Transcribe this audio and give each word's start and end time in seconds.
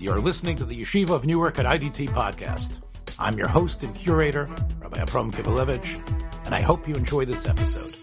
You're 0.00 0.20
listening 0.20 0.54
to 0.58 0.64
the 0.64 0.80
Yeshiva 0.80 1.10
of 1.10 1.26
Newark 1.26 1.58
at 1.58 1.66
IDT 1.66 2.10
podcast. 2.10 2.78
I'm 3.18 3.36
your 3.36 3.48
host 3.48 3.82
and 3.82 3.92
curator, 3.96 4.48
Rabbi 4.80 5.00
Abram 5.00 5.32
Kibalevich, 5.32 6.46
and 6.46 6.54
I 6.54 6.60
hope 6.60 6.86
you 6.86 6.94
enjoy 6.94 7.24
this 7.24 7.48
episode. 7.48 7.96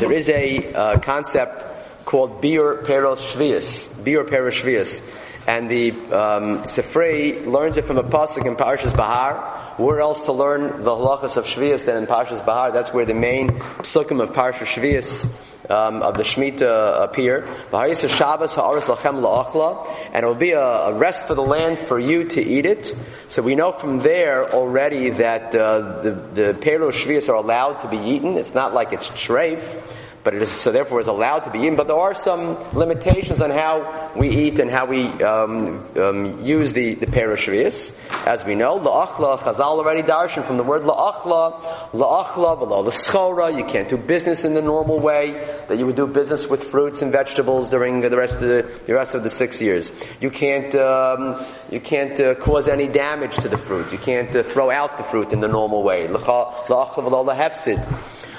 There 0.00 0.12
is 0.12 0.28
a 0.28 0.74
uh, 0.74 0.98
concept 0.98 1.64
called 2.04 2.42
Biur 2.42 2.84
Peros 2.84 3.18
Shvius, 3.18 3.94
Biur 4.02 4.28
Peros 4.28 4.60
Shvius, 4.60 5.00
and 5.46 5.70
the 5.70 5.92
um, 6.12 6.64
learns 7.52 7.76
it 7.76 7.86
from 7.86 7.98
a 7.98 8.02
pasuk 8.02 8.46
in 8.46 8.56
Parshas 8.56 8.96
Bahar. 8.96 9.76
Where 9.76 10.00
else 10.00 10.20
to 10.22 10.32
learn 10.32 10.82
the 10.82 10.90
halachas 10.90 11.36
of 11.36 11.44
Shvius 11.44 11.84
than 11.84 11.98
in 11.98 12.06
Parshas 12.06 12.44
Bahar? 12.44 12.72
That's 12.72 12.92
where 12.92 13.04
the 13.06 13.14
main 13.14 13.50
psukim 13.50 14.20
of 14.20 14.32
Parshas 14.32 14.66
Shvius 14.66 15.24
um, 15.70 16.02
of 16.02 16.14
the 16.14 16.24
Shemitah 16.24 17.04
appear. 17.04 17.46
Shabbos 17.70 18.52
lachem 18.52 19.20
la'achla, 19.20 20.10
and 20.12 20.24
it 20.24 20.26
will 20.26 20.34
be 20.34 20.52
a, 20.52 20.60
a, 20.60 20.94
rest 20.94 21.26
for 21.26 21.34
the 21.34 21.42
land 21.42 21.86
for 21.88 21.98
you 21.98 22.24
to 22.24 22.42
eat 22.42 22.66
it. 22.66 22.94
So 23.28 23.42
we 23.42 23.54
know 23.54 23.72
from 23.72 24.00
there 24.00 24.52
already 24.52 25.10
that 25.10 25.54
uh, 25.54 26.02
the 26.02 26.10
the 26.10 26.58
Pero 26.60 26.90
Shvius 26.90 27.28
are 27.28 27.36
allowed 27.36 27.82
to 27.82 27.88
be 27.88 27.98
eaten. 27.98 28.36
It's 28.36 28.54
not 28.54 28.74
like 28.74 28.92
it's 28.92 29.06
treif 29.08 29.80
but 30.22 30.34
it 30.34 30.42
is 30.42 30.50
so 30.50 30.72
therefore 30.72 31.00
is 31.00 31.06
allowed 31.06 31.40
to 31.40 31.50
be 31.50 31.60
eaten. 31.60 31.76
But 31.76 31.86
there 31.86 31.96
are 31.98 32.14
some 32.14 32.56
limitations 32.74 33.40
on 33.40 33.50
how 33.50 34.12
we 34.16 34.28
eat 34.28 34.58
and 34.58 34.70
how 34.70 34.86
we 34.86 35.06
um, 35.22 35.86
um, 35.96 36.44
use 36.44 36.72
the 36.72 36.94
the 36.94 37.06
parashvius. 37.06 37.96
As 38.26 38.44
we 38.44 38.54
know, 38.54 38.78
la'achla 38.78 39.38
Chazal 39.38 39.60
already 39.60 40.02
darshan 40.02 40.44
from 40.44 40.56
the 40.56 40.62
word 40.62 40.82
la'achla, 40.82 41.90
la'achla 41.92 42.58
below 42.58 42.82
the 42.82 42.90
schora. 42.90 43.56
You 43.56 43.64
can't 43.64 43.88
do 43.88 43.96
business 43.96 44.44
in 44.44 44.54
the 44.54 44.62
normal 44.62 44.98
way 44.98 45.32
that 45.68 45.78
you 45.78 45.86
would 45.86 45.96
do 45.96 46.06
business 46.06 46.48
with 46.50 46.70
fruits 46.70 47.02
and 47.02 47.12
vegetables 47.12 47.70
during 47.70 48.00
the 48.00 48.16
rest 48.16 48.34
of 48.34 48.48
the, 48.48 48.80
the 48.86 48.94
rest 48.94 49.14
of 49.14 49.22
the 49.22 49.30
six 49.30 49.60
years. 49.60 49.90
You 50.20 50.30
can't 50.30 50.74
um, 50.74 51.44
you 51.70 51.80
can't 51.80 52.18
uh, 52.20 52.34
cause 52.34 52.68
any 52.68 52.88
damage 52.88 53.36
to 53.36 53.48
the 53.48 53.58
fruit. 53.58 53.92
You 53.92 53.98
can't 53.98 54.34
uh, 54.34 54.42
throw 54.42 54.70
out 54.70 54.98
the 54.98 55.04
fruit 55.04 55.32
in 55.32 55.40
the 55.40 55.48
normal 55.48 55.82
way. 55.82 56.06
La'achla 56.06 56.96
below 56.96 57.24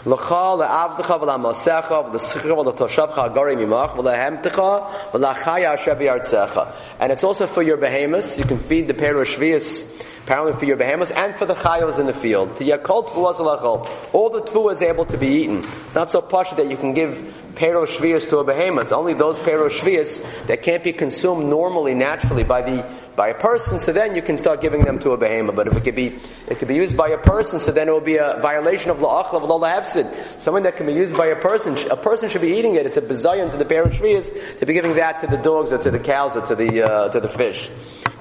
the 0.03 0.15
hefsid. 0.15 0.17
L'cha 0.17 0.55
le'avdecha 0.57 1.19
v'la'masecha 1.19 2.11
v'l'schicha 2.11 2.55
v'l'toshavcha 2.55 3.33
agari 3.33 3.55
mimach 3.55 3.95
v'la'hemtecha 3.95 5.11
v'la'chaya 5.11 5.73
asher 5.73 5.95
b'yartzecha. 5.95 6.73
And 6.99 7.11
it's 7.11 7.23
also 7.23 7.47
for 7.47 7.63
your 7.63 7.77
behemoths. 7.77 8.37
You 8.37 8.45
can 8.45 8.59
feed 8.59 8.87
the 8.87 8.93
pair 8.93 9.19
of 9.19 9.27
shvius 9.27 9.87
apparently 10.23 10.59
for 10.59 10.65
your 10.65 10.77
behemoths 10.77 11.11
and 11.11 11.35
for 11.35 11.45
the 11.45 11.53
chayos 11.53 11.99
in 11.99 12.05
the 12.05 12.13
field. 12.13 12.57
To 12.57 12.63
yakol 12.63 13.07
tfuas 13.07 14.13
All 14.13 14.29
the 14.29 14.41
tfu 14.41 14.71
is 14.71 14.81
able 14.81 15.05
to 15.05 15.17
be 15.17 15.27
eaten. 15.27 15.57
It's 15.59 15.95
not 15.95 16.11
so 16.11 16.21
posh 16.21 16.49
that 16.51 16.69
you 16.69 16.77
can 16.77 16.93
give 16.93 17.33
pero 17.55 17.85
shvius 17.85 18.29
to 18.29 18.37
a 18.37 18.43
behemoth. 18.43 18.83
It's 18.83 18.91
only 18.91 19.13
those 19.13 19.37
pero 19.39 19.69
shvius 19.69 20.23
that 20.47 20.61
can't 20.61 20.83
be 20.83 20.93
consumed 20.93 21.45
normally, 21.45 21.93
naturally 21.93 22.43
by 22.43 22.61
the 22.61 23.01
by 23.15 23.27
a 23.27 23.33
person, 23.33 23.77
so 23.77 23.91
then 23.91 24.15
you 24.15 24.21
can 24.21 24.37
start 24.37 24.61
giving 24.61 24.83
them 24.83 24.97
to 24.99 25.11
a 25.11 25.17
behemoth. 25.17 25.55
But 25.55 25.67
if 25.67 25.75
it 25.75 25.83
could 25.83 25.95
be, 25.95 26.17
it 26.47 26.59
could 26.59 26.67
be 26.67 26.75
used 26.75 26.95
by 26.95 27.09
a 27.09 27.17
person, 27.17 27.59
so 27.59 27.71
then 27.71 27.89
it 27.89 27.91
will 27.91 27.99
be 27.99 28.17
a 28.17 28.39
violation 28.41 28.89
of 28.89 28.99
la'achla 28.99 29.43
of 29.43 29.51
Allah 29.51 29.69
hefsid. 29.69 30.39
Something 30.39 30.63
that 30.63 30.77
can 30.77 30.85
be 30.85 30.93
used 30.93 31.15
by 31.15 31.27
a 31.27 31.35
person, 31.35 31.77
a 31.91 31.97
person 31.97 32.29
should 32.29 32.41
be 32.41 32.57
eating 32.57 32.75
it. 32.75 32.85
It's 32.85 32.97
a 32.97 33.01
bizayon 33.01 33.51
to 33.51 33.57
the 33.57 33.65
parent 33.65 33.93
shvius 33.93 34.59
to 34.59 34.65
be 34.65 34.73
giving 34.73 34.95
that 34.95 35.19
to 35.19 35.27
the 35.27 35.37
dogs 35.37 35.71
or 35.71 35.77
to 35.79 35.91
the 35.91 35.99
cows 35.99 36.35
or 36.35 36.45
to 36.47 36.55
the, 36.55 36.83
uh, 36.83 37.09
to 37.09 37.19
the 37.19 37.29
fish. 37.29 37.69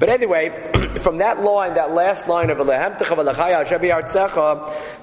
But 0.01 0.09
anyway, 0.09 0.49
from 1.03 1.19
that 1.19 1.43
line, 1.43 1.75
that 1.75 1.93
last 1.93 2.27
line 2.27 2.49
of 2.49 2.59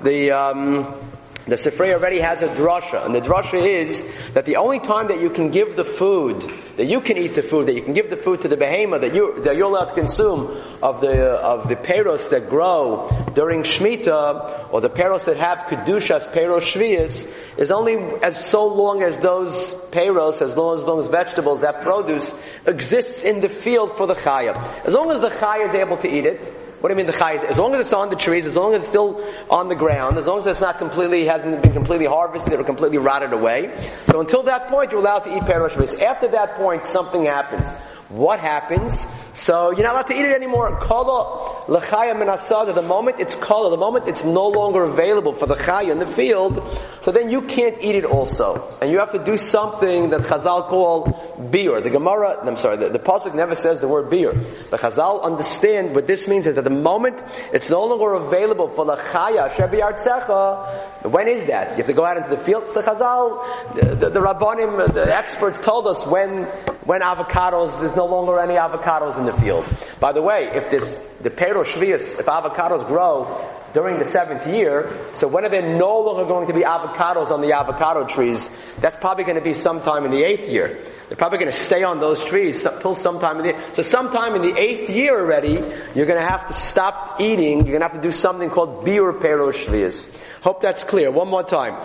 the, 0.01 0.31
um, 0.31 0.99
the 1.47 1.55
Sifrei 1.55 1.93
already 1.93 2.19
has 2.19 2.41
a 2.41 2.49
drasha, 2.49 3.05
and 3.05 3.15
the 3.15 3.21
drasha 3.21 3.61
is 3.61 4.07
that 4.33 4.45
the 4.45 4.57
only 4.57 4.79
time 4.79 5.07
that 5.07 5.21
you 5.21 5.29
can 5.29 5.49
give 5.49 5.75
the 5.75 5.83
food, 5.83 6.41
that 6.75 6.85
you 6.85 6.99
can 6.99 7.17
eat 7.17 7.35
the 7.35 7.41
food, 7.41 7.67
that 7.67 7.73
you 7.73 7.81
can 7.81 7.93
give 7.93 8.09
the 8.09 8.17
food 8.17 8.41
to 8.41 8.47
the 8.47 8.57
behemoth, 8.57 9.01
that 9.01 9.15
you 9.15 9.41
that 9.41 9.55
you're 9.55 9.67
allowed 9.67 9.85
to 9.85 9.93
consume 9.93 10.57
of 10.83 11.01
the 11.01 11.25
of 11.25 11.69
the 11.69 11.75
peros 11.75 12.29
that 12.31 12.49
grow 12.49 13.09
during 13.33 13.63
Shemitah, 13.63 14.73
or 14.73 14.81
the 14.81 14.89
peros 14.89 15.23
that 15.25 15.37
have 15.37 15.59
kedushas 15.69 16.31
peros 16.33 16.61
shvius, 16.61 17.33
is 17.57 17.71
only 17.71 17.95
as 18.21 18.43
so 18.43 18.67
long 18.67 19.01
as 19.01 19.19
those 19.19 19.71
peros, 19.91 20.41
as 20.41 20.55
long 20.57 20.77
as 20.79 20.85
those 20.85 21.07
vegetables, 21.07 21.61
that 21.61 21.81
produce 21.81 22.33
exists 22.65 23.23
in 23.23 23.39
the 23.39 23.49
field 23.49 23.95
for 23.95 24.05
the 24.05 24.15
chaya. 24.15 24.55
As 24.85 24.93
long 24.93 25.11
as 25.11 25.21
the 25.21 25.29
chaya 25.29 25.69
is 25.69 25.75
able 25.75 25.97
to 25.97 26.07
eat 26.07 26.25
it, 26.25 26.66
what 26.79 26.89
do 26.89 26.93
you 26.93 26.97
mean 26.97 27.07
the 27.07 27.17
chai? 27.17 27.33
As 27.33 27.57
long 27.57 27.73
as 27.73 27.81
it's 27.81 27.93
on 27.93 28.09
the 28.09 28.15
trees, 28.15 28.45
as 28.45 28.55
long 28.55 28.75
as 28.75 28.81
it's 28.81 28.89
still 28.89 29.23
on 29.49 29.67
the 29.67 29.75
ground, 29.75 30.17
as 30.17 30.27
long 30.27 30.37
as 30.39 30.45
it's 30.45 30.59
not 30.59 30.77
completely, 30.77 31.25
hasn't 31.25 31.61
been 31.63 31.73
completely 31.73 32.05
harvested 32.05 32.59
or 32.59 32.63
completely 32.63 32.99
rotted 32.99 33.33
away. 33.33 33.73
So 34.05 34.19
until 34.19 34.43
that 34.43 34.67
point, 34.67 34.91
you're 34.91 34.99
allowed 34.99 35.23
to 35.23 35.35
eat 35.35 35.43
perosh 35.43 36.01
After 36.01 36.27
that 36.29 36.53
point, 36.53 36.85
something 36.85 37.25
happens. 37.25 37.67
What 38.09 38.39
happens? 38.39 39.07
So 39.37 39.69
you're 39.69 39.83
not 39.83 39.93
allowed 39.93 40.07
to 40.07 40.15
eat 40.15 40.25
it 40.25 40.33
anymore. 40.33 40.79
Kala 40.81 41.67
l'chaya 41.67 42.15
minasad. 42.15 42.69
At 42.69 42.75
the 42.75 42.81
moment 42.81 43.19
it's 43.19 43.35
kala, 43.35 43.69
the 43.69 43.77
moment 43.77 44.07
it's 44.07 44.25
no 44.25 44.47
longer 44.47 44.83
available 44.83 45.31
for 45.31 45.45
the 45.45 45.55
chaya 45.55 45.91
in 45.91 45.99
the 45.99 46.07
field, 46.07 46.59
so 47.01 47.11
then 47.11 47.29
you 47.29 47.43
can't 47.43 47.77
eat 47.79 47.93
it 47.93 48.03
also, 48.03 48.77
and 48.81 48.91
you 48.91 48.97
have 48.97 49.11
to 49.11 49.23
do 49.23 49.37
something 49.37 50.09
that 50.09 50.21
Chazal 50.21 50.67
call 50.67 51.37
beer. 51.51 51.79
The 51.81 51.91
Gemara, 51.91 52.39
I'm 52.45 52.57
sorry, 52.57 52.77
the, 52.77 52.89
the 52.89 52.99
pasuk 52.99 53.35
never 53.35 53.53
says 53.53 53.79
the 53.79 53.87
word 53.87 54.09
beer. 54.09 54.33
The 54.33 54.77
Chazal 54.77 55.23
understand 55.23 55.93
what 55.93 56.07
this 56.07 56.27
means 56.27 56.47
is 56.47 56.55
that 56.55 56.63
the 56.63 56.71
moment 56.71 57.21
it's 57.53 57.69
no 57.69 57.85
longer 57.85 58.15
available 58.15 58.69
for 58.69 58.85
the 58.85 58.95
chaya 58.95 59.51
shebi 59.51 61.11
When 61.11 61.27
is 61.27 61.45
that? 61.45 61.71
You 61.71 61.77
have 61.77 61.85
to 61.85 61.93
go 61.93 62.05
out 62.05 62.17
into 62.17 62.29
the 62.29 62.43
field. 62.43 62.69
So 62.73 62.81
Chazal, 62.81 63.75
the, 63.75 63.95
the, 63.95 64.09
the 64.09 64.19
rabbanim, 64.19 64.93
the 64.93 65.15
experts 65.15 65.61
told 65.61 65.85
us 65.85 66.05
when 66.07 66.47
when 66.87 67.01
avocados 67.01 67.79
There's 67.81 67.95
no 67.97 68.05
longer 68.05 68.39
any 68.39 68.55
avocados 68.55 69.17
in 69.17 69.26
the 69.27 69.37
field. 69.41 69.65
By 69.99 70.11
the 70.11 70.21
way, 70.21 70.49
if 70.53 70.71
this, 70.71 70.97
the 71.21 71.29
Pero 71.29 71.63
Shvius, 71.63 72.19
if 72.19 72.25
avocados 72.25 72.87
grow 72.87 73.47
during 73.73 73.99
the 73.99 74.05
seventh 74.05 74.47
year, 74.47 75.09
so 75.13 75.27
when 75.27 75.45
are 75.45 75.49
there 75.49 75.77
no 75.77 75.99
longer 75.99 76.25
going 76.25 76.47
to 76.47 76.53
be 76.53 76.61
avocados 76.61 77.29
on 77.29 77.41
the 77.41 77.53
avocado 77.53 78.05
trees? 78.07 78.49
That's 78.79 78.97
probably 78.97 79.23
going 79.23 79.35
to 79.35 79.43
be 79.43 79.53
sometime 79.53 80.05
in 80.05 80.11
the 80.11 80.23
eighth 80.23 80.49
year. 80.49 80.83
They're 81.07 81.17
probably 81.17 81.37
going 81.37 81.51
to 81.51 81.57
stay 81.57 81.83
on 81.83 81.99
those 81.99 82.23
trees 82.25 82.65
until 82.65 82.95
sometime 82.95 83.39
in 83.39 83.47
the, 83.47 83.73
so 83.73 83.81
sometime 83.81 84.35
in 84.35 84.41
the 84.41 84.59
eighth 84.59 84.89
year 84.89 85.19
already, 85.19 85.53
you're 85.95 86.05
going 86.05 86.19
to 86.19 86.27
have 86.27 86.47
to 86.47 86.53
stop 86.53 87.21
eating, 87.21 87.59
you're 87.67 87.77
going 87.77 87.81
to 87.81 87.87
have 87.87 87.95
to 87.95 88.01
do 88.01 88.11
something 88.11 88.49
called 88.49 88.85
Biur 88.85 89.19
Pero 89.21 89.51
Shvius. 89.51 90.13
Hope 90.41 90.61
that's 90.61 90.83
clear. 90.83 91.11
One 91.11 91.29
more 91.29 91.43
time. 91.43 91.81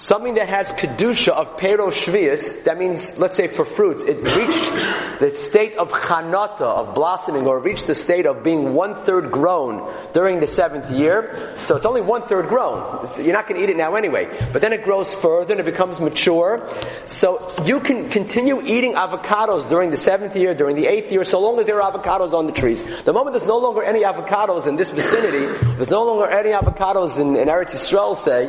Something 0.00 0.36
that 0.36 0.48
has 0.48 0.72
kedusha 0.72 1.28
of 1.28 1.58
pero 1.58 1.90
shvius, 1.90 2.64
that 2.64 2.78
means, 2.78 3.18
let's 3.18 3.36
say 3.36 3.48
for 3.48 3.66
fruits, 3.66 4.02
it 4.02 4.16
reached 4.22 5.20
the 5.20 5.30
state 5.34 5.76
of 5.76 5.92
chanata, 5.92 6.62
of 6.62 6.94
blossoming, 6.94 7.46
or 7.46 7.60
reached 7.60 7.86
the 7.86 7.94
state 7.94 8.24
of 8.24 8.42
being 8.42 8.72
one 8.72 8.94
third 8.94 9.30
grown 9.30 9.92
during 10.14 10.40
the 10.40 10.46
seventh 10.46 10.90
year. 10.90 11.52
So 11.66 11.76
it's 11.76 11.84
only 11.84 12.00
one 12.00 12.22
third 12.22 12.48
grown. 12.48 13.10
You're 13.18 13.34
not 13.34 13.46
going 13.46 13.60
to 13.60 13.62
eat 13.62 13.68
it 13.68 13.76
now 13.76 13.94
anyway. 13.94 14.34
But 14.50 14.62
then 14.62 14.72
it 14.72 14.84
grows 14.84 15.12
further 15.12 15.52
and 15.52 15.60
it 15.60 15.66
becomes 15.66 16.00
mature. 16.00 16.66
So 17.08 17.52
you 17.66 17.80
can 17.80 18.08
continue 18.08 18.62
eating 18.62 18.94
avocados 18.94 19.68
during 19.68 19.90
the 19.90 19.98
seventh 19.98 20.34
year, 20.34 20.54
during 20.54 20.76
the 20.76 20.86
eighth 20.86 21.12
year, 21.12 21.24
so 21.24 21.40
long 21.40 21.58
as 21.58 21.66
there 21.66 21.82
are 21.82 21.92
avocados 21.92 22.32
on 22.32 22.46
the 22.46 22.52
trees. 22.52 22.82
The 23.02 23.12
moment 23.12 23.34
there's 23.34 23.44
no 23.44 23.58
longer 23.58 23.82
any 23.82 24.00
avocados 24.00 24.66
in 24.66 24.76
this 24.76 24.92
vicinity, 24.92 25.44
there's 25.76 25.90
no 25.90 26.04
longer 26.04 26.26
any 26.26 26.52
avocados 26.52 27.20
in, 27.20 27.36
in 27.36 27.48
Eretz 27.48 27.72
Yisrael, 27.72 28.16
say, 28.16 28.48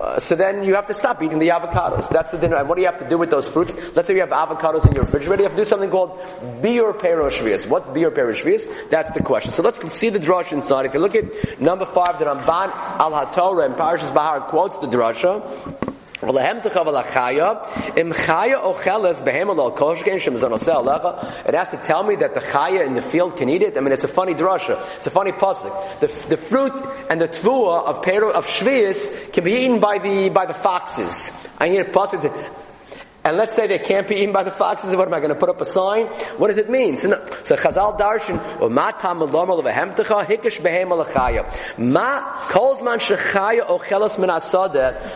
uh, 0.00 0.18
so 0.18 0.34
then 0.34 0.64
you 0.64 0.74
have 0.74 0.86
to 0.86 0.94
stop 0.94 1.22
eating 1.22 1.38
the 1.38 1.48
avocados. 1.48 2.08
That's 2.08 2.30
the 2.30 2.38
dinner. 2.38 2.56
And 2.56 2.68
what 2.68 2.76
do 2.76 2.82
you 2.82 2.88
have 2.88 3.00
to 3.00 3.08
do 3.08 3.18
with 3.18 3.30
those 3.30 3.46
fruits? 3.46 3.76
Let's 3.94 4.08
say 4.08 4.14
you 4.14 4.20
have 4.20 4.30
avocados 4.30 4.86
in 4.86 4.92
your 4.92 5.04
refrigerator. 5.04 5.42
You 5.42 5.48
have 5.48 5.56
to 5.58 5.64
do 5.64 5.68
something 5.68 5.90
called 5.90 6.18
biur 6.62 6.98
peroshvias. 6.98 7.68
What's 7.68 7.86
biur 7.88 8.10
peroshvias? 8.10 8.88
That's 8.88 9.10
the 9.10 9.22
question. 9.22 9.52
So 9.52 9.62
let's 9.62 9.80
see 9.92 10.08
the 10.08 10.18
drush 10.18 10.52
inside. 10.52 10.86
If 10.86 10.94
you 10.94 11.00
look 11.00 11.14
at 11.14 11.60
number 11.60 11.84
five, 11.84 12.18
the 12.18 12.24
Ramban 12.24 12.70
al 12.72 13.12
HaTorah 13.12 13.66
and 13.66 13.74
Parashas 13.74 14.14
Bahar 14.14 14.40
quotes 14.48 14.78
the 14.78 14.86
drasha. 14.86 15.89
It 16.22 16.34
has 21.54 21.68
to 21.70 21.80
tell 21.82 22.02
me 22.02 22.16
that 22.16 22.34
the 22.34 22.40
chaya 22.40 22.86
in 22.86 22.94
the 22.94 23.00
field 23.00 23.38
can 23.38 23.48
eat 23.48 23.62
it. 23.62 23.78
I 23.78 23.80
mean, 23.80 23.92
it's 23.92 24.04
a 24.04 24.08
funny 24.08 24.34
drasha. 24.34 24.78
It's 24.98 25.06
a 25.06 25.10
funny 25.10 25.32
pasuk. 25.32 26.00
The, 26.00 26.08
the 26.28 26.36
fruit 26.36 26.74
and 27.08 27.20
the 27.20 27.28
tvua 27.28 27.84
of 27.86 28.02
Peru, 28.02 28.30
of 28.32 28.46
shvius 28.46 29.32
can 29.32 29.44
be 29.44 29.52
eaten 29.52 29.80
by 29.80 29.96
the 29.98 30.28
by 30.28 30.44
the 30.44 30.52
foxes. 30.54 31.32
I 31.58 31.68
need 31.70 31.78
a 31.78 31.84
pasuk 31.84 32.22
and 33.22 33.36
let's 33.36 33.54
say 33.54 33.66
they 33.66 33.78
can't 33.78 34.08
be 34.08 34.16
eaten 34.16 34.32
by 34.32 34.42
the 34.44 34.50
foxes. 34.50 34.96
What 34.96 35.06
am 35.06 35.12
I 35.12 35.18
going 35.18 35.28
to 35.28 35.34
put 35.34 35.50
up 35.50 35.60
a 35.60 35.66
sign? 35.66 36.06
What 36.38 36.48
does 36.48 36.56
it 36.56 36.70
mean? 36.70 36.96
So, 36.96 37.10
so 37.44 37.54
Chazal 37.56 37.98
Darshan, 37.98 38.70
Ma 38.70 38.92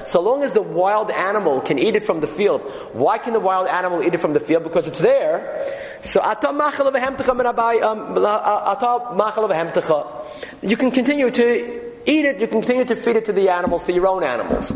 So 0.04 0.20
long 0.20 0.42
as 0.42 0.52
the 0.52 0.62
wild 0.62 1.10
animal 1.10 1.60
can 1.62 1.78
eat 1.78 1.96
it 1.96 2.04
from 2.04 2.20
the 2.20 2.26
field. 2.26 2.60
Why 2.92 3.16
can 3.16 3.32
the 3.32 3.40
wild 3.40 3.68
animal 3.68 4.02
eat 4.02 4.12
it 4.14 4.20
from 4.20 4.34
the 4.34 4.40
field? 4.40 4.64
Because 4.64 4.86
it's 4.86 5.00
there. 5.00 6.00
So 6.02 6.20
ata 6.20 6.52
machal 6.52 6.90
levehemtecha 6.90 7.34
min 7.34 7.46
abai, 7.46 7.82
um, 7.82 8.18
ata 8.18 9.14
machal 9.14 9.48
levehemtecha. 9.48 10.60
You 10.62 10.76
can 10.76 10.90
continue 10.90 11.30
to 11.30 11.92
eat 12.04 12.24
it, 12.26 12.38
you 12.38 12.48
continue 12.48 12.84
to 12.84 12.96
feed 12.96 13.16
it 13.16 13.24
to 13.24 13.32
the 13.32 13.48
animals, 13.48 13.84
to 13.84 13.92
your 13.94 14.06
own 14.06 14.22
animals. 14.22 14.70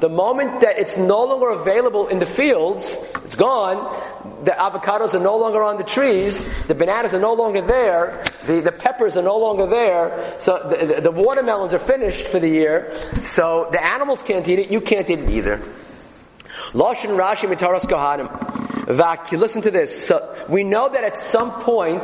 The 0.00 0.08
moment 0.08 0.60
that 0.60 0.78
it's 0.78 0.96
no 0.96 1.24
longer 1.24 1.50
available 1.50 2.08
in 2.08 2.18
the 2.18 2.26
fields, 2.26 2.96
it's 3.24 3.34
gone, 3.34 4.44
the 4.44 4.52
avocados 4.52 5.14
are 5.14 5.20
no 5.20 5.36
longer 5.36 5.62
on 5.62 5.76
the 5.76 5.84
trees, 5.84 6.44
the 6.66 6.74
bananas 6.74 7.14
are 7.14 7.20
no 7.20 7.34
longer 7.34 7.60
there, 7.62 8.22
the, 8.46 8.60
the 8.60 8.72
peppers 8.72 9.16
are 9.16 9.22
no 9.22 9.38
longer 9.38 9.66
there, 9.66 10.36
so 10.38 10.58
the, 10.68 11.00
the 11.00 11.10
watermelons 11.10 11.72
are 11.72 11.78
finished 11.78 12.28
for 12.28 12.38
the 12.38 12.48
year, 12.48 12.92
so 13.24 13.68
the 13.72 13.84
animals 13.84 14.22
can't 14.22 14.46
eat 14.48 14.58
it, 14.58 14.70
you 14.70 14.80
can't 14.80 15.10
eat 15.10 15.18
it 15.18 15.30
either. 15.30 15.62
Lashon 16.72 17.16
Rashi 17.16 17.48
Mitaras 17.48 17.82
Kohanim. 17.82 18.28
Listen 19.38 19.62
to 19.62 19.70
this. 19.70 20.06
So 20.06 20.34
we 20.48 20.64
know 20.64 20.88
that 20.88 21.04
at 21.04 21.18
some 21.18 21.62
point 21.62 22.02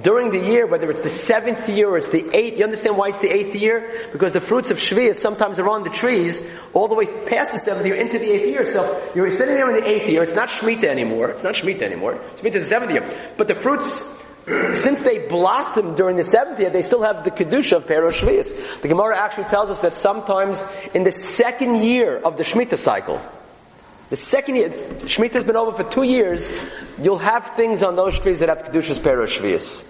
during 0.00 0.30
the 0.30 0.38
year, 0.38 0.66
whether 0.66 0.90
it's 0.90 1.02
the 1.02 1.10
seventh 1.10 1.68
year 1.68 1.88
or 1.88 1.98
it's 1.98 2.08
the 2.08 2.24
eighth, 2.34 2.58
you 2.58 2.64
understand 2.64 2.96
why 2.96 3.08
it's 3.08 3.18
the 3.18 3.30
eighth 3.30 3.54
year? 3.54 4.08
Because 4.10 4.32
the 4.32 4.40
fruits 4.40 4.70
of 4.70 4.78
Shvi'ah 4.78 5.14
sometimes 5.14 5.58
are 5.58 5.68
on 5.68 5.82
the 5.82 5.90
trees 5.90 6.48
all 6.72 6.88
the 6.88 6.94
way 6.94 7.06
past 7.26 7.52
the 7.52 7.58
seventh 7.58 7.84
year 7.84 7.96
into 7.96 8.18
the 8.18 8.24
eighth 8.24 8.48
year. 8.48 8.70
So 8.72 9.12
you're 9.14 9.30
sitting 9.32 9.54
there 9.54 9.74
in 9.74 9.82
the 9.82 9.88
eighth 9.88 10.08
year, 10.08 10.22
it's 10.22 10.34
not 10.34 10.48
Shemitah 10.48 10.84
anymore, 10.84 11.30
it's 11.30 11.42
not 11.42 11.56
Shemitah 11.56 11.82
anymore, 11.82 12.14
Shemitah 12.36 12.56
is 12.56 12.64
the 12.64 12.70
seventh 12.70 12.92
year. 12.92 13.34
But 13.36 13.48
the 13.48 13.54
fruits, 13.56 13.98
since 14.80 15.02
they 15.02 15.26
blossom 15.26 15.94
during 15.94 16.16
the 16.16 16.24
seventh 16.24 16.58
year, 16.58 16.70
they 16.70 16.82
still 16.82 17.02
have 17.02 17.24
the 17.24 17.30
Kedusha 17.30 17.76
of 17.76 17.86
Pero 17.86 18.10
Shvi'as. 18.10 18.80
The 18.80 18.88
Gemara 18.88 19.18
actually 19.18 19.44
tells 19.44 19.68
us 19.68 19.82
that 19.82 19.94
sometimes 19.94 20.64
in 20.94 21.04
the 21.04 21.12
second 21.12 21.84
year 21.84 22.16
of 22.16 22.38
the 22.38 22.44
Shemitah 22.44 22.78
cycle, 22.78 23.20
the 24.12 24.16
second 24.16 24.56
year, 24.56 24.68
Shemitah 24.68 25.32
has 25.32 25.44
been 25.44 25.56
over 25.56 25.72
for 25.72 25.88
two 25.88 26.02
years, 26.02 26.52
you'll 27.00 27.16
have 27.16 27.46
things 27.56 27.82
on 27.82 27.96
those 27.96 28.18
trees 28.18 28.40
that 28.40 28.50
have 28.50 28.62
Kedushas 28.62 29.00
Peros 29.00 29.28
Shvius. 29.28 29.82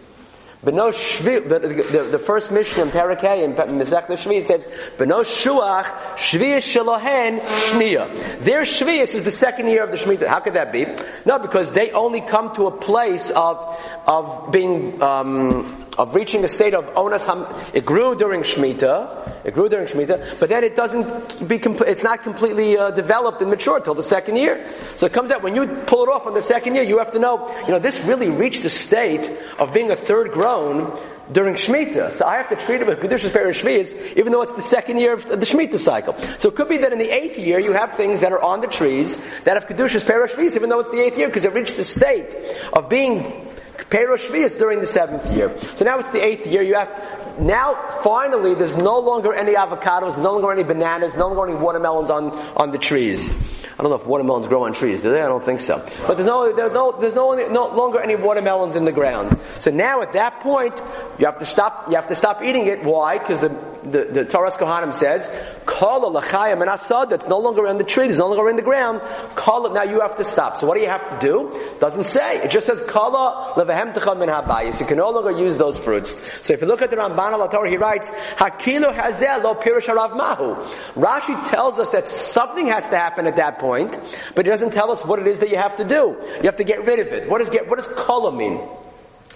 Beno 0.65 0.93
Shvi, 0.93 1.49
the, 1.49 2.09
the, 2.09 2.19
first 2.21 2.53
Mishnah 2.53 2.85
in 2.85 2.91
Parakeh 2.91 3.43
in 3.43 3.55
Mizrach 3.55 4.07
Shvi 4.07 4.45
says, 4.45 4.65
Beno 4.97 5.25
Shuach 5.25 5.87
Shvius 6.15 6.63
Shalohen 6.63 7.41
Shnia. 7.41 8.39
Their 8.45 8.63
Shvius 8.63 9.13
is 9.13 9.25
the 9.25 9.33
second 9.33 9.67
year 9.67 9.83
of 9.83 9.91
the 9.91 9.97
Shemitah. 9.97 10.29
How 10.29 10.39
could 10.39 10.55
that 10.55 10.71
be? 10.71 10.87
No, 11.27 11.41
because 11.41 11.73
they 11.73 11.91
only 11.91 12.21
come 12.21 12.55
to 12.55 12.69
a 12.69 12.77
place 12.77 13.31
of, 13.31 13.77
of 14.07 14.53
being, 14.53 15.03
um, 15.03 15.85
of 15.99 16.15
reaching 16.15 16.45
a 16.45 16.49
state 16.49 16.75
of 16.75 16.85
onas 16.95 17.27
ham. 17.27 17.47
It 17.75 17.85
grew 17.85 18.15
during 18.15 18.43
Shemitah. 18.43 19.45
It 19.45 19.55
grew 19.55 19.69
during 19.69 19.87
Shemitah, 19.87 20.39
but 20.39 20.49
then 20.49 20.65
it 20.65 20.77
doesn't 20.77 21.49
be. 21.49 21.57
It's 21.57 22.03
not 22.03 22.23
completely 22.23 22.79
uh, 22.79 22.91
developed 22.93 23.41
and 23.41 23.51
mature 23.51 23.81
till 23.81 23.95
the 23.95 24.03
second 24.03 24.37
year. 24.37 24.65
So 24.97 25.07
it 25.07 25.13
comes 25.13 25.31
out 25.31 25.43
when 25.43 25.55
you 25.55 25.67
pull 25.67 26.05
it 26.05 26.09
off 26.09 26.27
on 26.27 26.35
the 26.35 26.43
second 26.43 26.75
year, 26.75 26.85
you 26.85 26.99
have 26.99 27.13
to 27.13 27.19
know. 27.19 27.49
You 27.67 27.73
know, 27.73 27.79
this 27.79 27.99
really 28.05 28.31
reached 28.31 28.63
the 28.63 28.71
state 28.71 29.29
of 29.59 29.75
being 29.75 29.91
a 29.91 29.97
third 29.97 30.33
grown 30.33 30.99
during 31.31 31.55
Shemitah. 31.55 32.17
So 32.17 32.25
I 32.25 32.37
have 32.37 32.49
to 32.51 32.57
treat 32.57 32.81
it 32.81 32.87
with 32.87 32.99
Kedushas 32.99 33.33
Perish 33.33 33.63
Shvias, 33.63 34.17
even 34.17 34.33
though 34.33 34.43
it's 34.43 34.55
the 34.55 34.63
second 34.63 34.99
year 34.99 35.15
of 35.15 35.27
the 35.27 35.37
Shemitah 35.37 35.79
cycle. 35.79 36.17
So 36.39 36.49
it 36.49 36.57
could 36.57 36.69
be 36.69 36.79
that 36.79 36.93
in 36.93 36.99
the 36.99 37.11
eighth 37.11 37.39
year 37.39 37.59
you 37.59 37.73
have 37.73 37.95
things 37.95 38.21
that 38.21 38.33
are 38.33 38.43
on 38.43 38.61
the 38.61 38.67
trees 38.67 39.17
that 39.45 39.61
have 39.61 39.67
Kedushas 39.67 40.07
Perish 40.07 40.33
Shvias, 40.33 40.57
even 40.57 40.69
though 40.69 40.81
it's 40.81 40.91
the 40.91 41.01
eighth 41.01 41.19
year, 41.19 41.29
because 41.29 41.45
it 41.45 41.53
reached 41.53 41.77
the 41.77 41.85
state 41.85 42.35
of 42.73 42.89
being 42.89 43.49
Perosh 43.77 44.29
Shvius 44.29 44.59
during 44.59 44.81
the 44.81 44.87
seventh 44.87 45.31
year. 45.33 45.57
So 45.75 45.85
now 45.85 45.99
it's 45.99 46.09
the 46.11 46.25
eighth 46.25 46.47
year. 46.47 46.63
You 46.63 46.75
have, 46.75 46.89
now 47.39 48.01
finally 48.03 48.55
there's 48.55 48.77
no 48.77 48.99
longer 48.99 49.33
any 49.33 49.55
avocados, 49.55 50.17
no 50.23 50.33
longer 50.33 50.53
any 50.53 50.63
bananas, 50.63 51.17
no 51.17 51.29
longer 51.29 51.53
any 51.53 51.61
watermelons 51.61 52.11
on, 52.11 52.31
on 52.57 52.71
the 52.71 52.79
trees. 52.79 53.35
I 53.79 53.83
don't 53.83 53.91
know 53.91 53.97
if 53.97 54.07
watermelons 54.07 54.47
grow 54.47 54.65
on 54.65 54.75
trees, 54.75 55.01
do 55.03 55.11
they? 55.11 55.21
I 55.21 55.29
don't 55.29 55.43
think 55.43 55.61
so. 55.61 55.85
But 56.07 56.17
there's 56.17 56.27
no, 56.27 56.55
there's 56.55 56.73
no, 56.73 56.93
there's 57.01 57.15
no, 57.15 57.35
no 57.35 57.69
longer 57.75 58.01
any 58.01 58.17
watermelons 58.17 58.75
in 58.75 58.85
the 58.85 58.93
ground. 58.93 59.39
So 59.61 59.71
now 59.71 60.03
at 60.03 60.13
that 60.13 60.41
point, 60.41 60.81
you 61.19 61.27
have 61.27 61.39
to 61.39 61.47
stop, 61.47 61.89
you 61.89 61.97
have 61.97 62.09
to 62.09 62.15
stop 62.15 62.43
eating 62.43 62.67
it. 62.67 62.85
Why? 62.85 63.19
Because 63.19 63.41
the, 63.41 63.49
the, 63.83 64.05
the 64.05 64.25
Toras 64.25 64.53
Kohanim 64.53 64.93
says, 64.93 65.29
Kala 65.65 66.21
lachayim 66.21 66.61
and 66.61 66.69
asad, 66.69 67.11
that's 67.11 67.27
no 67.27 67.39
longer 67.39 67.67
in 67.67 67.79
the 67.79 67.85
tree, 67.85 68.09
it's 68.09 68.19
no 68.19 68.29
longer 68.29 68.51
in 68.51 68.57
the 68.57 68.63
ground. 68.63 69.01
It, 69.03 69.73
now 69.73 69.83
you 69.85 70.01
have 70.01 70.17
to 70.17 70.25
stop. 70.25 70.59
So 70.59 70.67
what 70.67 70.75
do 70.75 70.83
you 70.83 70.89
have 70.89 71.19
to 71.19 71.27
do? 71.27 71.77
Doesn't 71.81 72.05
say. 72.05 72.43
It 72.43 72.51
just 72.51 72.67
says, 72.67 72.83
Kala 72.87 73.55
levahem 73.57 73.95
min 74.19 74.29
habayis. 74.29 74.81
You 74.81 74.87
can 74.87 74.99
no 74.99 75.11
longer 75.11 75.31
use 75.31 75.57
those 75.57 75.77
fruits. 75.77 76.17
So 76.45 76.53
if 76.53 76.61
you 76.61 76.67
look 76.67 76.83
at 76.83 76.91
the 76.91 76.97
Ramban 76.97 77.22
al 77.31 77.65
he 77.65 77.77
writes, 77.77 78.11
Hakilu 78.37 78.93
hazel 78.93 79.43
lo 79.43 79.55
pirush 79.55 79.87
harav 79.87 80.17
mahu. 80.17 80.55
Rashi 80.95 81.49
tells 81.49 81.79
us 81.79 81.91
that 81.91 82.09
something 82.09 82.67
has 82.69 82.89
to 82.89 82.97
happen 82.97 83.27
at 83.27 83.37
that 83.37 83.59
point, 83.59 83.97
but 84.35 84.47
he 84.47 84.51
doesn't 84.51 84.73
tell 84.73 84.91
us 84.91 85.05
what 85.05 85.19
it 85.19 85.27
is 85.27 85.41
that 85.41 85.51
you 85.51 85.57
have 85.57 85.77
to 85.77 85.85
do. 85.85 86.17
You 86.37 86.43
have 86.45 86.57
to 86.57 86.65
get 86.65 86.87
rid 86.87 86.99
of 86.99 87.09
it. 87.09 87.29
What 87.29 87.39
does 87.39 87.49
what 87.69 87.77
does 87.77 87.87
kala 87.87 88.33
mean? 88.33 88.61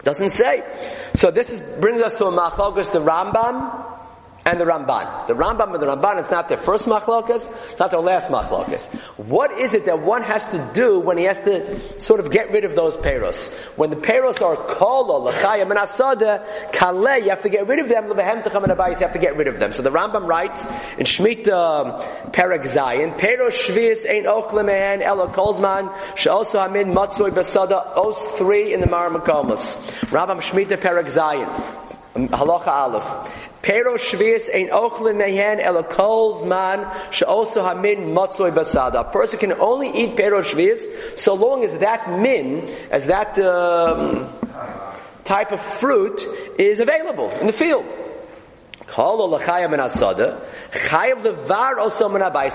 Doesn't 0.03 0.31
say. 0.31 0.62
So 1.15 1.31
this 1.31 1.50
is, 1.50 1.61
brings 1.81 2.00
us 2.00 2.17
to 2.19 2.27
a 2.27 2.33
machlokas, 2.33 2.93
the 2.93 3.00
Rambam, 3.00 3.97
and 4.46 4.60
the 4.60 4.64
Ramban. 4.64 5.26
The 5.26 5.34
Rambam 5.34 5.75
and 5.75 5.82
the 5.82 5.87
Ramban, 5.87 6.20
it's 6.20 6.31
not 6.31 6.48
their 6.48 6.56
first 6.56 6.87
machlokas, 6.87 7.52
it's 7.69 7.81
not 7.81 7.90
their 7.90 8.00
last 8.00 8.31
machlokas. 8.31 8.94
What 9.16 9.50
is 9.50 9.75
it 9.75 9.87
that 9.87 10.00
one 10.00 10.22
has 10.22 10.46
to 10.46 10.70
do 10.72 11.00
when 11.00 11.19
he 11.19 11.25
has 11.25 11.40
to 11.40 12.00
sort 12.00 12.20
of 12.20 12.31
get 12.31 12.52
rid 12.52 12.64
of 12.64 12.76
those 12.76 12.96
peros? 12.96 13.52
When 13.76 13.90
the 13.90 13.96
peros 13.96 14.40
are 14.40 14.54
kolo, 14.56 15.28
lachayim, 15.31 15.62
and 15.62 15.81
asada, 15.81 16.46
kale, 16.72 17.19
you 17.19 17.31
have 17.31 17.43
to 17.43 17.48
get 17.48 17.66
rid 17.66 17.81
of 17.81 17.88
them, 17.88 18.04
lebehem 18.04 18.44
techam 18.44 18.62
and 18.62 18.72
abayis, 18.72 19.00
you 19.00 19.06
have 19.06 19.14
to 19.14 19.19
get 19.19 19.37
rid 19.37 19.48
of 19.48 19.58
them. 19.58 19.72
So 19.72 19.82
the 19.82 19.90
Rambam 19.90 20.28
writes 20.28 20.64
in 20.96 21.06
Shemitah 21.06 21.46
um, 21.50 22.31
Perek 22.31 22.62
Zayin, 22.70 23.19
peros 23.19 23.54
shvius 23.66 24.08
ein 24.08 24.26
ochle 24.26 24.62
mehen, 24.62 25.02
elo 25.02 25.26
kolzman, 25.26 25.92
she'oso 26.16 26.60
hamin 26.60 26.94
matzoi 26.94 27.31
basada, 27.31 27.96
os 27.96 28.16
three 28.38 28.72
in 28.72 28.81
the 28.81 28.87
Maramakomas. 28.87 29.76
Rambam 30.06 30.40
Shemitah 30.40 30.76
Perek 30.76 31.06
Zayin. 31.06 31.82
Halacha 32.16 32.69
Aleph. 32.69 33.32
Pero 33.66 33.96
shvius 33.96 34.48
ein 34.54 34.68
ochlin 34.68 35.16
mehen 35.16 35.58
el 35.58 35.82
kol 35.82 36.34
zman 36.34 36.86
she'oso 37.10 37.64
hamin 37.64 38.14
basada. 38.14 39.00
A 39.00 39.04
person 39.10 39.40
can 39.40 39.54
only 39.54 39.90
eat 39.90 40.16
pero 40.16 40.40
shvius 40.40 41.18
so 41.18 41.34
long 41.34 41.64
as 41.64 41.76
that 41.80 42.08
min, 42.08 42.72
as 42.92 43.08
that 43.08 43.36
um, 43.40 44.32
type 45.24 45.50
of 45.50 45.60
fruit 45.80 46.22
is 46.60 46.78
available 46.78 47.28
in 47.40 47.48
the 47.48 47.52
field. 47.52 47.84
The 48.86 49.02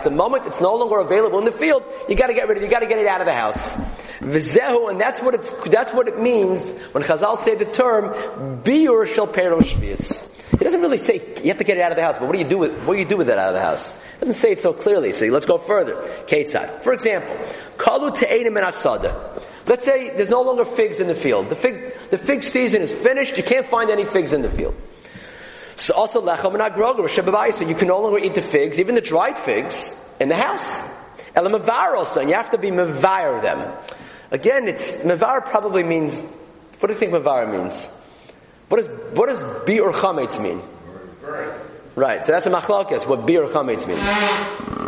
moment 0.10 0.46
it's 0.46 0.62
no 0.62 0.76
longer 0.76 1.00
available 1.00 1.40
in 1.40 1.46
the 1.46 1.52
field, 1.52 1.84
you 2.08 2.16
got 2.16 2.28
to 2.28 2.34
get 2.34 2.48
rid 2.48 2.58
of. 2.58 2.64
it. 2.64 2.68
You 2.68 2.72
got 2.72 2.80
to 2.80 2.88
get 2.88 3.00
it 3.00 3.08
out 3.08 3.20
of 3.20 3.28
the 3.28 3.34
house. 3.34 3.76
V'zehu, 4.22 4.90
and 4.90 5.02
that's 5.02 5.20
what 5.20 5.34
it's. 5.34 5.52
That's 5.64 5.92
what 5.92 6.08
it 6.08 6.22
means 6.22 6.72
when 6.94 7.04
Chazal 7.04 7.36
say 7.36 7.56
the 7.56 7.66
term 7.66 8.14
biur 8.64 9.06
shel 9.14 9.28
perosh 9.28 9.76
He 9.76 9.96
doesn't 10.72 10.82
really 10.82 10.98
say 10.98 11.22
you 11.44 11.50
have 11.50 11.58
to 11.58 11.64
get 11.64 11.78
it 11.78 11.82
out 11.82 11.92
of 11.92 11.98
the 11.98 12.04
house, 12.04 12.18
but 12.18 12.28
what 12.28 12.34
do 12.34 12.40
you 12.40 12.48
do 12.48 12.58
with 12.58 12.84
what 12.86 12.94
do 12.94 13.00
you 13.00 13.06
do 13.06 13.18
with 13.18 13.30
it 13.30 13.38
out 13.38 13.50
of 13.50 13.56
the 13.56 13.62
house? 13.62 13.92
It 13.92 14.20
doesn't 14.22 14.36
say 14.36 14.54
it 14.54 14.60
so 14.60 14.74
clearly. 14.74 15.12
So 15.14 15.26
let's 15.26 15.46
go 15.46 15.58
further. 15.58 15.96
Ketzad. 16.28 16.84
For 16.84 16.94
example, 16.94 17.36
kalu 17.78 18.16
te'enim 18.16 18.62
asada. 18.62 19.42
Let's 19.68 19.86
say 19.86 20.10
there's 20.10 20.30
no 20.30 20.42
longer 20.42 20.66
figs 20.66 21.00
in 21.00 21.08
the 21.08 21.16
field. 21.16 21.50
The 21.50 21.56
fig 21.56 22.10
the 22.10 22.18
fig 22.18 22.44
season 22.44 22.82
is 22.82 22.94
finished. 22.94 23.38
You 23.38 23.44
can't 23.44 23.66
find 23.66 23.90
any 23.90 24.06
figs 24.06 24.34
in 24.34 24.42
the 24.42 24.50
field. 24.50 24.76
So 25.76 25.94
also 25.94 26.22
lechem 26.22 26.54
and 26.54 26.62
agroga, 26.62 27.54
so 27.54 27.68
you 27.68 27.76
can 27.76 27.88
no 27.88 28.02
longer 28.02 28.20
eat 28.20 28.36
the 28.36 28.42
figs, 28.42 28.80
even 28.80 28.94
the 28.94 29.02
dried 29.02 29.38
figs, 29.40 29.84
in 30.20 30.30
the 30.30 30.36
house. 30.36 30.80
Also, 31.36 32.20
and 32.20 32.30
you 32.30 32.36
have 32.36 32.52
to 32.52 32.58
be 32.58 32.70
mevar 32.70 33.42
them. 33.42 33.74
Again, 34.32 34.68
it's 34.68 34.98
mevar 34.98 35.46
probably 35.46 35.84
means. 35.84 36.24
What 36.80 36.88
do 36.88 36.94
you 36.94 37.00
think 37.00 37.14
mevar 37.14 37.52
means? 37.52 37.92
What 38.72 38.78
does 38.78 38.88
what 39.18 39.28
does 39.28 39.40
or 39.82 39.92
chametz 39.92 40.42
mean? 40.42 40.62
Right, 41.96 42.26
so 42.26 42.32
that's 42.32 42.46
a 42.46 42.50
machlokes. 42.50 43.06
What 43.06 43.28
bi 43.28 43.36
or 43.36 43.48
chametz 43.48 43.86
means? 43.88 44.02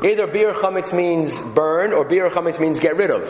Either 0.06 0.28
bi 0.28 0.46
or 0.46 0.54
chametz 0.54 0.96
means 0.96 1.38
burn, 1.54 1.92
or 1.92 2.06
bi 2.06 2.16
or 2.16 2.30
chametz 2.30 2.60
means 2.60 2.80
get 2.80 2.96
rid 2.96 3.12
of. 3.12 3.24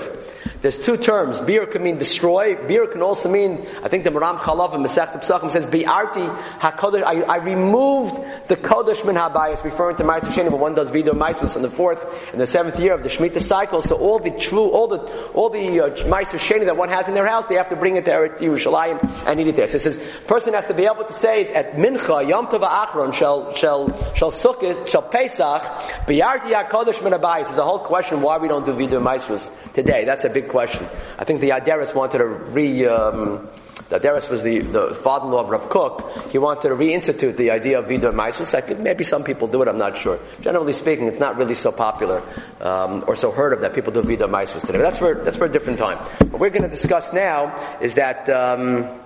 There's 0.64 0.80
two 0.80 0.96
terms. 0.96 1.42
Beer 1.42 1.66
can 1.66 1.84
mean 1.84 1.98
destroy. 1.98 2.56
Beer 2.56 2.88
can 2.88 3.02
also 3.02 3.30
mean, 3.30 3.68
I 3.84 3.90
think 3.90 4.06
the 4.06 4.12
Maram 4.12 4.38
Chalav 4.38 4.74
in 4.74 4.82
Masech 4.82 5.12
Pesachim 5.12 5.52
says, 5.52 5.66
Bi'arti 5.66 6.26
HaKadosh, 6.60 7.04
I, 7.04 7.22
I 7.24 7.36
removed 7.44 8.16
the 8.48 8.56
Kodesh 8.56 9.06
min 9.06 9.16
HaBayis, 9.16 9.62
referring 9.66 9.98
to 9.98 10.06
Ma'aser 10.06 10.32
Sheni, 10.32 10.50
but 10.50 10.60
one 10.60 10.74
does 10.74 10.90
Vido 10.90 11.12
Maisus 11.12 11.58
in 11.58 11.64
the 11.64 11.70
fourth 11.70 12.32
and 12.32 12.40
the 12.40 12.48
seventh 12.48 12.80
year 12.80 12.94
of 12.94 13.04
the 13.04 13.10
Shemitah 13.10 13.42
cycle. 13.42 13.82
So 13.82 13.98
all 13.98 14.20
the 14.20 14.32
true, 14.32 14.70
all 14.70 14.88
the, 14.88 15.00
all 15.34 15.50
the 15.50 15.82
uh, 15.82 15.90
Sheni 15.90 16.64
that 16.64 16.78
one 16.78 16.88
has 16.88 17.10
in 17.10 17.14
their 17.14 17.28
house, 17.28 17.48
they 17.48 17.56
have 17.56 17.68
to 17.68 17.76
bring 17.76 17.98
it 17.98 18.06
to 18.06 18.12
Yerushalayim 18.12 19.04
and 19.28 19.42
eat 19.42 19.48
it 19.48 19.58
there. 19.58 19.68
So 19.68 19.76
it 19.76 19.82
says, 19.82 20.02
person 20.28 20.54
has 20.54 20.68
to 20.68 20.74
be 20.74 20.86
able 20.86 21.04
to 21.04 21.14
say 21.14 21.54
at 21.54 21.74
Mincha, 21.74 22.26
Yom 22.26 22.48
Tov 22.48 22.62
Achron, 22.62 23.14
shall, 23.14 23.54
shall, 23.64 24.14
shall 24.14 24.32
Sukkot, 24.32 24.90
shall 24.90 25.02
Pesach, 25.02 25.62
Bi'arti 26.06 26.52
HaKadosh 26.52 27.02
min 27.02 27.14
HaBayis. 27.14 27.46
There's 27.46 27.58
a 27.58 27.64
whole 27.64 27.80
question 27.80 28.22
why 28.22 28.38
we 28.38 28.50
don't 28.50 28.66
do 28.66 28.74
Vido 28.74 29.00
Maisus 29.00 29.50
today. 29.74 30.04
That's 30.04 30.26
a 30.26 30.30
big 30.30 30.50
question. 30.50 30.86
I 31.18 31.24
think 31.24 31.40
the 31.40 31.52
Aderis 31.52 31.96
wanted 31.96 32.18
to 32.18 32.26
re, 32.26 32.86
um, 32.88 33.48
the 33.88 34.00
Aderis 34.00 34.30
was 34.30 34.44
the, 34.44 34.60
the 34.60 34.94
father-in-law 34.94 35.46
of 35.46 35.50
Rav 35.50 35.70
Kook. 35.70 36.30
He 36.32 36.38
wanted 36.40 36.64
to 36.64 36.76
reinstitute 36.76 37.38
the 37.38 37.52
idea 37.52 37.80
of. 37.80 37.90
I 37.90 38.32
think 38.32 38.80
maybe 38.80 39.06
some 39.06 39.24
people 39.24 39.48
do 39.48 39.62
it, 39.62 39.70
I'm 39.70 39.78
not 39.78 39.96
sure. 39.96 40.20
Generally 40.42 40.74
speaking, 40.74 41.08
it's 41.08 41.20
not 41.20 41.38
really 41.38 41.56
so 41.56 41.72
popular, 41.72 42.22
um, 42.60 43.06
or 43.08 43.16
so 43.16 43.32
heard 43.32 43.54
of 43.54 43.62
that 43.62 43.74
people 43.74 43.94
do 43.94 44.02
Vidor 44.02 44.30
Maisus 44.30 44.60
today. 44.66 44.80
But 44.80 44.84
that's 44.84 44.98
for, 44.98 45.16
that's 45.24 45.38
for 45.38 45.46
a 45.46 45.52
different 45.52 45.80
time. 45.80 46.00
What 46.32 46.42
we're 46.42 46.50
going 46.50 46.64
to 46.64 46.76
discuss 46.76 47.14
now 47.14 47.80
is 47.80 47.94
that, 47.94 48.28
um, 48.30 49.00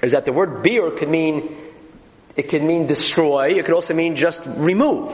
is 0.00 0.12
that 0.12 0.26
the 0.26 0.32
word 0.32 0.62
beer 0.62 0.92
can 0.92 1.10
mean, 1.10 1.56
it 2.36 2.48
can 2.48 2.66
mean 2.66 2.86
destroy, 2.86 3.50
it 3.50 3.64
could 3.64 3.74
also 3.74 3.94
mean 3.94 4.16
just 4.16 4.42
remove. 4.46 5.10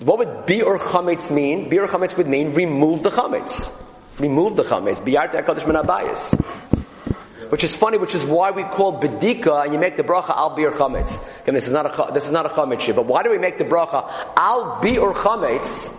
What 0.00 0.18
would 0.18 0.28
biur 0.46 0.78
chametz 0.78 1.30
mean? 1.30 1.70
Biur 1.70 1.86
chametz 1.86 2.16
would 2.16 2.26
mean 2.26 2.52
remove 2.52 3.02
the 3.02 3.10
chametz. 3.10 3.70
Remove 4.18 4.56
the 4.56 4.64
chametz. 4.64 4.98
Biyarte 4.98 5.42
HaKadosh 5.42 5.66
min 5.66 5.76
abayis. 5.76 6.40
Which 7.50 7.64
is 7.64 7.74
funny, 7.74 7.98
which 7.98 8.14
is 8.14 8.24
why 8.24 8.50
we 8.50 8.64
call 8.64 9.00
bedika 9.00 9.64
and 9.64 9.72
you 9.72 9.78
make 9.78 9.96
the 9.96 10.02
bracha 10.02 10.30
al 10.30 10.56
biur 10.56 10.72
chametz. 10.72 11.20
Again, 11.42 11.54
this 11.54 11.66
is 11.66 11.72
not 11.72 11.86
a, 11.86 12.12
this 12.12 12.26
is 12.26 12.32
not 12.32 12.46
a 12.46 12.48
chametz 12.48 12.94
but 12.94 13.06
why 13.06 13.22
do 13.22 13.30
we 13.30 13.38
make 13.38 13.58
the 13.58 13.64
bracha 13.64 14.10
al 14.36 14.80
biur 14.82 15.12
chametz 15.12 15.94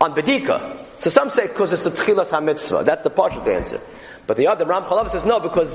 on 0.00 0.14
bedika? 0.14 0.78
So 0.98 1.10
some 1.10 1.30
say 1.30 1.48
because 1.48 1.72
it's 1.72 1.82
the 1.82 1.90
tchilas 1.90 2.30
ha-mitzvah. 2.30 2.84
That's 2.84 3.02
the 3.02 3.10
partial 3.10 3.48
answer. 3.48 3.80
But 4.26 4.36
the 4.36 4.46
other, 4.46 4.64
Ram 4.66 4.84
Chalav 4.84 5.10
says 5.10 5.24
no, 5.24 5.40
because 5.40 5.68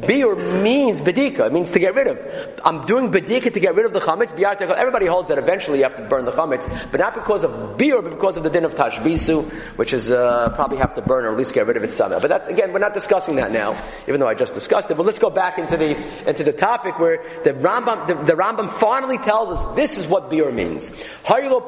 Biur 0.00 0.62
means 0.62 1.00
bedika. 1.00 1.46
It 1.46 1.52
means 1.52 1.70
to 1.70 1.78
get 1.78 1.94
rid 1.94 2.06
of. 2.06 2.18
I'm 2.64 2.84
doing 2.84 3.10
bedika 3.10 3.52
to 3.52 3.60
get 3.60 3.74
rid 3.74 3.86
of 3.86 3.92
the 3.92 4.00
chametz. 4.00 4.32
Everybody 4.32 5.06
holds 5.06 5.28
that 5.28 5.38
eventually 5.38 5.78
you 5.78 5.84
have 5.84 5.96
to 5.96 6.02
burn 6.02 6.24
the 6.24 6.32
chametz, 6.32 6.68
but 6.90 7.00
not 7.00 7.14
because 7.14 7.44
of 7.44 7.50
biur, 7.78 8.02
but 8.02 8.10
because 8.10 8.36
of 8.36 8.42
the 8.42 8.50
din 8.50 8.64
of 8.64 8.74
tashbisu, 8.74 9.44
which 9.76 9.92
is 9.92 10.10
uh, 10.10 10.50
probably 10.54 10.78
have 10.78 10.94
to 10.94 11.02
burn 11.02 11.24
or 11.24 11.32
at 11.32 11.38
least 11.38 11.54
get 11.54 11.66
rid 11.66 11.76
of 11.76 11.84
it 11.84 11.92
somehow. 11.92 12.18
But 12.18 12.28
that, 12.28 12.48
again, 12.48 12.72
we're 12.72 12.80
not 12.80 12.94
discussing 12.94 13.36
that 13.36 13.52
now, 13.52 13.80
even 14.08 14.20
though 14.20 14.28
I 14.28 14.34
just 14.34 14.54
discussed 14.54 14.90
it. 14.90 14.96
But 14.96 15.06
let's 15.06 15.18
go 15.18 15.30
back 15.30 15.58
into 15.58 15.76
the 15.76 16.28
into 16.28 16.44
the 16.44 16.52
topic 16.52 16.98
where 16.98 17.22
the 17.44 17.52
Rambam 17.52 18.06
the, 18.06 18.14
the 18.14 18.34
Rambam 18.34 18.72
finally 18.72 19.18
tells 19.18 19.48
us 19.48 19.76
this 19.76 19.96
is 19.96 20.08
what 20.08 20.30
biur 20.30 20.52
means. 20.52 20.84
Hayulo. 21.24 21.64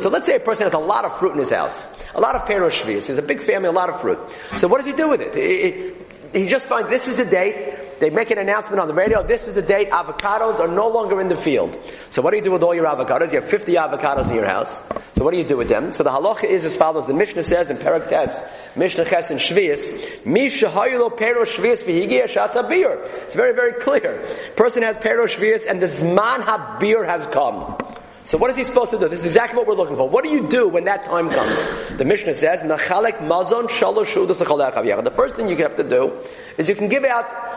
So 0.00 0.08
let's 0.08 0.26
say 0.26 0.36
a 0.36 0.40
person 0.40 0.64
has 0.64 0.74
a 0.74 0.78
lot 0.78 1.04
of 1.04 1.18
fruit 1.18 1.32
in 1.32 1.38
his 1.38 1.50
house, 1.50 1.78
a 2.14 2.20
lot 2.20 2.34
of 2.34 2.42
peros 2.42 2.72
shvius. 2.72 3.06
He's 3.06 3.18
a 3.18 3.22
big 3.22 3.44
family, 3.46 3.68
a 3.68 3.72
lot 3.72 3.88
of 3.88 4.00
fruit. 4.00 4.18
So 4.56 4.68
what 4.68 4.78
does 4.78 4.86
he 4.86 4.92
do 4.92 5.08
with 5.08 5.20
it? 5.20 5.36
it, 5.36 5.40
it 5.40 5.99
he 6.32 6.48
just 6.48 6.66
finds 6.66 6.90
this 6.90 7.08
is 7.08 7.16
the 7.16 7.24
date. 7.24 8.00
They 8.00 8.08
make 8.08 8.30
an 8.30 8.38
announcement 8.38 8.80
on 8.80 8.88
the 8.88 8.94
radio. 8.94 9.22
This 9.22 9.46
is 9.46 9.54
the 9.54 9.62
date. 9.62 9.90
Avocados 9.90 10.58
are 10.58 10.68
no 10.68 10.88
longer 10.88 11.20
in 11.20 11.28
the 11.28 11.36
field. 11.36 11.76
So 12.08 12.22
what 12.22 12.30
do 12.30 12.38
you 12.38 12.42
do 12.42 12.50
with 12.50 12.62
all 12.62 12.74
your 12.74 12.86
avocados? 12.86 13.32
You 13.32 13.40
have 13.40 13.50
50 13.50 13.74
avocados 13.74 14.30
in 14.30 14.36
your 14.36 14.46
house. 14.46 14.74
So 15.16 15.24
what 15.24 15.32
do 15.32 15.36
you 15.36 15.44
do 15.44 15.58
with 15.58 15.68
them? 15.68 15.92
So 15.92 16.02
the 16.02 16.10
halacha 16.10 16.44
is 16.44 16.64
as 16.64 16.76
follows. 16.76 17.06
The 17.06 17.12
Mishnah 17.12 17.42
says 17.42 17.68
in 17.68 17.76
Perak 17.76 18.08
Tes, 18.08 18.40
Mishnah 18.74 19.04
Ches 19.04 19.30
and 19.30 19.38
Shvius, 19.38 20.24
Misha 20.24 20.66
hayulo 20.66 21.14
pero 21.14 21.44
shvius 21.44 21.82
v'higia 21.82 22.24
shasabir. 22.24 23.04
It's 23.24 23.34
very, 23.34 23.54
very 23.54 23.74
clear. 23.74 24.26
Person 24.56 24.82
has 24.82 24.96
pero 24.96 25.26
shvius 25.26 25.66
and 25.68 25.82
the 25.82 25.86
zman 25.86 26.40
habir 26.40 27.04
has 27.04 27.26
come. 27.26 27.76
So 28.24 28.38
what 28.38 28.50
is 28.50 28.56
he 28.56 28.62
supposed 28.64 28.90
to 28.92 28.98
do? 28.98 29.08
This 29.08 29.20
is 29.20 29.26
exactly 29.26 29.56
what 29.56 29.66
we're 29.66 29.74
looking 29.74 29.96
for. 29.96 30.08
What 30.08 30.24
do 30.24 30.30
you 30.30 30.46
do 30.46 30.68
when 30.68 30.84
that 30.84 31.04
time 31.04 31.30
comes? 31.30 31.64
The 31.96 32.04
Mishnah 32.04 32.34
says, 32.34 32.60
"Nachalek 32.60 33.18
mazon 33.26 33.66
shalosh 33.68 35.04
The 35.04 35.10
first 35.10 35.36
thing 35.36 35.48
you 35.48 35.56
have 35.56 35.76
to 35.76 35.84
do 35.84 36.12
is 36.56 36.68
you 36.68 36.74
can 36.74 36.88
give 36.88 37.04
out 37.04 37.49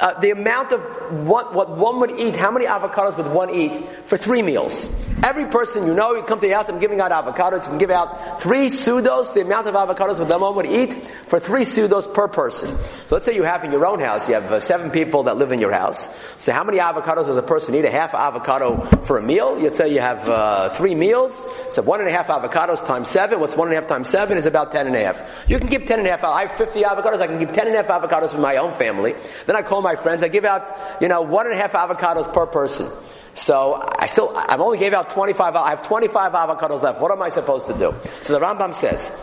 uh, 0.00 0.18
the 0.20 0.30
amount 0.30 0.72
of 0.72 0.80
what, 1.26 1.54
what 1.54 1.76
one 1.76 2.00
would 2.00 2.18
eat, 2.18 2.34
how 2.34 2.50
many 2.50 2.66
avocados 2.66 3.16
would 3.16 3.26
one 3.26 3.50
eat 3.50 4.06
for 4.06 4.16
three 4.16 4.42
meals? 4.42 4.88
Every 5.22 5.46
person 5.46 5.86
you 5.86 5.94
know, 5.94 6.14
you 6.14 6.22
come 6.22 6.40
to 6.40 6.48
the 6.48 6.54
house, 6.54 6.70
I'm 6.70 6.78
giving 6.78 7.00
out 7.00 7.10
avocados, 7.10 7.64
you 7.64 7.68
can 7.68 7.78
give 7.78 7.90
out 7.90 8.40
three 8.40 8.66
sudos, 8.66 9.34
the 9.34 9.42
amount 9.42 9.66
of 9.66 9.74
avocados 9.74 10.26
that 10.26 10.40
one 10.40 10.56
would 10.56 10.66
eat 10.66 10.94
for 11.26 11.38
three 11.38 11.62
sudos 11.62 12.12
per 12.12 12.26
person. 12.28 12.74
So 13.06 13.16
let's 13.16 13.26
say 13.26 13.34
you 13.34 13.42
have 13.42 13.62
in 13.64 13.70
your 13.70 13.84
own 13.86 14.00
house, 14.00 14.26
you 14.26 14.34
have 14.34 14.50
uh, 14.50 14.60
seven 14.60 14.90
people 14.90 15.24
that 15.24 15.36
live 15.36 15.52
in 15.52 15.60
your 15.60 15.72
house. 15.72 16.08
So 16.38 16.52
how 16.52 16.64
many 16.64 16.78
avocados 16.78 17.26
does 17.26 17.36
a 17.36 17.42
person 17.42 17.74
eat? 17.74 17.84
A 17.84 17.90
half 17.90 18.14
avocado 18.14 18.82
for 19.02 19.18
a 19.18 19.22
meal? 19.22 19.60
You'd 19.60 19.74
say 19.74 19.92
you 19.92 20.00
have 20.00 20.26
uh, 20.28 20.70
three 20.70 20.94
meals. 20.94 21.44
So 21.72 21.82
one 21.82 22.00
and 22.00 22.08
a 22.08 22.12
half 22.12 22.28
avocados 22.28 22.86
times 22.86 23.08
seven. 23.08 23.40
What's 23.40 23.56
one 23.56 23.68
and 23.68 23.76
a 23.76 23.80
half 23.80 23.88
times 23.88 24.08
seven 24.08 24.38
is 24.38 24.46
about 24.46 24.72
ten 24.72 24.86
and 24.86 24.96
a 24.96 25.04
half. 25.04 25.48
You 25.48 25.58
can 25.58 25.68
give 25.68 25.84
ten 25.84 25.98
and 25.98 26.08
a 26.08 26.10
half. 26.10 26.24
I 26.24 26.46
have 26.46 26.56
50 26.56 26.82
avocados. 26.82 27.20
I 27.20 27.26
can 27.26 27.38
give 27.38 27.52
ten 27.52 27.66
and 27.66 27.76
a 27.76 27.82
half 27.82 28.02
avocados 28.02 28.30
for 28.30 28.38
my 28.38 28.56
own 28.56 28.76
family. 28.78 29.14
Then 29.46 29.56
I 29.56 29.62
call 29.62 29.82
my 29.82 29.89
friends. 29.96 30.22
I 30.22 30.28
give 30.28 30.44
out, 30.44 31.00
you 31.00 31.08
know, 31.08 31.22
one 31.22 31.46
and 31.46 31.54
a 31.54 31.58
half 31.58 31.72
avocados 31.72 32.32
per 32.32 32.46
person. 32.46 32.90
So 33.34 33.74
I 33.98 34.06
still, 34.06 34.32
I've 34.36 34.60
only 34.60 34.78
gave 34.78 34.92
out 34.92 35.10
25, 35.10 35.56
I 35.56 35.70
have 35.70 35.86
25 35.86 36.32
avocados 36.32 36.82
left. 36.82 37.00
What 37.00 37.12
am 37.12 37.22
I 37.22 37.28
supposed 37.28 37.66
to 37.68 37.74
do? 37.74 37.94
So 38.22 38.32
the 38.32 38.40
Rambam 38.40 38.74
says, 38.74 39.16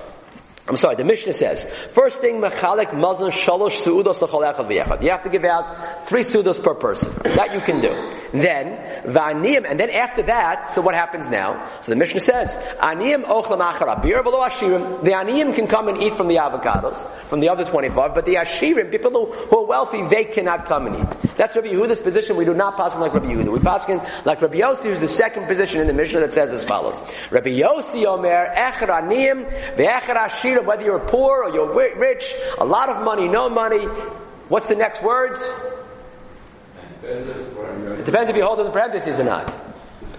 I'm 0.69 0.75
sorry, 0.75 0.95
the 0.97 1.05
Mishnah 1.05 1.33
says, 1.33 1.63
first 1.93 2.19
thing, 2.19 2.41
mechalik 2.41 2.91
mazon 2.91 3.31
shalosh 3.31 3.81
suudos 3.83 4.19
l'chol 4.21 5.01
You 5.01 5.11
have 5.11 5.23
to 5.23 5.29
give 5.29 5.45
out 5.45 6.07
three 6.07 6.21
suudos 6.21 6.61
per 6.61 6.73
person. 6.73 7.13
That 7.23 7.53
you 7.53 7.61
can 7.61 7.79
do. 7.79 7.93
Then, 8.33 9.03
v'aniyim, 9.05 9.63
and 9.65 9.79
then 9.79 9.89
after 9.91 10.23
that, 10.23 10.73
so 10.73 10.81
what 10.81 10.93
happens 10.93 11.29
now? 11.29 11.69
So 11.81 11.93
the 11.93 11.95
Mishnah 11.95 12.19
says, 12.19 12.53
aniyim 12.81 13.23
ochlam 13.23 13.61
achar 13.61 13.95
abir 13.95 14.21
v'lo 14.21 14.45
ashirim. 14.45 15.05
The 15.05 15.11
aniyim 15.11 15.55
can 15.55 15.67
come 15.67 15.87
and 15.87 16.01
eat 16.01 16.15
from 16.15 16.27
the 16.27 16.35
avocados, 16.35 16.97
from 17.29 17.39
the 17.39 17.47
other 17.47 17.63
25, 17.63 18.13
but 18.13 18.25
the 18.25 18.35
ashirim, 18.35 18.91
people 18.91 19.11
who, 19.11 19.57
are 19.57 19.65
wealthy, 19.65 20.05
they 20.07 20.25
cannot 20.25 20.65
come 20.65 20.87
and 20.87 20.97
eat. 20.97 21.35
That's 21.37 21.55
Rabbi 21.55 21.69
Yehuda's 21.69 22.01
position. 22.01 22.35
We 22.35 22.43
do 22.43 22.53
not 22.53 22.75
pass 22.75 22.93
like 22.99 23.13
Rabbi 23.13 23.27
Yehuda. 23.27 23.53
We 23.53 23.59
pass 23.59 23.87
like 24.25 24.41
Rabbi 24.41 24.57
Yossi, 24.57 24.83
who's 24.83 24.99
the 24.99 25.07
second 25.07 25.45
position 25.47 25.79
in 25.79 25.87
the 25.87 25.93
Mishnah 25.93 26.19
that 26.19 26.33
says 26.33 26.49
as 26.49 26.65
follows. 26.65 26.99
Rabbi 27.31 27.51
Yossi 27.51 28.05
omer, 28.05 28.53
echar 28.53 28.89
aniyim, 28.89 29.49
ve'echar 29.77 30.17
ashirim, 30.17 30.56
whether 30.65 30.83
you're 30.83 30.99
poor 30.99 31.43
or 31.43 31.53
you're 31.53 31.73
rich, 31.73 32.33
a 32.57 32.65
lot 32.65 32.89
of 32.89 33.03
money, 33.03 33.27
no 33.27 33.49
money. 33.49 33.83
What's 34.49 34.67
the 34.67 34.75
next 34.75 35.03
words? 35.03 35.39
It 37.03 38.05
depends 38.05 38.29
if 38.29 38.35
you 38.35 38.43
hold 38.43 38.59
in 38.59 38.65
the 38.65 38.71
parentheses 38.71 39.19
or 39.19 39.23
not. 39.23 39.53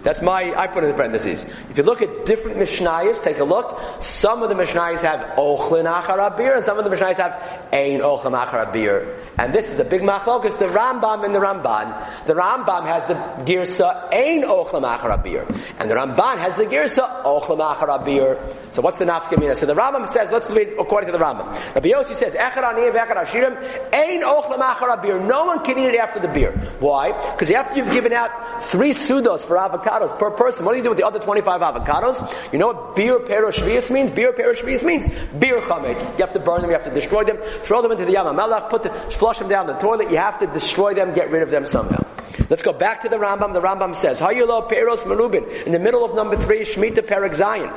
That's 0.09 0.23
my, 0.23 0.59
I 0.59 0.69
put 0.69 0.85
in 0.85 0.89
the 0.89 0.97
parentheses. 0.97 1.45
If 1.69 1.77
you 1.77 1.83
look 1.83 2.01
at 2.01 2.25
different 2.25 2.57
Mishnayos, 2.57 3.23
take 3.23 3.41
a 3.41 3.45
look. 3.45 3.79
Some 4.03 4.43
of 4.43 4.49
the 4.49 4.55
Mishnayos 4.55 5.03
have 5.03 5.37
Ochlin 5.37 5.85
Achar 5.85 6.17
Abir, 6.35 6.57
and 6.57 6.65
some 6.65 6.79
of 6.79 6.85
the 6.87 6.91
Mishnayos 6.91 7.19
have 7.19 7.35
Ein 7.75 8.01
Ochlin 8.01 8.33
Achar 8.33 8.73
Abir. 8.73 9.29
And 9.39 9.55
this 9.55 9.67
is 9.71 9.77
the 9.77 9.85
big 9.85 10.01
machlok, 10.01 10.43
the 10.59 10.65
Rambam 10.65 11.25
and 11.25 11.33
the 11.33 11.39
Ramban. 11.39 12.27
The 12.27 12.35
Rambam 12.35 12.87
has 12.87 13.07
the 13.07 13.15
Girsa 13.45 14.13
Ein 14.13 14.43
Ochlam 14.43 14.83
Acharabir. 14.83 15.47
And 15.79 15.89
the 15.89 15.95
Ramban 15.95 16.39
has 16.39 16.57
the 16.57 16.65
Girsa 16.65 17.23
Ochlam 17.23 17.61
Acharabir. 17.61 18.75
So 18.75 18.83
what's 18.83 18.99
the 18.99 19.05
nafkamina? 19.05 19.57
So 19.57 19.67
the 19.67 19.75
Rambam 19.75 20.13
says, 20.13 20.33
let's 20.33 20.51
read 20.51 20.71
according 20.81 21.13
to 21.13 21.17
the 21.17 21.23
Rambam. 21.23 21.55
Rabbi 21.75 21.89
Yossi 21.89 22.19
says, 22.19 22.33
Echar 22.33 22.65
Aniyah 22.65 22.93
V'Echar 22.93 23.25
Ashirim 23.27 23.95
Ein 23.95 24.23
Ochlam 24.23 24.59
Acharabir. 24.59 25.25
No 25.25 25.45
one 25.45 25.63
can 25.63 25.79
eat 25.79 25.95
it 25.95 26.01
after 26.01 26.19
the 26.19 26.29
beer. 26.29 26.53
Why? 26.81 27.13
Because 27.33 27.53
after 27.53 27.77
you've 27.77 27.93
given 27.93 28.13
out 28.13 28.65
three 28.65 28.91
sudos 28.91 29.45
for 29.45 29.57
avocados 29.99 30.19
per 30.19 30.31
person, 30.31 30.65
what 30.65 30.73
do 30.73 30.79
you 30.79 30.83
do 30.83 30.91
with 30.91 30.99
the 30.99 31.07
other 31.07 31.19
25 31.19 31.61
avocados? 31.61 32.53
You 32.53 32.59
know 32.59 32.69
what 32.69 32.97
beer 32.97 33.19
peroshvius 33.19 33.91
means? 33.91 34.11
Beer 34.11 34.33
peroshvius 34.33 34.83
means 34.83 35.07
beer 35.39 35.61
chametz. 35.61 36.11
You 36.19 36.25
have 36.25 36.33
to 36.33 36.41
burn 36.41 36.63
them, 36.63 36.71
you 36.71 36.77
have 36.77 36.85
to 36.85 36.95
destroy 36.95 37.25
them, 37.25 37.39
throw 37.63 37.83
them 37.83 37.93
into 37.93 38.05
the 38.05 38.13
Yam 38.13 38.27
HaMelach, 38.27 38.71
put 38.71 38.83
the 38.83 38.91
flush 38.91 39.39
them 39.39 39.49
down 39.49 39.67
the 39.67 39.75
toilet, 39.75 40.11
you 40.11 40.17
have 40.17 40.39
to 40.39 40.47
destroy 40.47 40.95
them, 40.95 41.15
get 41.15 41.31
rid 41.31 41.43
of 41.43 41.51
them 41.51 41.67
somehow. 41.67 42.05
Let's 42.51 42.63
go 42.63 42.73
back 42.73 43.03
to 43.03 43.09
the 43.09 43.17
Rambam. 43.17 43.53
The 43.53 43.61
Rambam 43.61 43.95
says, 43.95 44.21
Hayulo 44.21 44.71
Peros 44.71 45.03
Merubin. 45.03 45.67
In 45.67 45.73
the 45.73 45.79
middle 45.79 46.05
of 46.05 46.15
number 46.15 46.37
three, 46.37 46.61
Shemitah 46.61 47.07
Perak 47.07 47.35
Zion. 47.35 47.69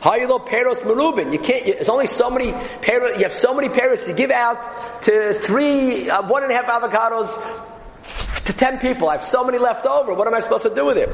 Hayulo 0.00 0.46
Peros 0.46 0.78
Merubin. 0.78 1.32
You 1.32 1.38
can't, 1.38 1.64
it's 1.64 1.88
only 1.88 2.08
so 2.08 2.30
many 2.30 2.50
peros, 2.50 3.16
you 3.16 3.22
have 3.22 3.32
so 3.32 3.54
many 3.54 3.68
peros 3.68 4.06
to 4.06 4.12
give 4.12 4.30
out 4.30 5.02
to 5.04 5.38
three, 5.40 6.10
uh, 6.10 6.26
one 6.26 6.42
and 6.42 6.50
a 6.50 6.56
half 6.56 6.66
avocados 6.66 7.38
to 8.44 8.52
ten 8.52 8.78
people. 8.78 9.08
I 9.08 9.18
have 9.18 9.28
so 9.28 9.44
many 9.44 9.58
left 9.58 9.86
over. 9.86 10.14
What 10.14 10.26
am 10.26 10.34
I 10.34 10.40
supposed 10.40 10.64
to 10.64 10.74
do 10.74 10.84
with 10.86 10.96
it? 10.96 11.08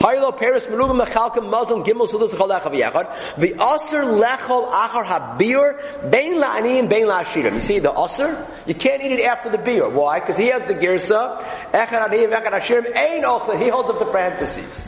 Haylo 0.00 0.36
Paris 0.36 0.64
Merubim 0.66 1.04
Mechalkim 1.04 1.48
Muslim 1.48 1.84
Gimel 1.84 2.08
Sudas 2.08 2.30
Lechol 2.30 2.48
Lechav 2.50 2.72
Yechad. 2.72 3.36
The 3.38 3.52
Aser 3.54 4.02
Lechol 4.02 4.70
Habir 4.70 6.10
Bein 6.10 6.36
La'aniyim 6.42 6.88
Bein 6.88 7.06
La'ashirim. 7.06 7.54
You 7.54 7.60
see 7.60 7.78
the 7.78 7.92
Aser? 7.92 8.46
You 8.66 8.74
can't 8.74 9.02
eat 9.02 9.12
it 9.12 9.24
after 9.24 9.50
the 9.50 9.58
beer. 9.58 9.88
Why? 9.88 10.20
Because 10.20 10.36
he 10.36 10.48
has 10.48 10.64
the 10.66 10.74
Girsa. 10.74 11.38
Echad 11.72 12.08
Aniyim 12.08 12.32
Echad 12.32 12.52
Ashirim. 12.52 13.62
He 13.62 13.68
holds 13.68 13.90
up 13.90 13.98
the 13.98 14.04
parentheses. 14.06 14.82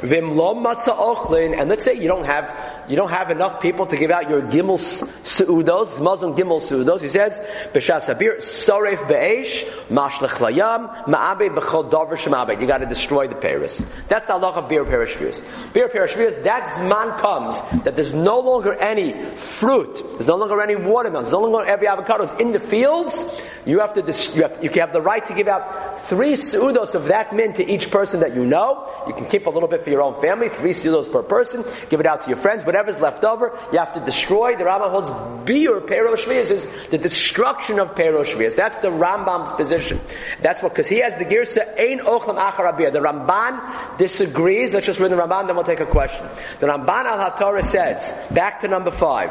Vimlom 0.00 0.64
matzah 0.64 0.96
ochlin, 0.96 1.58
and 1.58 1.68
let's 1.68 1.84
say 1.84 1.94
you 1.94 2.08
don't 2.08 2.24
have 2.24 2.78
you 2.88 2.96
don't 2.96 3.10
have 3.10 3.30
enough 3.30 3.60
people 3.60 3.84
to 3.86 3.96
give 3.96 4.10
out 4.10 4.30
your 4.30 4.40
gimel 4.40 4.78
seudos, 4.78 6.00
Muslim 6.00 6.34
gimel 6.34 6.60
seudos. 6.60 7.02
He 7.02 7.08
says 7.08 7.38
b'shas 7.72 8.12
habir 8.12 8.38
soref 8.38 9.06
be'esh 9.08 9.64
mashlech 9.90 10.38
layam 10.38 11.04
ma'abe 11.04 11.54
b'chol 11.54 11.90
davar 11.90 12.16
shemabe. 12.16 12.60
You 12.60 12.66
got 12.66 12.78
to 12.78 12.86
destroy 12.86 13.28
the 13.28 13.34
Paris. 13.34 13.84
That's 14.08 14.26
the 14.26 14.32
halach 14.32 14.54
of 14.54 14.68
beer 14.68 14.84
perishvius. 14.84 15.44
Beer 15.74 15.88
perishvius. 15.88 16.42
That 16.44 16.88
man 16.88 17.20
comes 17.20 17.84
that 17.84 17.94
there's 17.94 18.14
no 18.14 18.40
longer 18.40 18.74
any 18.74 19.12
fruit. 19.12 20.02
There's 20.12 20.28
no 20.28 20.36
longer 20.36 20.60
any 20.62 20.76
watermelons, 20.76 21.30
There's 21.30 21.40
no 21.40 21.46
longer 21.46 21.68
every 21.68 21.88
avocados 21.88 22.40
in 22.40 22.52
the 22.52 22.60
fields. 22.60 23.24
You 23.66 23.80
have 23.80 23.94
to 23.94 24.00
you 24.34 24.42
have 24.42 24.64
you 24.64 24.70
have 24.80 24.92
the 24.94 25.02
right 25.02 25.24
to 25.26 25.34
give 25.34 25.48
out 25.48 26.08
three 26.08 26.34
seudos 26.34 26.94
of 26.94 27.08
that 27.08 27.34
mint 27.34 27.56
to 27.56 27.70
each 27.70 27.90
person 27.90 28.20
that 28.20 28.34
you 28.34 28.46
know. 28.46 28.90
You 29.06 29.12
can 29.12 29.26
keep 29.26 29.46
a 29.46 29.50
little 29.50 29.68
bit 29.68 29.84
for 29.88 29.92
your 29.92 30.02
own 30.02 30.20
family, 30.20 30.48
three 30.48 30.74
silos 30.74 31.08
per 31.08 31.22
person, 31.22 31.64
give 31.88 32.00
it 32.00 32.06
out 32.06 32.20
to 32.22 32.28
your 32.28 32.36
friends, 32.36 32.64
whatever's 32.64 33.00
left 33.00 33.24
over, 33.24 33.58
you 33.72 33.78
have 33.78 33.94
to 33.94 34.00
destroy. 34.00 34.54
The 34.54 34.64
Rambam 34.64 34.90
holds 34.90 35.46
beer, 35.46 35.80
Pero 35.80 36.14
Shvias, 36.16 36.50
is 36.50 36.62
the 36.90 36.98
destruction 36.98 37.78
of 37.78 37.94
Pero 37.94 38.22
Shvias. 38.22 38.54
That's 38.54 38.76
the 38.78 38.88
Rambam's 38.88 39.50
position. 39.52 40.00
That's 40.42 40.62
what, 40.62 40.72
because 40.72 40.86
he 40.86 40.98
has 40.98 41.16
the 41.16 41.24
Girsa, 41.24 41.78
Ein 41.78 42.00
Ochlam 42.00 42.38
Achar 42.38 42.76
The 42.76 43.00
Ramban 43.00 43.98
disagrees. 43.98 44.72
Let's 44.72 44.86
just 44.86 45.00
read 45.00 45.10
the 45.10 45.16
Ramban, 45.16 45.46
then 45.46 45.56
we'll 45.56 45.64
take 45.64 45.80
a 45.80 45.86
question. 45.86 46.26
The 46.60 46.66
Ramban 46.66 47.04
al 47.04 47.30
HaTorah 47.30 47.64
says, 47.64 48.14
back 48.30 48.60
to 48.60 48.68
number 48.68 48.90
five. 48.90 49.30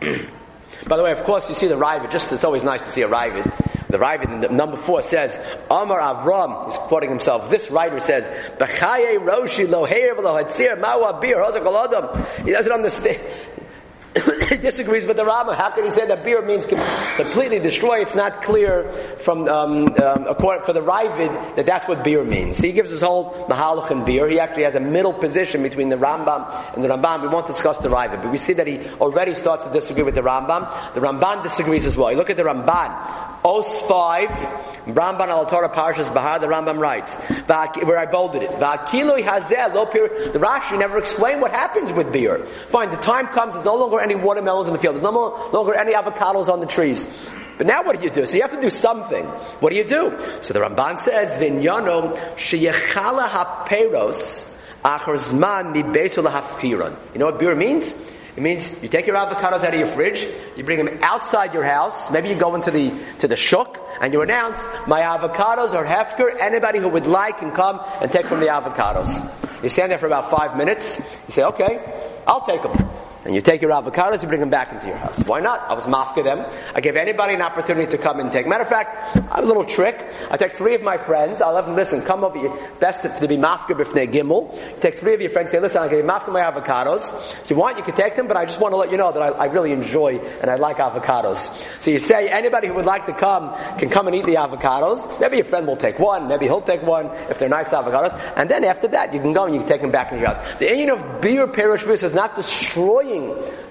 By 0.86 0.96
the 0.96 1.02
way, 1.02 1.10
of 1.10 1.24
course, 1.24 1.48
you 1.48 1.56
see 1.56 1.66
the 1.66 1.74
Ravid, 1.74 2.12
just, 2.12 2.30
it's 2.30 2.44
always 2.44 2.62
nice 2.62 2.84
to 2.84 2.90
see 2.90 3.02
a 3.02 3.08
Ravid. 3.08 3.75
The 3.96 4.02
Ravid, 4.02 4.50
number 4.50 4.76
four 4.76 5.00
says, 5.00 5.38
Amar 5.70 5.98
Avram, 5.98 6.68
he's 6.68 6.76
quoting 6.80 7.08
himself, 7.08 7.48
this 7.48 7.70
writer 7.70 7.98
says, 7.98 8.24
roshi 8.58 9.66
mawa 10.76 11.18
bir 11.18 12.44
He 12.44 12.50
doesn't 12.50 12.72
understand. 12.72 13.18
He 14.48 14.56
disagrees 14.60 15.04
with 15.06 15.16
the 15.16 15.24
Rama. 15.24 15.54
How 15.54 15.70
can 15.70 15.84
he 15.84 15.90
say 15.90 16.06
that 16.06 16.24
beer 16.24 16.42
means 16.42 16.64
completely 16.64 17.58
destroy? 17.58 18.00
It's 18.00 18.14
not 18.14 18.42
clear 18.42 18.90
from 19.18 19.48
um, 19.48 19.86
um, 20.02 20.24
for 20.36 20.72
the 20.72 20.82
Ravid 20.82 21.56
that 21.56 21.66
that's 21.66 21.86
what 21.86 22.02
beer 22.02 22.24
means. 22.24 22.58
He 22.58 22.72
gives 22.72 22.90
his 22.90 23.02
whole 23.02 23.46
Mahalach 23.48 23.90
in 23.90 24.04
beer. 24.04 24.28
He 24.28 24.40
actually 24.40 24.64
has 24.64 24.74
a 24.74 24.80
middle 24.80 25.12
position 25.12 25.62
between 25.62 25.88
the 25.88 25.96
Rambam 25.96 26.74
and 26.74 26.84
the 26.84 26.88
Ramban. 26.88 27.22
We 27.22 27.28
won't 27.28 27.46
discuss 27.46 27.78
the 27.78 27.88
Ravid, 27.88 28.22
but 28.22 28.30
we 28.30 28.38
see 28.38 28.54
that 28.54 28.66
he 28.66 28.88
already 29.00 29.34
starts 29.34 29.64
to 29.64 29.72
disagree 29.72 30.02
with 30.02 30.14
the 30.14 30.22
Rambam. 30.22 30.94
The 30.94 31.00
Ramban 31.00 31.42
disagrees 31.42 31.86
as 31.86 31.96
well. 31.96 32.10
You 32.10 32.16
look 32.16 32.30
at 32.30 32.36
the 32.36 32.44
Ramban. 32.44 33.36
Os 33.46 33.78
5, 33.80 34.28
Ramban 34.86 35.28
al 35.28 35.46
Torah 35.46 35.68
Parshas 35.68 36.12
Bahar, 36.12 36.40
the 36.40 36.48
Rambam 36.48 36.80
writes, 36.80 37.14
where 37.84 37.96
I 37.96 38.06
bolded 38.06 38.42
it. 38.42 38.50
The 38.58 40.38
Rashi 40.38 40.76
never 40.76 40.98
explained 40.98 41.40
what 41.40 41.52
happens 41.52 41.92
with 41.92 42.12
beer. 42.12 42.44
Fine, 42.70 42.90
the 42.90 42.96
time 42.96 43.28
comes, 43.28 43.54
it's 43.54 43.64
no 43.64 43.76
longer 43.76 44.00
any 44.06 44.14
watermelons 44.14 44.68
in 44.68 44.72
the 44.72 44.78
field, 44.78 44.94
there's 44.94 45.02
no 45.02 45.50
longer 45.52 45.74
any 45.74 45.92
avocados 45.92 46.48
on 46.48 46.60
the 46.60 46.66
trees. 46.66 47.06
But 47.58 47.66
now 47.66 47.82
what 47.82 47.98
do 47.98 48.04
you 48.04 48.10
do? 48.10 48.26
So 48.26 48.34
you 48.34 48.42
have 48.42 48.52
to 48.52 48.60
do 48.60 48.70
something. 48.70 49.24
What 49.60 49.70
do 49.70 49.76
you 49.76 49.84
do? 49.84 50.38
So 50.42 50.52
the 50.52 50.60
Ramban 50.60 50.98
says, 50.98 51.36
Vinyano 51.36 52.16
sheyechala 52.36 53.28
haperos 53.28 54.44
achar 54.84 55.16
zman 55.16 55.72
mi 55.72 55.82
You 57.12 57.18
know 57.18 57.26
what 57.26 57.38
beer 57.38 57.54
means? 57.54 57.94
It 58.36 58.42
means 58.42 58.70
you 58.82 58.88
take 58.88 59.06
your 59.06 59.16
avocados 59.16 59.64
out 59.64 59.72
of 59.72 59.80
your 59.80 59.88
fridge, 59.88 60.28
you 60.56 60.62
bring 60.62 60.84
them 60.84 60.98
outside 61.02 61.54
your 61.54 61.64
house, 61.64 62.12
maybe 62.12 62.28
you 62.28 62.34
go 62.34 62.54
into 62.54 62.70
the, 62.70 62.92
to 63.20 63.28
the 63.28 63.36
shuk, 63.36 63.78
and 63.98 64.12
you 64.12 64.20
announce, 64.20 64.58
my 64.86 65.00
avocados 65.00 65.72
are 65.72 65.86
hefker, 65.86 66.38
anybody 66.38 66.78
who 66.78 66.88
would 66.88 67.06
like 67.06 67.38
can 67.38 67.50
come 67.52 67.80
and 68.02 68.12
take 68.12 68.26
from 68.26 68.40
the 68.40 68.46
avocados. 68.48 69.62
You 69.62 69.70
stand 69.70 69.90
there 69.90 69.98
for 69.98 70.06
about 70.06 70.30
five 70.30 70.54
minutes, 70.54 70.98
you 70.98 71.32
say, 71.32 71.44
okay, 71.44 71.78
I'll 72.26 72.44
take 72.44 72.62
them. 72.62 72.74
And 73.26 73.34
you 73.34 73.40
take 73.40 73.60
your 73.60 73.72
avocados, 73.72 74.22
you 74.22 74.28
bring 74.28 74.38
them 74.38 74.50
back 74.50 74.72
into 74.72 74.86
your 74.86 74.96
house. 74.98 75.18
Why 75.26 75.40
not? 75.40 75.68
I 75.68 75.74
was 75.74 75.84
mafka 75.84 76.22
them. 76.22 76.46
I 76.76 76.80
give 76.80 76.94
anybody 76.94 77.34
an 77.34 77.42
opportunity 77.42 77.88
to 77.88 77.98
come 77.98 78.20
and 78.20 78.30
take. 78.30 78.46
Matter 78.46 78.62
of 78.62 78.68
fact, 78.68 79.16
I 79.16 79.34
have 79.34 79.42
a 79.42 79.46
little 79.48 79.64
trick. 79.64 80.00
I 80.30 80.36
take 80.36 80.52
three 80.52 80.76
of 80.76 80.82
my 80.82 80.96
friends. 80.96 81.40
I'll 81.40 81.56
have 81.56 81.66
them 81.66 81.74
listen. 81.74 82.02
Come 82.02 82.22
over. 82.22 82.38
You 82.38 82.56
best 82.78 83.02
to 83.02 83.26
be 83.26 83.36
mafka 83.36 83.70
b'fnei 83.70 84.12
gimel. 84.12 84.80
Take 84.80 84.98
three 84.98 85.12
of 85.12 85.20
your 85.20 85.30
friends. 85.30 85.50
Say, 85.50 85.58
listen, 85.58 85.78
I'll 85.78 85.88
give 85.88 85.98
you 85.98 86.04
mafka 86.04 86.30
my 86.32 86.42
avocados. 86.42 87.02
If 87.42 87.50
you 87.50 87.56
want, 87.56 87.78
you 87.78 87.82
can 87.82 87.96
take 87.96 88.14
them, 88.14 88.28
but 88.28 88.36
I 88.36 88.44
just 88.44 88.60
want 88.60 88.74
to 88.74 88.76
let 88.76 88.92
you 88.92 88.96
know 88.96 89.10
that 89.10 89.20
I, 89.20 89.28
I 89.30 89.44
really 89.46 89.72
enjoy 89.72 90.18
and 90.18 90.48
I 90.48 90.54
like 90.54 90.76
avocados. 90.76 91.50
So 91.80 91.90
you 91.90 91.98
say 91.98 92.28
anybody 92.28 92.68
who 92.68 92.74
would 92.74 92.86
like 92.86 93.06
to 93.06 93.12
come 93.12 93.52
can 93.76 93.90
come 93.90 94.06
and 94.06 94.14
eat 94.14 94.26
the 94.26 94.36
avocados. 94.36 95.18
Maybe 95.18 95.38
your 95.38 95.46
friend 95.46 95.66
will 95.66 95.76
take 95.76 95.98
one. 95.98 96.28
Maybe 96.28 96.46
he'll 96.46 96.60
take 96.60 96.82
one 96.82 97.06
if 97.28 97.40
they're 97.40 97.48
nice 97.48 97.70
avocados. 97.70 98.16
And 98.36 98.48
then 98.48 98.62
after 98.62 98.86
that, 98.88 99.12
you 99.12 99.20
can 99.20 99.32
go 99.32 99.46
and 99.46 99.54
you 99.54 99.60
can 99.62 99.68
take 99.68 99.80
them 99.80 99.90
back 99.90 100.12
into 100.12 100.22
your 100.22 100.32
house. 100.32 100.58
The 100.60 100.68
union 100.68 100.90
of 100.90 101.20
beer 101.20 101.48
perush 101.48 101.86
is 101.90 102.14
not 102.14 102.36
destroying 102.36 103.15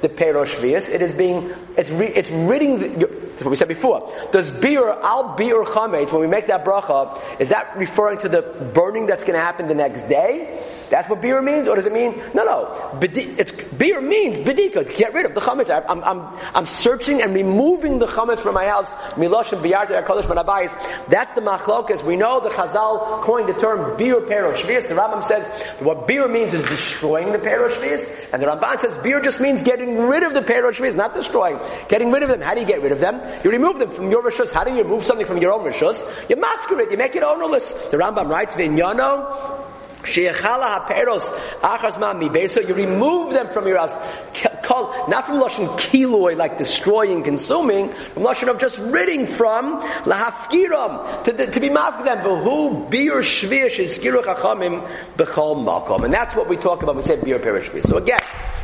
the 0.02 0.10
Perosh 0.10 0.56
Vias. 0.56 0.88
It 0.90 1.02
is 1.02 1.16
being, 1.16 1.52
it's, 1.78 1.90
re, 1.90 2.08
it's 2.08 2.30
ridding, 2.30 2.80
the, 2.80 3.08
that's 3.08 3.44
what 3.44 3.52
we 3.52 3.56
said 3.56 3.68
before. 3.68 4.14
Does 4.32 4.52
beer, 4.52 4.88
al 4.88 5.36
beer 5.36 5.64
chametz, 5.64 6.12
when 6.12 6.22
we 6.22 6.28
make 6.28 6.48
that 6.48 6.66
bracha, 6.66 7.40
is 7.40 7.50
that 7.50 7.76
referring 7.78 8.20
to 8.20 8.30
the 8.30 8.42
burning 8.74 9.06
that's 9.06 9.24
going 9.24 9.34
to 9.34 9.40
happen 9.40 9.68
the 9.68 9.76
next 9.76 10.08
day? 10.08 10.75
That's 10.90 11.10
what 11.10 11.22
beer 11.22 11.42
means, 11.42 11.68
or 11.68 11.76
does 11.76 11.86
it 11.86 11.94
mean 11.94 12.18
no, 12.34 12.44
no? 12.44 13.00
It's 13.02 13.52
beer 13.52 14.02
means 14.02 14.38
bedika 14.38 14.96
get 14.98 15.14
rid 15.14 15.26
of 15.26 15.34
the 15.34 15.42
chametz. 15.42 15.70
I'm, 15.88 16.04
I'm, 16.04 16.40
I'm 16.54 16.66
searching 16.66 17.22
and 17.22 17.34
removing 17.34 18.00
the 18.00 18.08
chametz 18.08 18.40
from 18.40 18.54
my 18.54 18.66
house. 18.66 18.88
Milosh 19.16 19.52
and 19.52 19.62
biyarte 19.62 20.06
kodesh 20.06 20.24
manabayis. 20.24 21.08
That's 21.08 21.34
the 21.34 21.42
machlokas. 21.42 22.04
We 22.04 22.16
know 22.16 22.40
the 22.40 22.50
Chazal 22.50 23.22
coined 23.24 23.50
the 23.50 23.54
term 23.54 23.98
beer 23.98 24.22
perosh 24.22 24.62
The 24.66 24.96
Rambam 24.96 25.28
says 25.28 25.46
what 25.82 26.08
beer 26.08 26.28
means 26.28 26.54
is 26.54 26.66
destroying 26.66 27.32
the 27.32 27.38
perosh 27.38 27.76
and 28.32 28.42
the 28.42 28.48
Ramban 28.48 28.80
says 28.80 28.98
beer 29.00 29.22
just 29.22 29.40
means 29.40 29.62
getting 29.62 29.98
rid 29.98 30.24
of 30.24 30.34
the 30.34 30.42
perosh 30.42 30.96
not 30.96 31.14
destroying. 31.14 31.60
Getting 31.90 32.12
rid 32.12 32.24
of 32.24 32.30
them. 32.30 32.42
How 32.42 32.54
do 32.54 32.62
you 32.62 32.68
get 32.68 32.82
rid 32.82 32.92
of 32.92 33.00
them? 33.00 33.22
You 33.44 33.52
remove 33.52 33.80
them 33.80 33.92
from 33.92 34.12
your 34.12 34.24
rishus. 34.24 34.52
How 34.52 34.64
do 34.64 34.72
you 34.72 34.84
remove 34.84 35.04
something 35.04 35.26
from 35.26 35.38
your 35.38 35.52
own 35.52 35.66
rishus? 35.66 36.02
You 36.30 36.36
masker 36.36 36.80
it. 36.80 36.92
You 36.92 36.98
make 36.98 37.16
it 37.16 37.24
ownerless. 37.24 37.72
The 37.92 37.98
Rambam 37.98 38.30
writes, 38.30 38.54
"Vinyano." 38.54 39.65
So 40.06 40.22
you 42.62 42.74
remove 42.74 43.34
them 43.34 43.50
from 43.52 43.68
your 43.68 43.78
house. 43.78 43.96
Not 45.08 45.28
from 45.28 45.40
Lashon 45.40 45.68
kiloi, 45.78 46.36
like 46.36 46.58
destroying, 46.58 47.22
consuming, 47.24 47.94
from 47.94 48.24
Lashon 48.24 48.50
of 48.50 48.60
just 48.60 48.80
ridding 48.80 49.28
from, 49.28 49.82
lahafkiram, 49.82 51.24
to, 51.24 51.52
to 51.52 51.60
be 51.60 51.70
mad 51.70 51.98
for 51.98 52.04
them. 52.04 52.18
V'hu 52.20 52.90
bir 52.90 53.22
shvish 53.22 53.80
is 53.80 54.00
chachamim 54.00 54.86
b'chol 55.16 55.64
makom. 55.64 56.04
And 56.04 56.14
that's 56.14 56.36
what 56.36 56.50
we 56.50 56.58
talk 56.58 56.84
about 56.84 56.96
we 56.96 57.04
say 57.04 57.22
bir 57.22 57.40
perish 57.40 57.70
So 57.84 57.98
again, 57.98 58.20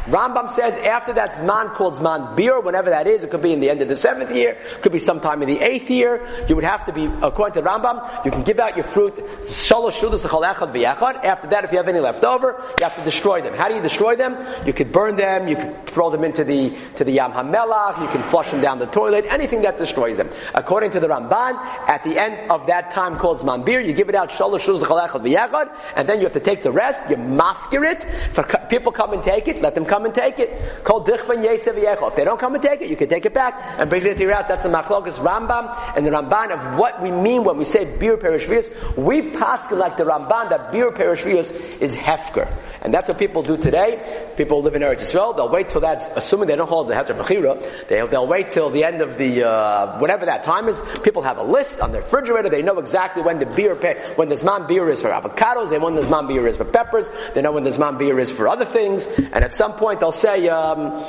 Rambam 0.06 0.49
says 0.49 0.80
after 0.80 1.13
that 1.13 1.34
Zman 1.34 1.75
called 1.75 1.93
Zman 1.93 2.36
Bir, 2.36 2.60
whenever 2.60 2.89
that 2.89 3.06
is, 3.06 3.23
it 3.23 3.30
could 3.30 3.43
be 3.43 3.54
in 3.54 3.60
the 3.60 3.69
end 3.69 3.84
of 3.84 3.88
the 3.88 3.95
seventh 3.95 4.32
year, 4.32 4.54
it 4.54 4.82
could 4.82 4.91
be 4.91 4.97
sometime 4.97 5.43
in 5.43 5.47
the 5.47 5.60
eighth 5.60 5.91
year, 5.91 6.27
you 6.49 6.56
would 6.56 6.63
have 6.63 6.88
to 6.88 6.91
be, 6.91 7.06
according 7.21 7.62
to 7.62 7.69
Rambam, 7.69 8.25
you 8.25 8.32
can 8.32 8.41
give 8.41 8.58
out 8.58 8.75
your 8.75 8.86
fruit, 8.86 9.15
Shalosh 9.43 10.01
Shudas 10.01 10.23
Echad 10.23 10.73
V'yachad. 10.73 11.23
After 11.32 11.48
that, 11.48 11.63
if 11.63 11.72
you 11.72 11.78
have 11.78 11.88
any 11.88 12.00
left 12.00 12.26
over, 12.26 12.62
you 12.80 12.84
have 12.84 12.98
to 12.98 13.04
destroy 13.04 13.41
them. 13.41 13.54
How 13.54 13.70
do 13.70 13.76
you 13.76 13.82
destroy 13.82 14.17
them? 14.17 14.36
You 14.65 14.74
could 14.74 14.91
burn 14.91 15.15
them, 15.15 15.48
you 15.48 15.56
could 15.56 15.88
throw 15.88 16.10
them 16.10 16.26
into 16.26 16.44
the, 16.44 16.76
to 16.96 17.06
the 17.06 17.12
Yam 17.12 17.32
HaMelach, 17.32 18.02
you 18.02 18.08
can 18.10 18.22
flush 18.24 18.52
them 18.52 18.60
down 18.60 18.80
the 18.80 18.86
toilet, 18.86 19.26
anything 19.30 19.62
that 19.62 19.78
destroys 19.78 20.17
them. 20.17 20.30
According 20.54 20.91
to 20.91 21.00
the 21.00 21.08
Ramban, 21.08 21.56
at 21.88 22.04
the 22.04 22.20
end 22.20 22.52
of 22.52 22.67
that 22.67 22.91
time 22.91 23.17
called 23.17 23.38
Zman 23.38 23.65
Bir, 23.65 23.80
you 23.80 23.94
give 23.94 24.10
it 24.10 24.15
out 24.15 24.30
Shalosh 24.30 24.65
V'yachad, 24.65 25.76
and 25.96 26.08
then 26.10 26.17
you 26.17 26.24
have 26.24 26.34
to 26.34 26.39
take 26.39 26.63
the 26.63 26.72
rest, 26.72 27.10
you 27.10 27.15
mafkir 27.15 27.89
it, 27.89 28.04
for 28.34 28.44
people 28.67 28.91
come 28.91 29.13
and 29.13 29.24
take 29.24 29.48
it, 29.48 29.62
let 29.62 29.74
them 29.74 29.86
come 29.86 30.06
and 30.06 30.13
take 30.13 30.39
it. 30.39 30.84
Called 30.84 31.08
Dichvan 31.08 31.44
Yesev 31.46 32.08
If 32.10 32.15
they 32.15 32.24
don't 32.24 32.39
come 32.39 32.56
and 32.56 32.63
take 32.63 32.82
it, 32.82 32.89
you 32.89 32.98
can 32.98 33.08
take 33.08 33.26
it 33.26 33.34
back 33.34 33.56
and 33.78 33.89
bring 33.89 34.04
it 34.04 34.12
into 34.12 34.24
your 34.24 34.34
house. 34.34 34.46
That's 34.48 34.63
the 34.63 34.70
Machlokas 34.70 35.20
Rambam 35.20 35.96
and 35.96 36.06
the 36.06 36.12
Ramban 36.12 36.52
of 36.52 36.78
what 36.78 37.02
we 37.02 37.12
mean 37.12 37.44
when 37.44 37.58
we 37.58 37.65
say 37.65 37.86
beer 37.86 38.17
perishvius. 38.17 38.70
We 38.98 39.32
pass 39.32 39.72
like 39.72 39.98
the 39.98 40.04
Ramban 40.04 40.50
that 40.50 40.72
beer 40.72 40.91
perishvius 41.22 41.82
is 41.82 41.96
hefker. 41.96 42.52
And 42.82 42.94
that's 42.94 43.08
what 43.08 43.20
people 43.20 43.44
do 43.44 43.58
today. 43.58 44.32
People 44.38 44.62
live 44.64 44.76
in 44.76 44.82
Eretz 44.82 45.02
Yisrael, 45.02 45.36
they'll 45.36 45.50
wait 45.50 45.70
till 45.70 45.82
that's, 45.82 46.10
assuming 46.16 46.48
they 46.48 46.56
don't 46.56 46.68
hold 46.68 46.90
the 46.90 46.96
Heter 46.96 47.18
Mechira, 47.18 47.88
they, 47.88 48.06
they'll 48.08 48.28
wait 48.28 48.52
till 48.52 48.70
the 48.72 48.84
end 48.84 49.02
of 49.02 49.18
the, 49.18 49.48
uh, 49.48 50.00
whatever 50.00 50.26
that 50.26 50.44
time 50.44 50.68
is. 50.68 50.82
People 51.04 51.22
have 51.22 51.38
a 51.38 51.44
list 51.44 51.80
on 51.80 51.92
their 51.92 52.02
refrigerator, 52.02 52.50
they 52.50 52.64
know 52.64 52.80
exactly 52.80 53.22
when 53.22 53.40
the 53.40 53.46
beer, 53.46 53.76
when 54.16 54.30
the 54.30 54.36
Zman 54.36 54.68
beer 54.68 54.90
is 54.90 55.02
for 55.02 55.10
avocados, 55.10 55.70
they 55.70 55.78
know 55.78 55.86
when 55.86 55.96
the 55.96 56.02
Zman 56.02 56.28
beer 56.28 56.48
is 56.48 56.58
for 56.58 56.66
peppers, 56.66 57.06
they 57.36 57.42
know 57.42 57.52
when 57.52 57.64
the 57.64 57.70
Zman 57.70 58.00
beer 58.00 58.18
is 58.18 58.32
for 58.32 58.48
other 58.48 58.66
things, 58.66 59.06
and 59.06 59.44
at 59.44 59.54
some 59.54 59.74
point 59.74 60.00
they'll 60.00 60.12
say, 60.12 60.48
um, 60.50 61.06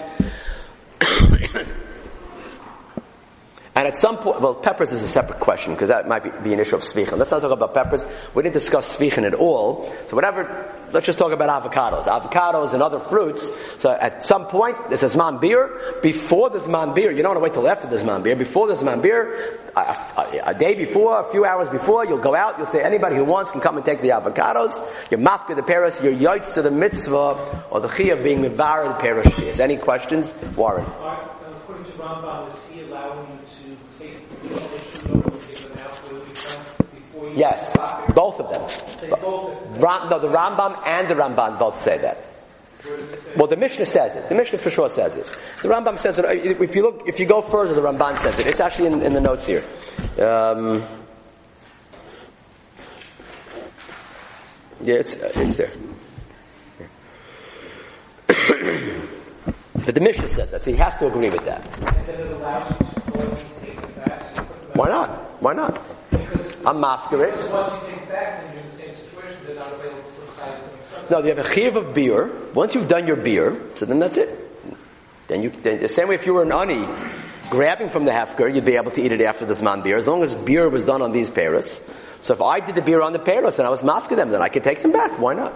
and 3.75 3.89
at 3.89 3.97
some 3.97 4.19
point, 4.19 4.43
well, 4.43 4.55
peppers 4.55 4.93
is 4.93 5.03
a 5.03 5.09
separate 5.09 5.41
question 5.41 5.73
because 5.73 5.89
that 5.89 6.07
might 6.07 6.23
be, 6.23 6.31
be, 6.43 6.53
an 6.53 6.61
issue 6.61 6.77
of 6.77 6.83
svichin. 6.83 7.17
Let's 7.17 7.31
not 7.31 7.41
talk 7.41 7.53
about 7.53 7.73
peppers. 7.73 8.05
We 8.35 8.43
didn't 8.43 8.53
discuss 8.53 8.95
svichin 8.95 9.25
at 9.25 9.33
all. 9.33 9.91
So 10.09 10.15
whatever, 10.15 10.71
let's 10.93 11.07
just 11.07 11.19
talk 11.19 11.33
about 11.33 11.49
avocados. 11.49 12.05
Avocados 12.05 12.75
and 12.75 12.83
other 12.83 13.01
fruits. 13.01 13.49
So 13.79 13.91
at 13.91 14.25
some 14.25 14.47
point, 14.47 14.91
this 14.91 15.03
is 15.03 15.17
man 15.17 15.39
beer. 15.39 15.99
Before 16.03 16.51
this 16.51 16.69
man 16.69 16.93
beer, 16.93 17.11
you 17.13 17.23
don't 17.23 17.35
want 17.35 17.39
to 17.39 17.43
wait 17.43 17.55
till 17.55 17.67
after 17.67 17.89
this 17.89 18.05
man 18.05 18.23
beer. 18.23 18.37
Before 18.37 18.69
this 18.69 18.83
man 18.83 19.01
beer, 19.01 19.59
a, 19.75 19.81
a, 19.81 20.43
a, 20.49 20.55
day 20.55 20.75
before, 20.75 21.27
a 21.27 21.31
few 21.31 21.47
hours 21.47 21.71
before, 21.71 22.05
you'll 22.05 22.19
go 22.19 22.37
out, 22.37 22.59
you'll 22.59 22.67
say 22.67 22.83
anybody 22.83 23.17
who 23.17 23.25
wants 23.25 23.51
can 23.51 23.63
come 23.63 23.79
and 23.79 23.87
take 23.87 24.03
the 24.03 24.11
avocados. 24.11 24.73
You're 25.11 25.21
mafka 25.21 25.57
the 25.57 25.63
paris, 25.63 25.99
you're 26.03 26.13
yoitz 26.13 26.53
to 26.55 26.63
the 26.63 26.71
mitzvah, 26.71 27.65
or 27.71 27.81
the 27.81 27.89
chi 27.89 28.05
of 28.05 28.23
being 28.23 28.43
mivar 28.43 28.87
the 28.89 29.01
paris. 29.01 29.61
Any 29.61 29.79
questions? 29.79 30.37
Warren. 30.57 30.85
According 30.85 31.87
to 31.87 31.93
Rambam, 31.93 32.53
is 32.53 32.61
he 32.71 32.83
allowing 32.83 33.29
you 33.33 33.43
Yes, 37.35 37.71
both 38.15 38.41
of 38.41 38.51
them. 38.51 38.63
Ram, 39.81 40.09
no, 40.11 40.19
the 40.19 40.29
Rambam 40.29 40.87
and 40.87 41.09
the 41.09 41.15
Ramban 41.15 41.59
both 41.59 41.81
say 41.83 41.99
that. 41.99 42.33
Well, 43.37 43.47
the 43.47 43.57
Mishnah 43.57 43.87
says 43.87 44.15
it. 44.15 44.29
The 44.29 44.35
Mishnah 44.35 44.59
for 44.59 44.71
sure 44.71 44.89
says 44.89 45.13
it. 45.13 45.27
The 45.63 45.69
Rambam 45.69 46.01
says 46.01 46.19
it. 46.19 46.25
If 46.25 46.75
you 46.75 46.83
look, 46.83 47.07
if 47.07 47.21
you 47.21 47.27
go 47.27 47.41
further, 47.43 47.75
the 47.75 47.81
Ramban 47.81 48.19
says 48.19 48.39
it. 48.41 48.47
It's 48.47 48.61
actually 48.61 48.87
in, 48.87 49.03
in 49.03 49.13
the 49.13 49.21
notes 49.21 49.47
here. 49.47 49.65
Um, 50.19 50.83
yeah, 54.81 54.97
it's 54.97 55.15
it's 55.15 55.57
there. 55.57 55.71
but 59.87 59.95
the 59.95 60.01
Mishnah 60.01 60.29
says 60.29 60.51
that, 60.51 60.63
so 60.63 60.71
he 60.71 60.77
has 60.77 60.97
to 60.97 61.07
agree 61.07 61.31
with 61.31 61.45
that. 61.45 61.63
Why 64.75 64.89
not? 64.89 65.11
Why 65.41 65.53
not? 65.53 65.81
I'm 66.65 66.81
masquerade. 66.81 67.35
No, 71.11 71.19
you 71.19 71.29
have 71.35 71.39
a 71.39 71.55
chiv 71.55 71.77
of 71.77 71.95
beer. 71.95 72.31
Once 72.55 72.75
you've 72.75 72.89
done 72.89 73.07
your 73.07 73.17
beer, 73.17 73.61
so 73.75 73.87
then 73.87 73.99
that's 73.99 74.17
it. 74.17 74.39
Then 75.29 75.43
you, 75.43 75.51
then 75.51 75.81
the 75.81 75.89
same 75.89 76.09
way 76.09 76.15
if 76.15 76.27
you 76.27 76.35
were 76.35 76.43
an 76.43 76.53
ani 76.53 76.87
grabbing 77.51 77.91
from 77.91 78.05
the 78.05 78.13
hefker, 78.13 78.53
you'd 78.55 78.65
be 78.65 78.77
able 78.77 78.91
to 78.93 79.03
eat 79.03 79.13
it 79.13 79.21
after 79.21 79.45
the 79.45 79.55
zman 79.55 79.83
beer, 79.83 79.97
as 79.97 80.07
long 80.07 80.23
as 80.23 80.35
beer 80.35 80.69
was 80.69 80.85
done 80.85 81.03
on 81.03 81.13
these 81.13 81.29
pairs. 81.31 81.81
So 82.23 82.35
if 82.35 82.41
I 82.41 82.61
did 82.61 82.77
the 82.77 82.83
beer 82.83 83.03
on 83.03 83.13
the 83.13 83.19
pairs 83.19 83.59
and 83.59 83.67
I 83.67 83.71
was 83.71 83.83
mafka 83.83 84.17
them, 84.17 84.31
then 84.31 84.41
I 84.41 84.49
could 84.49 84.65
take 84.65 84.83
them 84.83 84.93
back. 84.93 85.19
Why 85.19 85.35
not? 85.35 85.53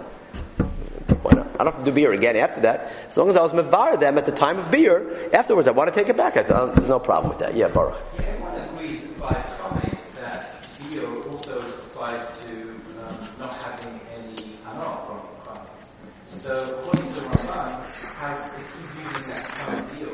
Why 1.23 1.31
not? 1.33 1.47
I 1.59 1.63
don't 1.63 1.73
have 1.73 1.79
to 1.83 1.85
do 1.85 1.91
beer 1.91 2.11
again 2.11 2.35
after 2.35 2.61
that. 2.61 2.91
As 3.07 3.17
long 3.17 3.29
as 3.29 3.37
I 3.37 3.41
was 3.41 3.53
mevar 3.53 3.99
them 3.99 4.17
at 4.17 4.25
the 4.25 4.31
time 4.31 4.59
of 4.59 4.69
beer, 4.69 5.29
afterwards 5.33 5.67
I 5.67 5.71
want 5.71 5.91
to 5.91 5.97
take 5.97 6.09
it 6.09 6.17
back. 6.17 6.37
I 6.37 6.43
thought, 6.43 6.75
there's 6.75 6.89
no 6.89 6.99
problem 6.99 7.29
with 7.29 7.39
that. 7.39 7.55
Yeah, 7.55 7.69
Baruch. 7.69 7.95
Everyone 8.19 8.55
agrees 8.69 9.01
by 9.19 9.33
comments 9.59 10.09
that 10.15 10.53
beer 10.89 11.07
also 11.07 11.59
applies 11.61 12.27
to 12.45 12.53
um, 12.53 13.29
not 13.39 13.55
having 13.57 13.99
any 14.15 14.59
hanal 14.65 15.07
from 15.07 15.19
comments. 15.45 16.43
So 16.43 16.79
according 16.79 17.13
to 17.15 17.21
Ramban, 17.21 17.71
how 18.13 18.51
if 18.57 18.75
he's 18.75 19.03
using 19.03 19.27
that 19.29 19.47
kind 19.47 19.79
of 19.79 19.97
deal, 19.97 20.13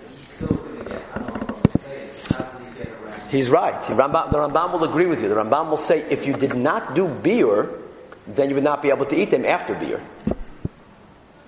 then 0.00 0.08
he's 0.16 0.28
still 0.36 0.56
going 0.56 0.78
to 0.78 0.84
get 0.84 1.02
hanal 1.12 1.46
from 1.46 1.60
the 1.62 1.78
players. 1.80 2.26
How 2.30 2.38
does 2.38 2.60
he 2.62 2.78
get 2.78 2.88
around? 3.02 3.23
He's 3.34 3.50
right. 3.50 3.74
The 3.88 3.94
Rambam, 3.94 4.30
the 4.30 4.38
Rambam 4.38 4.74
will 4.74 4.84
agree 4.84 5.06
with 5.06 5.20
you. 5.20 5.28
The 5.28 5.34
Rambam 5.34 5.68
will 5.68 5.76
say 5.76 6.02
if 6.08 6.24
you 6.24 6.34
did 6.34 6.54
not 6.54 6.94
do 6.94 7.08
beer, 7.08 7.68
then 8.28 8.48
you 8.48 8.54
would 8.54 8.62
not 8.62 8.80
be 8.80 8.90
able 8.90 9.06
to 9.06 9.16
eat 9.16 9.30
them 9.32 9.44
after 9.44 9.74
beer. 9.74 10.00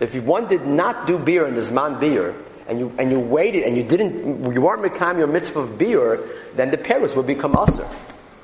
If 0.01 0.13
you, 0.13 0.21
one 0.23 0.49
did 0.49 0.67
not 0.67 1.07
do 1.07 1.17
beer 1.17 1.47
in 1.47 1.55
the 1.55 1.61
Zman 1.61 2.01
beer, 2.01 2.35
and 2.67 2.81
you, 2.81 2.93
and 2.99 3.13
you 3.13 3.21
waited 3.21 3.63
and 3.63 3.77
you 3.77 3.85
didn't, 3.85 4.53
you 4.53 4.61
weren't 4.61 4.83
Mekam 4.83 5.17
your 5.19 5.29
mitzvah 5.29 5.61
of 5.61 5.79
beer, 5.79 6.29
then 6.57 6.73
the 6.73 6.77
Paris 6.77 7.15
would 7.15 7.29
become 7.29 7.55
usher. 7.57 7.89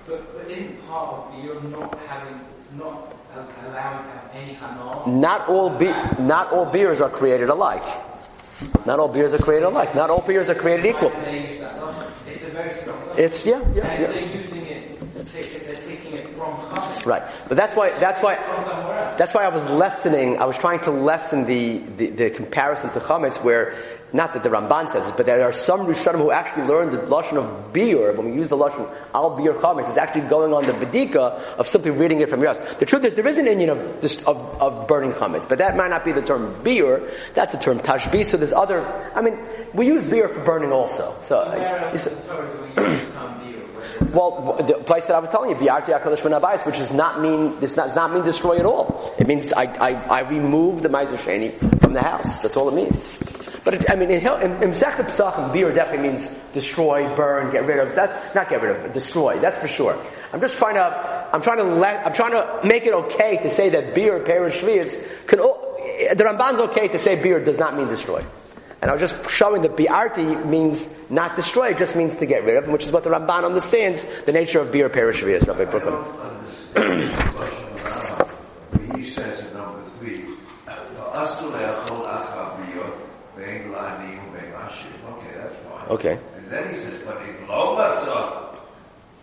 But, 0.07 0.39
but 0.39 0.49
isn't 0.49 0.87
part 0.87 1.13
of 1.13 1.33
beer 1.33 1.61
not 1.63 1.99
having, 2.07 2.41
not 2.79 3.13
allowing 3.35 4.05
to 4.05 4.11
have 4.11 4.31
any 4.35 4.55
hanal? 4.55 5.05
Not 5.09 5.49
all 5.49 5.69
be, 5.69 5.87
not 6.23 6.53
all 6.53 6.67
beers 6.67 7.01
are 7.01 7.11
created 7.11 7.49
alike. 7.49 7.83
Not 8.87 9.01
all 9.01 9.09
beers 9.09 9.35
are 9.35 9.39
created 9.39 9.67
alike. 9.67 9.97
Not 9.97 10.11
all 10.11 10.21
beers 10.21 10.49
are 10.49 10.55
created 10.55 10.87
equal. 10.87 11.11
They 11.11 11.51
use 11.51 11.61
that 11.61 11.83
logic. 11.83 12.09
It's 12.29 12.45
a 12.45 12.51
very 12.51 12.81
strong. 12.81 13.02
It's, 13.17 13.45
yeah, 13.47 13.61
yeah, 13.75 14.01
yeah. 14.01 14.07
they're 14.13 14.27
using 14.27 14.67
it, 14.67 15.15
they're 15.15 15.25
taking- 15.25 15.63
they're 15.67 15.83
taking 15.83 16.13
it 16.15 16.29
from 16.37 16.57
comments. 16.69 16.92
Right. 17.07 17.23
But 17.49 17.57
that's 17.57 17.75
why, 17.75 17.91
that's 17.99 18.23
why, 18.23 18.37
From 18.37 18.65
somewhere 18.65 18.99
else. 18.99 19.19
That's 19.19 19.35
why 19.35 19.45
I 19.45 19.49
was 19.49 19.65
lessening, 19.71 20.39
I 20.39 20.45
was 20.45 20.57
trying 20.57 20.81
to 20.81 20.91
lessen 20.91 21.45
the, 21.47 21.79
the, 21.79 22.07
the 22.11 22.31
comparison 22.31 22.91
to 22.91 23.01
Chametz 23.01 23.43
where, 23.43 23.77
not 24.13 24.35
that 24.35 24.43
the 24.43 24.51
Ramban 24.51 24.89
says 24.91 25.05
this, 25.05 25.15
but 25.17 25.27
there 25.27 25.43
are 25.43 25.53
some 25.53 25.87
Rishonim 25.87 26.19
who 26.19 26.31
actually 26.31 26.65
learned 26.65 26.93
the 26.93 26.99
Lashon 26.99 27.37
of 27.37 27.73
beer, 27.73 28.13
when 28.13 28.31
we 28.31 28.37
use 28.37 28.49
the 28.51 28.57
Lashon 28.57 28.91
al 29.15 29.37
beer 29.37 29.55
Chametz, 29.55 29.89
it's 29.89 29.99
actually 29.99 30.29
going 30.29 30.53
on 30.53 30.67
the 30.67 30.73
Bedika 30.73 31.41
of 31.59 31.67
simply 31.67 31.91
reading 31.91 32.21
it 32.21 32.29
from 32.29 32.41
your 32.41 32.55
house. 32.55 32.75
The 32.77 32.87
truth 32.87 33.05
is, 33.05 33.15
there 33.15 33.27
is 33.27 33.39
an 33.39 33.47
Indian 33.47 33.71
of, 33.71 34.01
this, 34.01 34.19
of, 34.19 34.37
of 34.61 34.87
burning 34.87 35.13
Chametz, 35.13 35.49
but 35.49 35.59
that 35.59 35.77
might 35.77 35.89
not 35.89 36.05
be 36.05 36.13
the 36.13 36.23
term 36.23 36.63
beer, 36.63 37.11
that's 37.35 37.53
the 37.53 37.59
term 37.59 37.79
tashbi, 37.81 38.25
so 38.25 38.37
there's 38.37 38.53
other, 38.53 38.85
I 39.15 39.23
mean, 39.23 39.39
we 39.73 39.87
use 39.87 40.09
beer 40.09 40.29
for 40.29 40.45
burning 40.45 40.73
also. 40.73 41.15
So, 41.29 41.43
well, 44.13 44.57
the 44.67 44.75
place 44.75 45.07
that 45.07 45.15
I 45.15 45.19
was 45.19 45.31
telling 45.31 45.51
you, 45.51 45.57
Biarti 45.57 45.99
HaKadosh 45.99 46.25
Min 46.25 46.33
Habayis, 46.33 46.65
which 46.67 46.77
does 46.77 46.93
not 46.93 47.21
mean, 47.21 47.59
this 47.61 47.75
does 47.75 47.95
not 47.95 48.13
mean 48.13 48.25
destroy 48.25 48.59
at 48.59 48.67
all. 48.67 49.15
It 49.19 49.27
means 49.27 49.53
I, 49.53 49.65
I, 49.65 49.93
I 49.93 50.21
remove 50.29 50.83
the 50.83 50.89
Meiser 50.89 51.17
Sheni 51.17 51.81
from 51.81 51.93
the 51.93 52.01
house. 52.01 52.27
That's 52.43 52.57
all 52.57 52.69
it 52.69 52.75
means. 52.75 53.13
But 53.65 53.75
it, 53.75 53.91
I 53.91 53.95
mean, 53.95 54.11
in, 54.11 54.21
in, 54.21 54.63
in 54.63 54.71
Mesechta 54.73 55.05
Pesachim, 55.05 55.53
beer 55.53 55.73
definitely 55.73 56.11
means 56.11 56.31
destroy, 56.53 57.15
burn, 57.15 57.53
get 57.53 57.65
rid 57.65 57.79
of. 57.79 57.95
That, 57.95 58.35
not 58.35 58.49
get 58.49 58.61
rid 58.61 58.85
of, 58.85 58.93
destroy. 58.93 59.39
That's 59.41 59.57
for 59.57 59.69
sure. 59.69 60.05
I'm 60.33 60.41
just 60.41 60.57
trying 60.57 60.75
to, 60.75 61.29
I'm 61.33 61.43
trying 61.43 61.59
to 61.59 61.65
let, 61.65 62.05
I'm 62.05 62.13
trying 62.13 62.33
to 62.33 62.61
make 62.67 62.87
it 62.87 62.93
okay 62.93 63.37
to 63.39 63.51
say 63.51 63.69
that 63.71 63.95
beer, 63.95 64.25
perish, 64.25 64.59
can, 65.27 65.39
the 65.39 66.25
Ramban's 66.25 66.61
okay 66.61 66.89
to 66.89 66.99
say 66.99 67.23
beer 67.23 67.39
does 67.39 67.59
not 67.59 67.77
mean 67.77 67.89
destroy. 67.89 68.25
And 68.83 68.91
I 68.91 68.95
was 68.95 69.01
just 69.01 69.31
showing 69.31 69.63
that 69.63 69.77
bi'arti 69.77 70.45
means 70.45 70.81
not 71.09 71.37
destroy, 71.37 71.69
it 71.69 71.79
just 71.79 71.95
means 71.95 72.19
to 72.19 72.27
get 72.27 72.43
rid 72.45 72.57
of, 72.57 72.67
which 72.69 72.85
is 72.85 72.91
what 72.91 73.05
the 73.05 73.11
Ramban 73.11 73.45
understands, 73.45 74.03
the 74.27 74.33
nature 74.33 74.59
of 74.59 74.73
beer 74.73 74.91
perishviyas, 74.91 75.47
Rabbi 75.47 75.63
I 75.63 75.65
Brooklyn. 75.67 75.95
don't 75.95 76.21
understand 76.21 77.13
the 77.13 77.31
question 77.31 77.87
around 77.87 78.29
where 78.73 78.97
he 78.99 79.09
says 79.09 79.39
in 79.47 79.53
number 79.57 79.83
three, 80.01 80.25
"V'asul 80.67 81.53
le'achol 81.53 82.03
acha 82.11 82.59
biyot, 82.59 82.95
ve'en 83.39 83.71
la'ani 83.71 84.19
u've'en. 84.19 84.51
Okay, 85.13 85.33
that's 85.37 85.55
fine. 85.63 85.89
Okay. 85.91 86.19
And 86.37 86.51
then 86.51 86.75
he 86.75 86.81
says, 86.81 86.99
but 87.07 87.23
in 87.23 87.47
lo 87.47 87.77
matzah, 87.77 88.59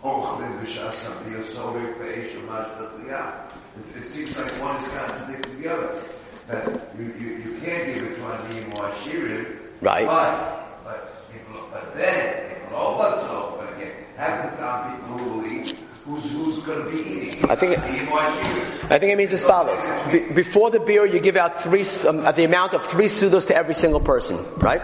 oh, 0.06 0.39
ochlin 0.39 0.56
v'shas 0.63 1.04
biyot 1.28 1.43
sorik 1.52 1.98
ve'esh 2.00 2.32
u'mash 2.39 2.69
t'liyah. 2.78 3.34
It 3.76 4.04
it 4.04 4.10
seems 4.10 4.38
like 4.38 4.62
one 4.62 4.78
is 4.78 4.88
contradicting 4.93 5.62
the 5.62 5.74
other. 5.74 6.02
That 6.50 6.66
you, 6.98 7.06
you, 7.20 7.28
you 7.46 7.60
can't 7.62 7.94
give 7.94 8.04
it 8.04 8.16
to 8.16 8.24
ani 8.24 8.64
or 8.74 8.90
ashirim. 8.90 9.60
Right. 9.82 10.06
But, 10.08 10.84
but, 10.84 11.14
lo- 11.54 11.68
but 11.72 11.96
then, 11.96 12.52
in 12.68 12.74
lo 12.74 12.98
matzah, 12.98 13.58
but 13.60 13.78
again, 13.78 13.94
the 14.18 14.58
time 14.58 15.00
people 15.00 15.18
who 15.18 15.40
will 15.40 15.46
eat, 15.46 15.78
who's, 16.06 16.32
who's 16.32 16.64
gonna 16.64 16.90
be 16.90 16.98
eating? 17.00 17.50
I 17.50 17.56
think 17.56 17.74
it- 17.74 17.80
Ani 17.80 18.00
or 18.12 18.18
ashirim. 18.18 18.92
I 18.92 18.98
think 18.98 19.12
it 19.14 19.18
means 19.18 19.32
as 19.34 19.44
follows. 19.44 19.80
Be- 20.12 20.32
before 20.34 20.72
the 20.72 20.80
beer, 20.80 21.06
you 21.06 21.20
give 21.20 21.38
out 21.38 21.62
three, 21.62 21.86
um, 22.08 22.26
uh, 22.26 22.32
the 22.32 22.44
amount 22.46 22.74
of 22.74 22.84
three 22.84 23.06
sudos 23.06 23.46
to 23.48 23.56
every 23.56 23.76
single 23.76 24.00
person, 24.00 24.44
right? 24.58 24.82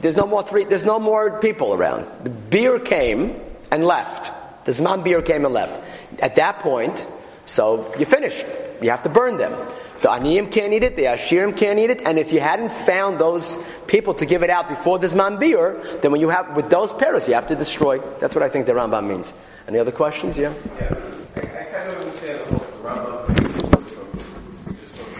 There's 0.00 0.14
no 0.16 0.26
more 0.28 0.44
three, 0.44 0.62
there's 0.64 0.84
no 0.84 1.00
more 1.00 1.40
people 1.40 1.74
around. 1.74 2.06
The 2.22 2.30
beer 2.30 2.78
came 2.78 3.40
and 3.72 3.84
left. 3.84 4.30
The 4.66 4.70
Zman 4.70 5.02
beer 5.02 5.20
came 5.22 5.44
and 5.44 5.52
left. 5.52 5.82
At 6.22 6.36
that 6.36 6.60
point, 6.60 7.04
so 7.46 7.92
you 7.98 8.06
finish. 8.06 8.44
You 8.80 8.90
have 8.90 9.02
to 9.02 9.08
burn 9.08 9.38
them. 9.38 9.52
The 10.00 10.08
Aniyim 10.08 10.50
can't 10.52 10.72
eat 10.72 10.84
it, 10.84 10.94
the 10.94 11.04
Ashirim 11.04 11.56
can't 11.56 11.78
eat 11.78 11.90
it, 11.90 12.02
and 12.02 12.18
if 12.20 12.32
you 12.32 12.38
hadn't 12.38 12.70
found 12.70 13.18
those 13.18 13.58
people 13.88 14.14
to 14.14 14.26
give 14.26 14.44
it 14.44 14.50
out 14.50 14.68
before 14.68 14.98
the 15.00 15.08
Zman 15.08 15.40
beer, 15.40 15.80
then 16.02 16.12
when 16.12 16.20
you 16.20 16.28
have, 16.28 16.54
with 16.56 16.70
those 16.70 16.92
pairs, 16.92 17.26
you 17.26 17.34
have 17.34 17.48
to 17.48 17.56
destroy. 17.56 17.98
That's 18.20 18.32
what 18.34 18.44
I 18.44 18.48
think 18.48 18.66
the 18.66 18.72
Rambam 18.74 19.08
means. 19.08 19.32
Any 19.66 19.78
other 19.80 19.90
questions? 19.90 20.38
Yeah? 20.38 20.52
Yeah, 20.78 20.94
I, 21.34 21.40
I 21.40 21.42
kind 21.42 21.90
of 21.90 21.98
understand 21.98 22.40
the 22.40 22.44
whole 22.54 22.66
Rambam 22.84 23.26
thing 23.26 23.36
from 23.58 24.76
just 24.76 24.94
from 24.94 25.10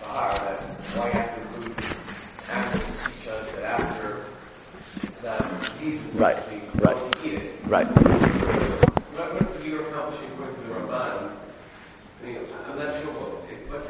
Sahar 0.00 0.32
that 0.40 0.58
why 0.96 1.06
you 1.06 1.12
have 1.12 1.34
to 1.34 1.40
include 1.42 1.76
animals 2.48 2.84
because 3.04 3.52
that 3.52 3.64
after 3.80 4.24
the 5.60 5.66
season, 5.78 6.10
Right, 6.18 6.36
so 6.36 6.50
you 6.52 6.60
right. 6.80 6.96
don't 6.96 7.16
eat 7.26 7.34
it. 7.34 7.60
Right. 7.66 7.86
What, 7.86 9.34
what's 9.34 9.52
the 9.52 9.58
view 9.58 9.80
accomplishing 9.84 10.28
according 10.32 10.54
to 10.56 10.60
the 10.62 10.68
Ramban? 10.74 11.30
I 12.22 12.26
mean, 12.26 12.38
I'm 12.66 12.78
not 12.78 13.02
sure 13.02 13.12
what, 13.12 13.30
what's 13.70 13.88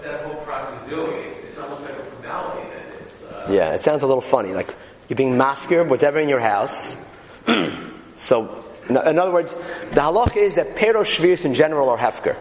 whole 0.65 0.89
doing. 0.89 1.25
It's, 1.25 1.39
it's 1.45 1.59
almost 1.59 1.83
like 1.83 1.99
a 1.99 2.05
formality. 2.05 2.69
It's, 3.01 3.23
uh, 3.23 3.49
Yeah, 3.51 3.75
it 3.75 3.81
sounds 3.81 4.03
a 4.03 4.07
little 4.07 4.23
funny. 4.23 4.53
Like 4.53 4.75
you're 5.09 5.17
being 5.17 5.35
mafkir, 5.35 5.87
whatever 5.89 6.19
in 6.21 6.29
your 6.29 6.41
house. 6.41 6.97
so, 8.17 8.65
in, 8.89 8.97
other 8.97 9.33
words, 9.33 9.55
the 9.55 10.01
halach 10.01 10.37
is 10.37 10.55
that 10.57 10.77
pero 10.77 11.03
shvius 11.03 11.45
in 11.45 11.55
general 11.55 11.91
are 11.91 11.99
hefker. 11.99 12.37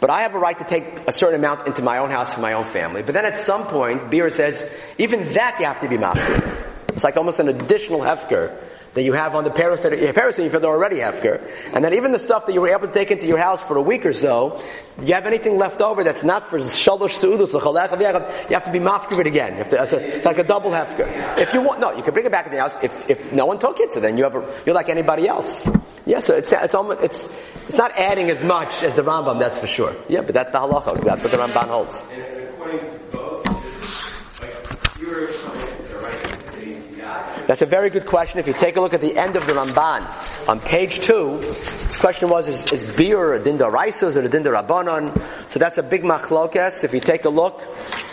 But 0.00 0.10
I 0.10 0.22
have 0.22 0.34
a 0.34 0.38
right 0.38 0.58
to 0.58 0.64
take 0.64 0.84
a 1.06 1.12
certain 1.12 1.40
amount 1.40 1.66
into 1.66 1.82
my 1.82 1.98
own 1.98 2.10
house 2.10 2.34
for 2.34 2.40
my 2.40 2.52
own 2.52 2.70
family. 2.72 3.02
But 3.02 3.14
then 3.14 3.24
at 3.24 3.36
some 3.36 3.66
point, 3.66 4.10
beer 4.10 4.30
says, 4.30 4.70
even 4.98 5.32
that 5.32 5.58
you 5.58 5.66
have 5.66 5.80
to 5.80 5.88
be 5.88 5.96
mafkir. 5.96 6.64
It's 6.88 7.04
like 7.04 7.16
almost 7.16 7.38
an 7.38 7.48
additional 7.48 8.00
hefker 8.00 8.60
that 8.96 9.02
you 9.02 9.12
have 9.12 9.34
on 9.34 9.44
the 9.44 9.50
paros 9.50 9.82
that 9.82 9.96
your 9.98 10.12
paros 10.14 10.36
that 10.36 10.42
you've 10.42 10.54
already 10.64 10.96
hefker. 10.96 11.46
And 11.72 11.84
then 11.84 11.92
even 11.94 12.12
the 12.12 12.18
stuff 12.18 12.46
that 12.46 12.54
you 12.54 12.62
were 12.62 12.70
able 12.70 12.88
to 12.88 12.92
take 12.94 13.10
into 13.10 13.26
your 13.26 13.36
house 13.38 13.62
for 13.62 13.76
a 13.76 13.82
week 13.82 14.06
or 14.06 14.14
so, 14.14 14.62
you 15.02 15.12
have 15.12 15.26
anything 15.26 15.58
left 15.58 15.82
over 15.82 16.02
that's 16.02 16.24
not 16.24 16.48
for 16.48 16.58
shalosh 16.58 17.22
l'chalech, 17.22 18.48
you 18.48 18.54
have 18.56 18.64
to 18.64 18.72
be 18.72 18.78
mafkir 18.80 19.20
it 19.20 19.26
again. 19.26 19.58
You 19.58 19.64
to- 19.64 19.82
It's, 19.82 19.92
a- 19.92 20.16
it's 20.16 20.24
like 20.24 20.38
a 20.38 20.44
double 20.44 20.70
hefker. 20.70 21.38
If 21.38 21.52
you 21.52 21.60
want, 21.60 21.78
no, 21.80 21.92
you 21.92 22.02
can 22.02 22.14
bring 22.14 22.24
it 22.24 22.32
back 22.32 22.46
in 22.46 22.52
the 22.52 22.58
house. 22.60 22.76
If, 22.82 23.10
if 23.10 23.32
no 23.32 23.44
one 23.44 23.58
took 23.58 23.78
it, 23.80 23.92
so 23.92 24.00
then 24.00 24.16
you 24.16 24.24
have 24.24 24.34
a, 24.34 24.62
you're 24.64 24.74
like 24.74 24.88
anybody 24.88 25.28
else. 25.28 25.68
Yeah, 26.06 26.20
so 26.20 26.34
it's, 26.34 26.50
it's 26.52 26.74
almost, 26.74 27.02
it's, 27.02 27.28
it's 27.68 27.76
not 27.76 27.92
adding 27.98 28.30
as 28.30 28.42
much 28.42 28.82
as 28.82 28.94
the 28.94 29.02
Rambam, 29.02 29.38
that's 29.40 29.58
for 29.58 29.66
sure. 29.66 29.94
Yeah, 30.08 30.22
but 30.22 30.32
that's 30.34 30.52
the 30.52 30.58
halacha. 30.58 31.04
That's 31.04 31.20
what 31.22 31.30
the 31.32 31.36
Ramban 31.36 31.68
holds. 31.68 32.02
And, 32.10 32.22
and 32.22 32.48
according 32.48 32.80
to 32.80 32.98
both, 33.12 33.44
it's 33.46 34.40
like 34.40 34.88
fewer 34.96 35.26
comments 35.42 35.76
that 35.76 35.90
are 35.92 36.00
right 36.00 36.32
in 36.32 36.40
cities, 36.42 36.92
yeah. 36.96 37.35
That's 37.46 37.62
a 37.62 37.66
very 37.66 37.90
good 37.90 38.06
question. 38.06 38.40
If 38.40 38.48
you 38.48 38.54
take 38.54 38.76
a 38.76 38.80
look 38.80 38.92
at 38.92 39.00
the 39.00 39.16
end 39.16 39.36
of 39.36 39.46
the 39.46 39.52
Ramban, 39.52 40.48
on 40.48 40.58
page 40.58 40.98
two, 40.98 41.38
this 41.38 41.96
question 41.96 42.28
was, 42.28 42.48
is, 42.48 42.72
is 42.72 42.96
beer 42.96 43.34
a 43.34 43.40
dinda 43.40 43.70
raisos 43.72 44.16
or 44.16 44.24
a 44.24 44.28
dinda 44.28 44.52
rabbanon? 44.52 45.16
So 45.52 45.60
that's 45.60 45.78
a 45.78 45.84
big 45.84 46.02
machlokes. 46.02 46.82
If 46.82 46.92
you 46.92 46.98
take 46.98 47.24
a 47.24 47.28
look 47.28 47.62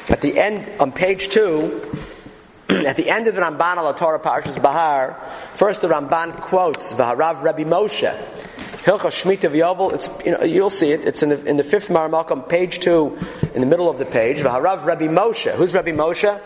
at 0.08 0.22
the 0.22 0.38
end, 0.38 0.72
on 0.80 0.92
page 0.92 1.30
two, 1.30 1.82
at 2.70 2.96
the 2.96 3.10
end 3.10 3.28
of 3.28 3.34
the 3.34 3.42
Ramban 3.42 3.78
al 3.78 3.92
Torah 3.96 4.20
Parshas 4.20 4.62
Bahar, 4.62 5.20
first 5.56 5.82
the 5.82 5.88
Ramban 5.88 6.40
quotes 6.40 6.94
Vaharav 6.94 7.42
Rabbi 7.42 7.64
Moshe. 7.64 8.16
Hilcha 8.84 9.10
Shemitah 9.10 9.50
V'Yovel, 9.50 9.94
it's, 9.94 10.10
you 10.24 10.34
know, 10.34 10.44
you'll 10.44 10.70
see 10.70 10.92
it, 10.92 11.06
it's 11.06 11.24
in 11.24 11.30
the, 11.30 11.44
in 11.46 11.58
the 11.58 11.64
fifth 11.64 11.88
Maramok 11.88 12.48
page 12.50 12.82
two, 12.82 13.18
in 13.56 13.62
the 13.62 13.68
middle 13.68 13.90
of 13.90 13.98
the 13.98 14.06
page, 14.06 14.38
Vaharav 14.38 14.86
Rabbi 14.86 15.08
Moshe. 15.08 15.52
Who's 15.56 15.74
Rabbi 15.74 15.92
Moshe? 15.92 16.40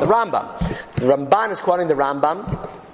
The 0.00 0.06
Rambam. 0.06 0.96
The 0.96 1.06
Ramban 1.06 1.52
is 1.52 1.60
quoting 1.60 1.88
the 1.88 1.94
Rambam. 1.94 2.85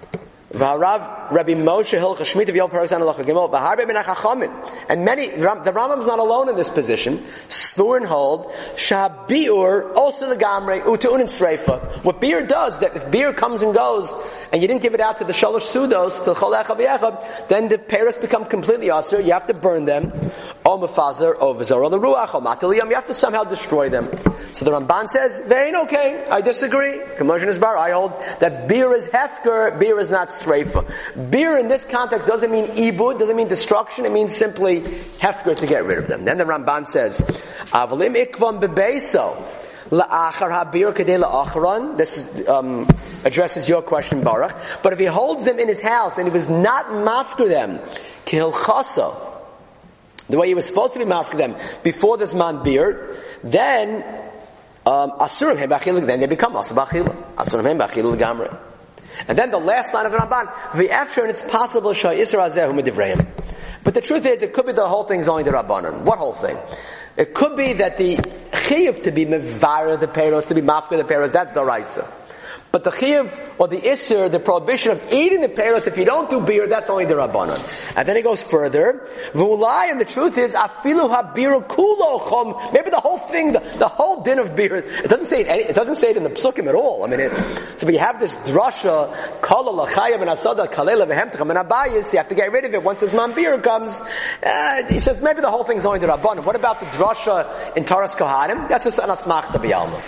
V'harav 0.52 1.32
Rabbi 1.32 1.52
Moshe 1.52 1.98
Hilcha 1.98 2.20
Shmita 2.20 2.48
V'Yom 2.48 2.70
Peros 2.70 2.90
Analacha 2.90 3.24
Gimel 3.24 3.50
B'Harbe 3.50 3.86
Ben 3.86 3.96
Achachamim. 3.96 4.52
And 4.88 5.04
many, 5.04 5.28
the 5.28 5.36
Rambam's 5.36 6.06
not 6.06 6.18
alone 6.18 6.48
in 6.48 6.56
this 6.56 6.68
position. 6.68 7.24
Slurin 7.48 8.04
hold 8.04 8.52
also 9.96 10.28
the 10.28 10.36
Gamre 10.36 10.82
Uteun 10.82 11.20
and 11.20 11.28
Sreifa. 11.28 12.04
What 12.04 12.20
beer 12.20 12.46
does, 12.46 12.80
that 12.80 12.96
if 12.96 13.10
beer 13.10 13.32
comes 13.32 13.62
and 13.62 13.74
goes, 13.74 14.12
and 14.52 14.60
you 14.60 14.68
didn't 14.68 14.82
give 14.82 14.92
it 14.92 15.00
out 15.00 15.18
to 15.18 15.24
the 15.24 15.32
Shalosh 15.32 15.70
Sudos, 15.72 16.24
to 16.24 16.34
Cholecha 16.34 16.76
V'Yechab, 16.76 17.48
then 17.48 17.68
the 17.68 17.78
Paris 17.78 18.18
become 18.18 18.44
completely 18.44 18.90
usher. 18.90 19.20
You 19.20 19.32
have 19.32 19.46
to 19.46 19.54
burn 19.54 19.86
them. 19.86 20.12
O 20.66 20.78
Mefazer, 20.78 21.34
O 21.40 21.54
Vizor, 21.54 21.84
O 21.84 21.90
Ruach, 21.90 22.34
O 22.34 22.40
Mataliyam. 22.40 22.88
You 22.88 22.94
have 22.96 23.06
to 23.06 23.14
somehow 23.14 23.44
destroy 23.44 23.88
them. 23.88 24.10
So 24.52 24.66
the 24.66 24.70
Ramban 24.70 25.08
says, 25.08 25.40
they 25.46 25.68
ain't 25.68 25.76
okay. 25.84 26.26
I 26.30 26.42
disagree. 26.42 27.00
Commotion 27.16 27.48
is 27.48 27.58
bar. 27.58 27.76
I 27.76 27.92
hold 27.92 28.12
that 28.40 28.68
beer 28.68 28.92
is 28.92 29.06
hefker, 29.06 29.78
beer 29.78 29.98
is 29.98 30.10
not 30.10 30.30
streifa. 30.42 31.30
Beer 31.30 31.58
in 31.58 31.68
this 31.68 31.84
context 31.84 32.26
doesn't 32.26 32.50
mean 32.50 32.66
ibud, 32.66 33.18
doesn't 33.18 33.36
mean 33.36 33.48
destruction, 33.48 34.04
it 34.04 34.12
means 34.12 34.34
simply 34.34 34.80
hefker 34.80 35.56
to 35.56 35.66
get 35.66 35.84
rid 35.84 35.98
of 35.98 36.06
them. 36.08 36.24
Then 36.24 36.38
the 36.38 36.44
Ramban 36.44 36.86
says, 36.86 37.18
Avalim 37.72 38.16
ikvam 38.26 38.60
bebeso. 38.60 39.60
This 41.98 42.48
um, 42.48 42.88
addresses 43.24 43.68
your 43.68 43.82
question, 43.82 44.22
Baruch. 44.22 44.56
But 44.82 44.94
if 44.94 44.98
he 44.98 45.04
holds 45.04 45.44
them 45.44 45.58
in 45.58 45.68
his 45.68 45.82
house 45.82 46.16
and 46.16 46.26
he 46.26 46.32
was 46.32 46.48
not 46.48 46.86
mafker 46.86 47.46
them, 47.46 47.78
kilchaso, 48.24 49.14
the 50.30 50.38
way 50.38 50.48
he 50.48 50.54
was 50.54 50.64
supposed 50.64 50.94
to 50.94 50.98
be 50.98 51.04
mafker 51.04 51.36
them 51.36 51.56
before 51.82 52.16
this 52.16 52.32
man 52.32 52.62
beer, 52.62 53.18
then 53.44 54.02
um, 54.86 55.10
asurim 55.18 56.06
then 56.06 56.20
they 56.20 56.26
become 56.26 56.54
asur 56.54 56.74
b'achil. 56.74 57.34
Asurim 57.34 57.64
hem 57.64 57.78
b'achil 57.78 58.18
gamre. 58.18 58.71
And 59.28 59.36
then 59.36 59.50
the 59.50 59.58
last 59.58 59.94
line 59.94 60.06
of 60.06 60.12
the 60.12 60.18
Ramban, 60.18 60.52
v'efsher, 60.72 61.22
and 61.22 61.30
it's 61.30 61.42
possible 61.42 61.92
shah 61.92 62.10
yisra 62.10 62.48
azehu 62.48 62.78
midivrayim. 62.78 63.26
But 63.84 63.94
the 63.94 64.00
truth 64.00 64.26
is, 64.26 64.42
it 64.42 64.52
could 64.52 64.66
be 64.66 64.72
the 64.72 64.88
whole 64.88 65.04
thing's 65.04 65.28
only 65.28 65.42
the 65.42 65.50
Rabbanon. 65.50 66.02
What 66.02 66.18
whole 66.18 66.32
thing? 66.32 66.56
It 67.16 67.34
could 67.34 67.56
be 67.56 67.74
that 67.74 67.98
the 67.98 68.16
chiyuv 68.16 69.02
to 69.04 69.10
be 69.10 69.26
mevara 69.26 69.98
the 69.98 70.06
peros, 70.06 70.48
to 70.48 70.54
be 70.54 70.62
mafka 70.62 70.90
the 70.90 71.04
peros, 71.04 71.32
that's 71.32 71.52
the 71.52 71.64
raisa. 71.64 72.10
But 72.72 72.84
the 72.84 72.90
chiyuv 72.90 73.58
or 73.58 73.68
the 73.68 73.76
isser, 73.76 74.30
the 74.30 74.40
prohibition 74.40 74.92
of 74.92 75.12
eating 75.12 75.42
the 75.42 75.48
peros, 75.48 75.86
if 75.86 75.98
you 75.98 76.06
don't 76.06 76.30
do 76.30 76.40
beer, 76.40 76.66
that's 76.66 76.88
only 76.88 77.04
the 77.04 77.12
rabbanon. 77.14 77.62
And 77.94 78.08
then 78.08 78.16
it 78.16 78.22
goes 78.22 78.42
further. 78.42 79.06
V'ulai, 79.34 79.90
and 79.90 80.00
the 80.00 80.06
truth 80.06 80.38
is, 80.38 80.54
afilu 80.54 81.14
habiru 81.14 81.68
kulo 81.68 82.18
chom. 82.20 82.72
Maybe 82.72 82.88
the 82.88 82.98
whole 82.98 83.18
thing, 83.18 83.52
the, 83.52 83.60
the 83.76 83.88
whole 83.88 84.22
din 84.22 84.38
of 84.38 84.56
beer. 84.56 84.76
It 84.76 85.10
doesn't 85.10 85.26
say 85.26 85.42
it. 85.42 85.48
Any, 85.48 85.64
it 85.64 85.74
doesn't 85.74 85.96
say 85.96 86.10
it 86.10 86.16
in 86.16 86.22
the 86.22 86.30
psukim 86.30 86.66
at 86.66 86.74
all. 86.74 87.04
I 87.04 87.08
mean, 87.08 87.20
it, 87.20 87.78
so 87.78 87.86
we 87.86 87.98
have 87.98 88.18
this 88.18 88.36
drasha 88.38 89.42
kala 89.42 89.86
lachayim 89.86 90.22
and 90.22 90.30
asada 90.30 90.66
kalela 90.66 91.06
v'hemtechem 91.06 91.50
and 91.50 91.68
abayis. 91.68 92.10
You 92.10 92.18
have 92.20 92.28
to 92.30 92.34
get 92.34 92.50
rid 92.52 92.64
of 92.64 92.72
it 92.72 92.82
once 92.82 93.00
this 93.00 93.12
man 93.12 93.34
beer 93.34 93.58
comes. 93.60 94.00
Uh, 94.42 94.86
he 94.88 94.98
says 94.98 95.20
maybe 95.20 95.42
the 95.42 95.50
whole 95.50 95.64
thing's 95.64 95.84
only 95.84 95.98
the 95.98 96.06
rabbanon. 96.06 96.46
What 96.46 96.56
about 96.56 96.80
the 96.80 96.86
drasha 96.86 97.76
in 97.76 97.84
Toras 97.84 98.12
Kohanim? 98.12 98.70
That's 98.70 98.84
just 98.86 98.98
an 98.98 99.10
asmach 99.10 99.48
b'yalma. 99.48 100.02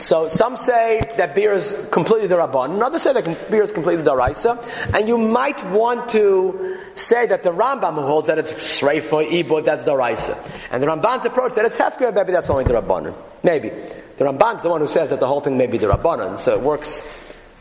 So 0.00 0.28
some 0.28 0.56
say 0.56 1.06
that 1.18 1.34
beer 1.34 1.52
is 1.52 1.88
completely 1.92 2.26
the 2.26 2.36
Rabban, 2.36 2.82
others 2.82 3.02
say 3.02 3.12
that 3.12 3.50
beer 3.50 3.62
is 3.62 3.70
completely 3.70 4.02
the 4.02 4.16
Raisa, 4.16 4.58
and 4.94 5.06
you 5.06 5.18
might 5.18 5.62
want 5.70 6.08
to 6.10 6.78
say 6.94 7.26
that 7.26 7.42
the 7.42 7.50
Rambam 7.50 7.94
who 7.94 8.00
holds 8.02 8.28
that 8.28 8.38
it's 8.38 8.52
Shreifa, 8.52 9.30
Ibud, 9.30 9.66
that's 9.66 9.84
the 9.84 9.94
Raisa. 9.94 10.42
And 10.70 10.82
the 10.82 10.86
Ramban's 10.86 11.26
approach 11.26 11.54
that 11.54 11.66
it's 11.66 11.76
Hefker, 11.76 12.14
maybe 12.14 12.32
that's 12.32 12.48
only 12.48 12.64
the 12.64 12.72
Rabbanon. 12.72 13.14
Maybe. 13.42 13.68
The 13.68 14.24
Ramban's 14.24 14.62
the 14.62 14.70
one 14.70 14.80
who 14.80 14.86
says 14.86 15.10
that 15.10 15.20
the 15.20 15.26
whole 15.26 15.42
thing 15.42 15.58
may 15.58 15.66
be 15.66 15.76
the 15.76 15.88
Rabbanon, 15.88 16.38
so 16.38 16.54
it 16.54 16.62
works 16.62 17.02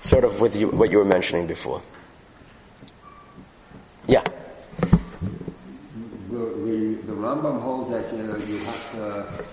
sort 0.01 0.23
of 0.23 0.39
with 0.39 0.55
you, 0.55 0.69
what 0.69 0.91
you 0.91 0.97
were 0.99 1.05
mentioning 1.05 1.45
before. 1.45 1.81
Yeah. 4.07 4.23
The, 4.79 4.97
the, 6.29 6.99
the 7.05 7.13
Rambam 7.13 7.61
holds 7.61 7.89
that 7.89 8.11
you, 8.13 8.23
know, 8.23 8.37
you 8.37 8.59
have 8.59 8.91
to 8.93 9.45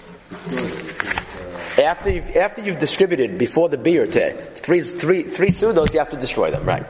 after 1.78 2.10
you've, 2.10 2.36
after 2.36 2.62
you've 2.62 2.78
distributed 2.78 3.38
before 3.38 3.68
the 3.68 3.76
beer 3.76 4.06
to 4.06 4.32
three, 4.32 4.82
three, 4.82 5.22
three 5.22 5.48
sudos, 5.50 5.92
you 5.92 5.98
have 5.98 6.10
to 6.10 6.16
destroy 6.16 6.50
them, 6.50 6.64
right? 6.64 6.86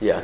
Yeah. 0.00 0.22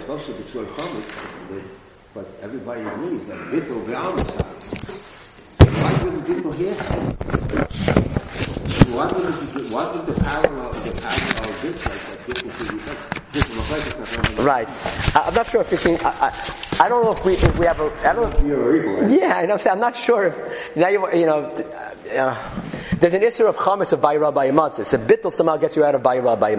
But 2.14 2.26
everybody 2.42 2.80
agrees 2.80 3.24
that 3.26 3.38
bittul 3.52 3.86
be'amasai. 3.86 5.17
Why 5.78 6.04
wouldn't 6.04 6.26
people 6.26 6.52
hear? 6.52 6.74
Why 8.94 9.06
wouldn't, 9.06 9.72
why 9.72 9.92
would 9.92 10.06
the 10.06 10.20
parallel, 10.20 10.72
the 10.72 10.92
parallel 11.00 11.62
bits 11.62 11.86
like 11.86 12.24
that 12.86 12.98
different? 13.32 14.38
Right. 14.38 14.68
I, 15.14 15.24
I'm 15.26 15.34
not 15.34 15.46
sure 15.46 15.60
if 15.60 15.70
you 15.70 15.78
can, 15.78 16.04
I, 16.04 16.10
I, 16.10 16.84
I 16.84 16.88
don't 16.88 17.04
know 17.04 17.12
if 17.12 17.24
we, 17.24 17.34
if 17.34 17.58
we 17.58 17.66
have 17.66 17.80
a, 17.80 17.92
I 18.08 18.12
don't 18.12 18.44
know 18.46 18.70
if, 18.70 19.10
yeah, 19.10 19.36
I 19.36 19.46
know, 19.46 19.58
I'm 19.64 19.80
not 19.80 19.96
sure 19.96 20.26
if, 20.26 20.76
now 20.76 20.88
you, 20.88 21.08
you 21.12 21.26
know, 21.26 21.44
uh, 22.16 22.60
there's 22.98 23.14
an 23.14 23.22
issue 23.22 23.46
of 23.46 23.56
chametz 23.56 23.92
of 23.92 24.00
bayra 24.00 24.34
by 24.34 24.48
So 24.48 24.98
bittul 24.98 25.32
somehow 25.32 25.56
gets 25.58 25.76
you 25.76 25.84
out 25.84 25.94
of 25.94 26.02
bayra 26.02 26.38
by 26.38 26.56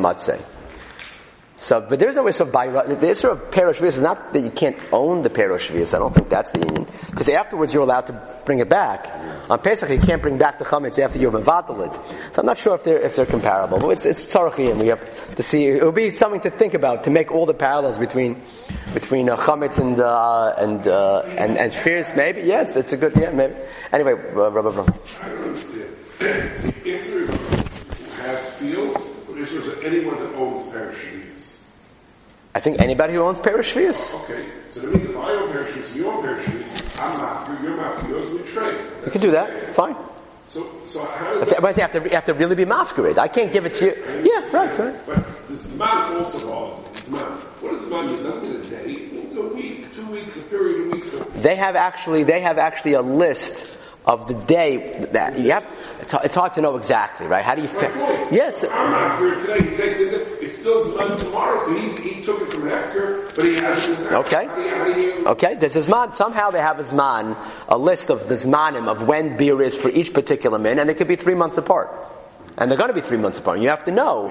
So, 1.60 1.82
but 1.82 2.00
there's 2.00 2.16
no 2.16 2.26
issue 2.26 2.44
of 2.44 2.50
bayra. 2.50 3.00
The 3.00 3.10
issue 3.10 3.28
of 3.28 3.52
perosh 3.52 3.84
is 3.84 4.00
not 4.00 4.32
that 4.32 4.40
you 4.40 4.50
can't 4.50 4.78
own 4.94 5.24
the 5.24 5.30
perosh 5.30 5.70
I 5.70 6.00
don't 6.00 6.14
think 6.14 6.30
that's 6.30 6.50
the 6.52 6.60
union. 6.60 6.88
Because 7.12 7.28
afterwards 7.28 7.74
you're 7.74 7.84
allowed 7.84 8.08
to 8.08 8.40
bring 8.46 8.60
it 8.60 8.70
back. 8.70 9.10
On 9.50 9.60
Pesach 9.60 9.90
you 9.90 10.00
can't 10.00 10.22
bring 10.22 10.38
back 10.38 10.58
the 10.58 10.64
chametz 10.64 10.98
after 10.98 11.20
you've 11.20 11.34
mevatel. 11.34 11.94
So 12.34 12.40
I'm 12.40 12.46
not 12.46 12.60
sure 12.60 12.76
if 12.76 12.86
they're, 12.86 13.00
if 13.00 13.18
they're 13.18 13.26
comparable. 13.26 13.78
But 13.78 13.90
it's, 13.90 14.06
it's 14.06 14.26
tzarchi 14.26 14.72
and 14.72 14.80
we 14.80 14.88
have 14.88 15.36
to 15.36 15.44
see, 15.44 15.68
it 15.68 15.84
would 15.84 15.96
be 15.96 16.12
something 16.12 16.40
to 16.42 16.50
think 16.50 16.76
about 16.76 17.04
to 17.04 17.10
make 17.10 17.30
all 17.30 17.46
the 17.46 17.54
parallels 17.54 17.98
between, 17.98 18.42
between 18.94 19.30
uh, 19.30 19.36
chametz 19.36 19.78
and, 19.80 20.00
uh, 20.00 20.54
and, 20.58 20.88
uh, 20.88 21.24
and, 21.28 21.58
and 21.58 21.74
spheres 21.74 22.10
maybe. 22.16 22.44
Yeah, 22.44 22.62
it's, 22.62 22.72
it's 22.72 22.94
a 22.94 22.98
good, 22.98 23.18
yeah, 23.18 23.32
maybe. 23.32 23.56
Anyway, 23.92 24.14
uh, 24.14 24.50
Rabbi 24.50 24.86
fields, 28.60 29.66
but 29.66 29.84
anyone 29.84 30.20
that 30.24 30.34
owns 30.36 30.72
I 32.60 32.62
think 32.62 32.82
anybody 32.82 33.14
who 33.14 33.22
owns 33.22 33.40
perosh 33.40 33.72
okay, 33.74 34.50
so 34.70 34.82
that 34.82 34.94
means 34.94 35.10
if 35.10 35.16
I 35.16 35.32
own 35.32 35.50
parachutes, 35.50 35.96
you 35.96 36.12
own 36.12 36.22
parachutes, 36.22 37.00
I'm 37.00 37.18
not 37.18 37.48
for 37.48 37.54
you're 37.64 37.98
for 38.00 38.10
yours, 38.10 38.30
we 38.32 38.52
trade. 38.52 38.92
You 39.06 39.12
can 39.14 39.22
do 39.22 39.32
that. 39.32 39.74
Fine. 39.74 39.96
So, 40.52 40.70
so 40.90 41.06
how 41.06 41.40
does 41.40 41.54
But 41.54 41.78
I 41.78 41.82
have 41.84 41.94
to, 41.94 42.04
you 42.04 42.10
have 42.10 42.26
to 42.26 42.34
really 42.34 42.56
be 42.56 42.66
masquerade. 42.66 43.18
I 43.18 43.30
can't 43.30 43.54
give 43.54 43.66
it 43.66 43.76
to 43.76 43.86
you. 43.86 44.30
Yeah, 44.30 44.52
right, 44.52 44.78
right. 44.78 45.06
But 45.06 45.48
this 45.48 45.74
man 45.76 46.18
also 46.18 46.38
involves 46.38 47.08
man. 47.08 47.32
What 47.62 47.80
does 47.80 47.90
man 47.90 48.08
mean? 48.08 48.20
It 48.20 48.24
doesn't 48.24 48.44
mean 48.44 48.56
a 48.60 48.64
day. 48.70 48.92
It 48.92 49.14
means 49.14 49.36
a 49.38 49.42
week, 49.42 49.96
two 49.96 50.06
weeks, 50.08 50.36
a 50.36 50.42
period 50.42 50.88
of 50.88 50.94
weeks. 50.94 51.42
They 51.42 51.56
have 51.56 51.78
actually, 51.78 52.26
they 52.26 52.42
have 52.42 52.58
actually 52.58 52.92
a 52.92 53.02
list 53.02 53.70
of 54.10 54.28
the 54.28 54.34
day 54.34 55.06
that 55.12 55.38
you 55.38 55.52
have, 55.52 55.66
it's, 56.00 56.14
it's 56.24 56.34
hard 56.34 56.54
to 56.54 56.62
know 56.62 56.76
exactly, 56.76 57.28
right? 57.28 57.46
How 57.46 57.54
do 57.54 57.62
you, 57.62 57.68
fa- 57.68 58.28
yes, 58.32 58.64
I'm 58.64 58.72
after 58.72 59.34
it 59.36 59.40
today. 59.42 59.70
He 59.70 59.78
takes 59.78 60.00
it. 60.00 60.28
It's 60.42 60.60
still 60.60 60.84
Zman 60.92 61.16
tomorrow, 61.18 61.64
so 61.66 61.76
he, 61.78 62.16
he 62.16 62.26
took 62.26 62.42
it 62.42 62.52
from 62.52 62.64
Hefker, 62.64 63.36
but 63.36 63.46
he 63.46 63.54
has 63.56 64.02
it 64.02 64.12
Okay. 64.12 64.46
How 64.48 64.56
do 64.56 64.62
you, 64.62 64.70
how 64.70 64.94
do 64.94 65.02
you, 65.02 65.28
Okay, 65.28 65.56
there's 65.56 65.76
a 65.76 65.82
Zman, 65.82 66.16
somehow 66.16 66.50
they 66.50 66.60
have 66.60 66.80
a 66.80 66.84
Zman, 66.84 67.38
a 67.68 67.78
list 67.78 68.10
of 68.10 68.28
the 68.28 68.36
Zmanim 68.36 68.88
of 68.88 69.04
when 69.08 69.38
beer 69.38 69.62
is 69.62 69.76
for 69.76 69.90
each 69.90 70.12
particular 70.12 70.58
min, 70.58 70.80
and 70.80 70.90
it 70.90 70.98
could 70.98 71.08
be 71.08 71.16
three 71.16 71.36
months 71.36 71.58
apart. 71.58 71.90
And 72.60 72.70
they're 72.70 72.78
going 72.78 72.90
to 72.90 72.94
be 72.94 73.00
three 73.00 73.18
months 73.18 73.38
apart. 73.38 73.62
You 73.62 73.70
have 73.70 73.86
to 73.86 73.92
know 73.92 74.30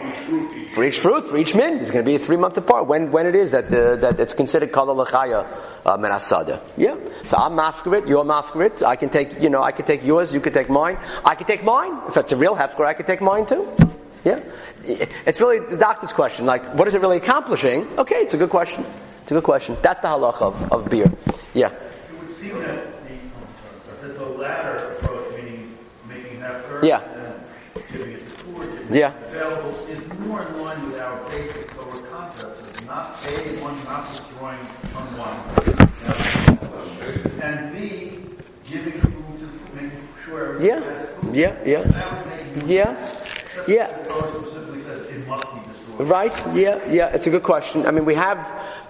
for 0.75 0.85
each 0.85 1.01
fruit, 1.01 1.25
for 1.25 1.39
each 1.39 1.55
min, 1.55 1.79
it's 1.79 1.91
going 1.91 2.05
to 2.05 2.11
be 2.11 2.19
three 2.19 2.37
months 2.37 2.59
apart. 2.59 2.87
When 2.87 3.11
when 3.11 3.27
it 3.27 3.35
is 3.35 3.53
that 3.53 3.71
the, 3.71 3.97
that 4.03 4.21
it's 4.21 4.35
considered 4.35 4.71
kala 4.71 4.95
lachaya 4.95 5.49
uh, 5.87 5.97
menasada. 5.97 6.61
Yeah. 6.77 6.97
So 7.25 7.39
I'm 7.39 7.53
mafkarit, 7.53 8.07
you're 8.07 8.25
mafkarit. 8.25 8.83
I 8.83 8.97
can 8.97 9.09
take 9.09 9.41
you 9.41 9.49
know 9.49 9.63
I 9.63 9.73
can 9.73 9.87
take 9.87 10.05
yours, 10.05 10.35
you 10.35 10.41
can 10.41 10.53
take 10.53 10.69
mine. 10.69 10.99
I 11.25 11.37
can 11.37 11.47
take 11.47 11.65
mine 11.65 12.03
if 12.07 12.19
it's 12.19 12.31
a 12.31 12.37
real 12.37 12.55
hefker. 12.55 12.85
I 12.85 12.93
can 12.93 13.07
take 13.07 13.23
mine 13.23 13.47
too. 13.47 13.67
Yeah. 14.25 14.41
It's 14.85 15.41
really 15.41 15.61
the 15.61 15.79
doctor's 15.79 16.13
question. 16.13 16.45
Like, 16.45 16.75
what 16.75 16.87
is 16.87 16.95
it 16.95 17.01
really 17.01 17.17
accomplishing? 17.17 17.99
Okay, 17.99 18.17
it's 18.17 18.35
a 18.35 18.39
good 18.39 18.51
question. 18.51 18.85
It's 19.23 19.31
a 19.31 19.35
good 19.35 19.45
question. 19.45 19.77
That's 19.81 20.03
the 20.03 20.09
halacha 20.09 20.43
of, 20.43 20.73
of 20.73 20.91
beer. 20.91 21.11
Yeah. 21.55 21.73
It 21.73 22.21
would 22.21 22.37
seem 22.37 22.59
that 22.61 23.09
the, 23.09 24.07
that 24.07 24.19
the 24.19 24.25
latter 24.25 24.77
approach, 24.93 25.35
meaning 25.37 25.79
making 26.07 26.41
Yeah. 26.83 27.18
And 27.91 27.99
giving 27.99 28.15
it 28.15 28.23
Yeah. 28.91 29.13
available, 29.31 29.75
is 29.89 30.19
more 30.21 30.43
in 30.43 30.63
line 30.63 30.87
with 30.91 31.01
our 31.01 31.19
basic 31.29 31.69
concept 32.11 32.61
of 32.61 32.87
not 32.87 33.25
A, 33.27 33.63
one, 33.63 33.77
not 33.85 34.11
destroying 34.13 34.67
someone, 34.93 35.37
and 37.43 37.73
B, 37.73 38.27
giving 38.71 39.01
food 39.01 39.39
to, 39.41 39.75
making 39.75 40.09
sure 40.25 40.61
Yeah. 40.61 40.81
Yeah. 41.33 41.55
Yeah. 41.65 41.83
That 41.83 42.27
would 42.27 42.57
make 42.57 42.67
you- 42.69 42.75
Yeah. 42.77 42.95
Yeah. 43.67 43.89
Right? 45.99 46.33
Yeah, 46.55 46.91
yeah, 46.91 47.09
it's 47.09 47.27
a 47.27 47.31
good 47.31 47.43
question. 47.43 47.85
I 47.85 47.91
mean, 47.91 48.05
we 48.05 48.15
have 48.15 48.39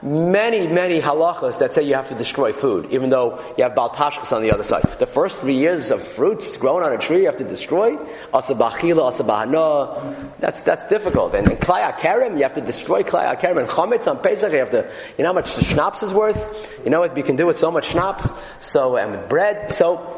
many, 0.02 0.66
many 0.66 1.00
halachas 1.00 1.58
that 1.58 1.72
say 1.72 1.82
you 1.82 1.94
have 1.94 2.08
to 2.08 2.14
destroy 2.14 2.52
food, 2.52 2.92
even 2.92 3.08
though 3.08 3.42
you 3.56 3.64
have 3.64 3.72
baltashkas 3.72 4.30
on 4.30 4.42
the 4.42 4.52
other 4.52 4.62
side. 4.62 4.82
The 4.98 5.06
first 5.06 5.40
three 5.40 5.56
years 5.56 5.90
of 5.90 6.06
fruits 6.12 6.56
grown 6.58 6.82
on 6.82 6.92
a 6.92 6.98
tree 6.98 7.20
you 7.20 7.26
have 7.26 7.38
to 7.38 7.44
destroy. 7.44 7.96
Asabachila, 8.32 9.10
asabahana. 9.10 10.38
That's, 10.38 10.62
that's 10.62 10.86
difficult. 10.88 11.34
And, 11.34 11.50
and 11.50 11.58
klai 11.58 11.90
akarim, 11.90 12.36
you 12.36 12.42
have 12.42 12.54
to 12.54 12.60
destroy 12.60 13.02
klai 13.02 13.34
akarim. 13.34 13.60
And 13.60 13.68
chametz 13.68 14.06
on 14.06 14.22
Pesach, 14.22 14.52
you 14.52 14.58
have 14.58 14.70
to, 14.72 14.90
you 15.16 15.22
know 15.22 15.30
how 15.30 15.32
much 15.32 15.54
the 15.54 15.64
schnapps 15.64 16.02
is 16.02 16.12
worth? 16.12 16.38
You 16.84 16.90
know 16.90 17.00
what 17.00 17.16
you 17.16 17.22
can 17.22 17.36
do 17.36 17.46
with 17.46 17.56
so 17.56 17.70
much 17.70 17.88
schnapps? 17.88 18.28
So, 18.60 18.96
and 18.96 19.12
with 19.12 19.30
bread. 19.30 19.72
So, 19.72 20.17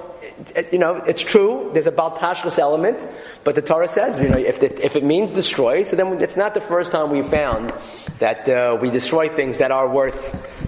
you 0.73 0.79
know, 0.79 0.97
it's 0.97 1.23
true, 1.23 1.71
there's 1.75 1.87
a 1.87 1.93
baltashkas 1.93 2.59
element, 2.59 2.99
but 3.45 3.55
the 3.55 3.63
Torah 3.63 3.89
says, 3.89 4.21
you 4.23 4.29
know, 4.29 4.39
if, 4.39 4.63
if 4.63 4.97
it 4.97 5.05
means 5.05 5.31
destroy, 5.31 5.83
so 5.83 5.97
then 5.97 6.21
it's 6.21 6.37
not 6.37 6.55
the 6.55 6.61
first 6.61 6.93
time 6.93 7.11
we 7.11 7.23
found 7.23 7.73
that 8.19 8.49
uh, 8.49 8.77
we 8.81 8.91
destroy 8.91 9.29
things 9.29 9.59
that 9.59 9.71
are 9.71 9.89
worth, 9.89 10.21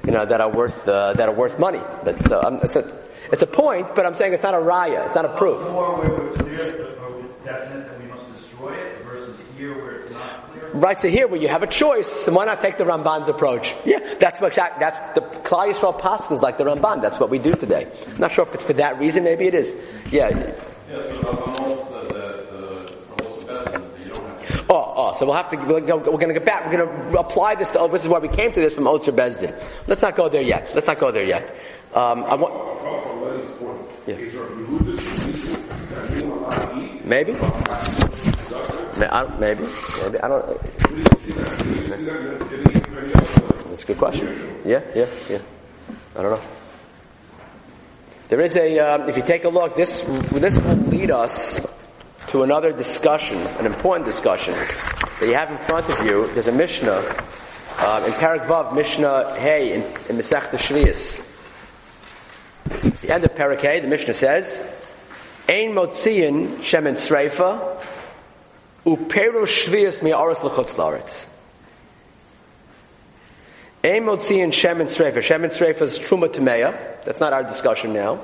you 0.04 0.12
know, 0.12 0.24
that 0.24 0.40
are 0.40 0.50
worth 0.50 0.88
uh, 0.88 1.12
that 1.14 1.28
are 1.28 1.34
worth 1.34 1.58
money. 1.58 1.82
That's 2.02 2.30
uh, 2.30 2.40
um, 2.40 2.60
it's, 2.62 2.76
a, 2.76 2.84
it's 3.30 3.42
a 3.42 3.46
point, 3.46 3.94
but 3.94 4.06
I'm 4.06 4.14
saying 4.14 4.32
it's 4.32 4.42
not 4.42 4.54
a 4.54 4.58
raya, 4.58 5.06
it's 5.06 5.14
not 5.14 5.26
a 5.26 5.36
proof. 5.36 5.60
More 5.70 5.98
where 5.98 6.10
we're 6.10 6.32
clear, 6.36 6.96
or 7.02 7.20
it's 7.24 7.38
definite 7.44 7.86
that 7.86 8.00
we 8.00 8.06
must 8.08 8.26
destroy 8.32 8.72
it, 8.72 9.02
versus 9.04 9.38
here 9.56 9.74
where 9.76 9.96
it's 10.00 10.10
not 10.10 10.50
clear. 10.52 10.61
Right, 10.74 10.98
so 10.98 11.08
here 11.08 11.28
where 11.28 11.40
you 11.40 11.48
have 11.48 11.62
a 11.62 11.66
choice, 11.66 12.06
so 12.10 12.32
why 12.32 12.46
not 12.46 12.60
take 12.62 12.78
the 12.78 12.84
Ramban's 12.84 13.28
approach? 13.28 13.74
Yeah, 13.84 14.14
that's 14.18 14.40
what 14.40 14.54
that's 14.54 15.14
the 15.14 15.20
Klal 15.20 15.70
Yisrael 15.72 15.98
Paskins 16.00 16.40
like 16.40 16.56
the 16.56 16.64
Ramban. 16.64 17.02
That's 17.02 17.20
what 17.20 17.28
we 17.30 17.38
do 17.38 17.54
today. 17.54 17.86
I'm 18.08 18.16
not 18.18 18.32
sure 18.32 18.46
if 18.46 18.54
it's 18.54 18.64
for 18.64 18.72
that 18.74 18.98
reason. 18.98 19.24
Maybe 19.24 19.46
it 19.46 19.54
is. 19.54 19.74
Yeah. 20.10 20.28
Yes, 20.30 20.56
but 20.88 21.36
Rambam 21.36 21.60
also 21.60 21.82
says 21.92 22.08
that 22.08 22.48
uh, 22.54 22.86
it's 22.88 23.10
also 23.20 23.46
better 23.46 23.78
that 23.78 24.00
you 24.00 24.08
don't 24.12 24.24
have 24.26 24.46
to. 24.46 24.64
Oh, 24.70 24.92
oh, 24.96 25.12
so 25.18 25.26
we'll 25.26 25.34
have 25.34 25.48
to, 25.50 25.56
we're 25.56 25.80
going 25.80 26.28
to 26.28 26.34
get 26.34 26.44
back, 26.46 26.64
we're 26.66 26.78
going 26.78 27.12
to 27.12 27.18
apply 27.18 27.54
this 27.56 27.70
to, 27.72 27.78
oh, 27.80 27.88
this 27.88 28.02
is 28.02 28.08
why 28.08 28.18
we 28.18 28.28
came 28.28 28.52
to 28.52 28.60
this 28.60 28.74
from 28.74 28.84
Otzer 28.84 29.12
Bezdin. 29.14 29.52
Let's 29.86 30.00
not 30.00 30.16
go 30.16 30.28
there 30.30 30.42
yet. 30.42 30.70
Let's 30.74 30.86
not 30.86 30.98
go 30.98 31.10
there 31.12 31.24
yet. 31.24 31.54
Um, 31.94 32.24
I 32.24 32.34
want, 32.36 32.54
From 33.02 33.22
Lenny's 33.22 33.50
point, 33.50 33.78
Yeah. 34.06 34.14
is 34.14 34.32
there 34.32 34.44
a 34.44 34.46
Yehuda 34.48 35.88
that 35.90 36.10
you 36.14 36.20
don't 36.22 36.38
allow 36.38 36.72
to 36.72 36.80
eat? 36.80 37.04
maybe? 37.04 37.32
Maybe, 39.38 39.62
maybe, 40.02 40.18
I 40.20 40.28
don't? 40.28 40.46
That's 43.68 43.82
a 43.82 43.86
good 43.86 43.98
question. 43.98 44.60
Yeah, 44.64 44.80
yeah, 44.94 45.06
yeah. 45.28 45.38
I 46.16 46.22
don't 46.22 46.30
know. 46.32 46.42
There 48.28 48.40
is 48.40 48.56
a, 48.56 48.78
um, 48.78 49.08
if 49.08 49.16
you 49.16 49.22
take 49.22 49.44
a 49.44 49.48
look, 49.48 49.76
this, 49.76 50.02
this 50.30 50.58
will 50.58 50.76
lead 50.76 51.10
us 51.10 51.60
to 52.28 52.42
another 52.42 52.72
discussion, 52.72 53.38
an 53.58 53.66
important 53.66 54.06
discussion 54.06 54.54
that 54.54 55.28
you 55.28 55.34
have 55.34 55.50
in 55.50 55.58
front 55.66 55.88
of 55.90 56.06
you. 56.06 56.32
There's 56.32 56.46
a 56.48 56.52
Mishnah, 56.52 56.98
um, 57.78 58.04
in 58.04 58.12
Parak 58.12 58.46
Vav, 58.46 58.74
Mishnah 58.74 59.38
Hey, 59.38 59.74
in, 59.74 59.82
in 60.08 60.16
Masech 60.16 60.48
Shvius. 60.56 61.26
The 63.00 63.12
end 63.12 63.24
of 63.24 63.34
Parak 63.34 63.60
Hey, 63.60 63.80
the 63.80 63.88
Mishnah 63.88 64.14
says, 64.14 64.50
Ein 65.48 65.72
motziin 65.74 66.58
shemen 66.62 66.94
sreifa, 66.94 67.84
uperu 68.84 69.44
shvius 69.46 70.02
mi'aris 70.02 70.42
l'chutz 70.42 70.74
la'aretz. 70.76 71.26
Ein 73.84 74.04
motziin 74.04 74.52
shemen 74.52 74.86
sreifa. 74.86 75.18
Shemen 75.18 75.50
sreifa 75.50 75.82
is 75.82 75.98
truma 75.98 76.28
tameya. 76.28 77.04
That's 77.04 77.18
not 77.18 77.32
our 77.32 77.42
discussion 77.42 77.92
now. 77.92 78.20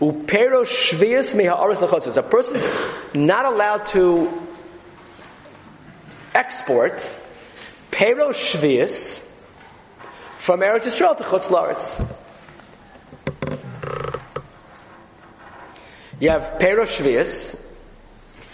Upero 0.00 0.64
shvius 0.64 1.30
miha'aretz 1.32 1.80
l'chutz. 1.80 2.16
A 2.16 2.22
person 2.22 2.56
is 2.56 3.14
not 3.14 3.44
allowed 3.44 3.84
to 3.86 4.30
export 6.34 7.08
pero 7.92 8.30
shvius 8.30 9.24
from 10.40 10.60
Eretz 10.60 10.82
Yisrael 10.82 11.16
to 11.16 11.22
Chutz 11.22 11.46
La'aretz. 11.46 12.04
You 16.18 16.30
have 16.30 16.58
pero 16.58 16.84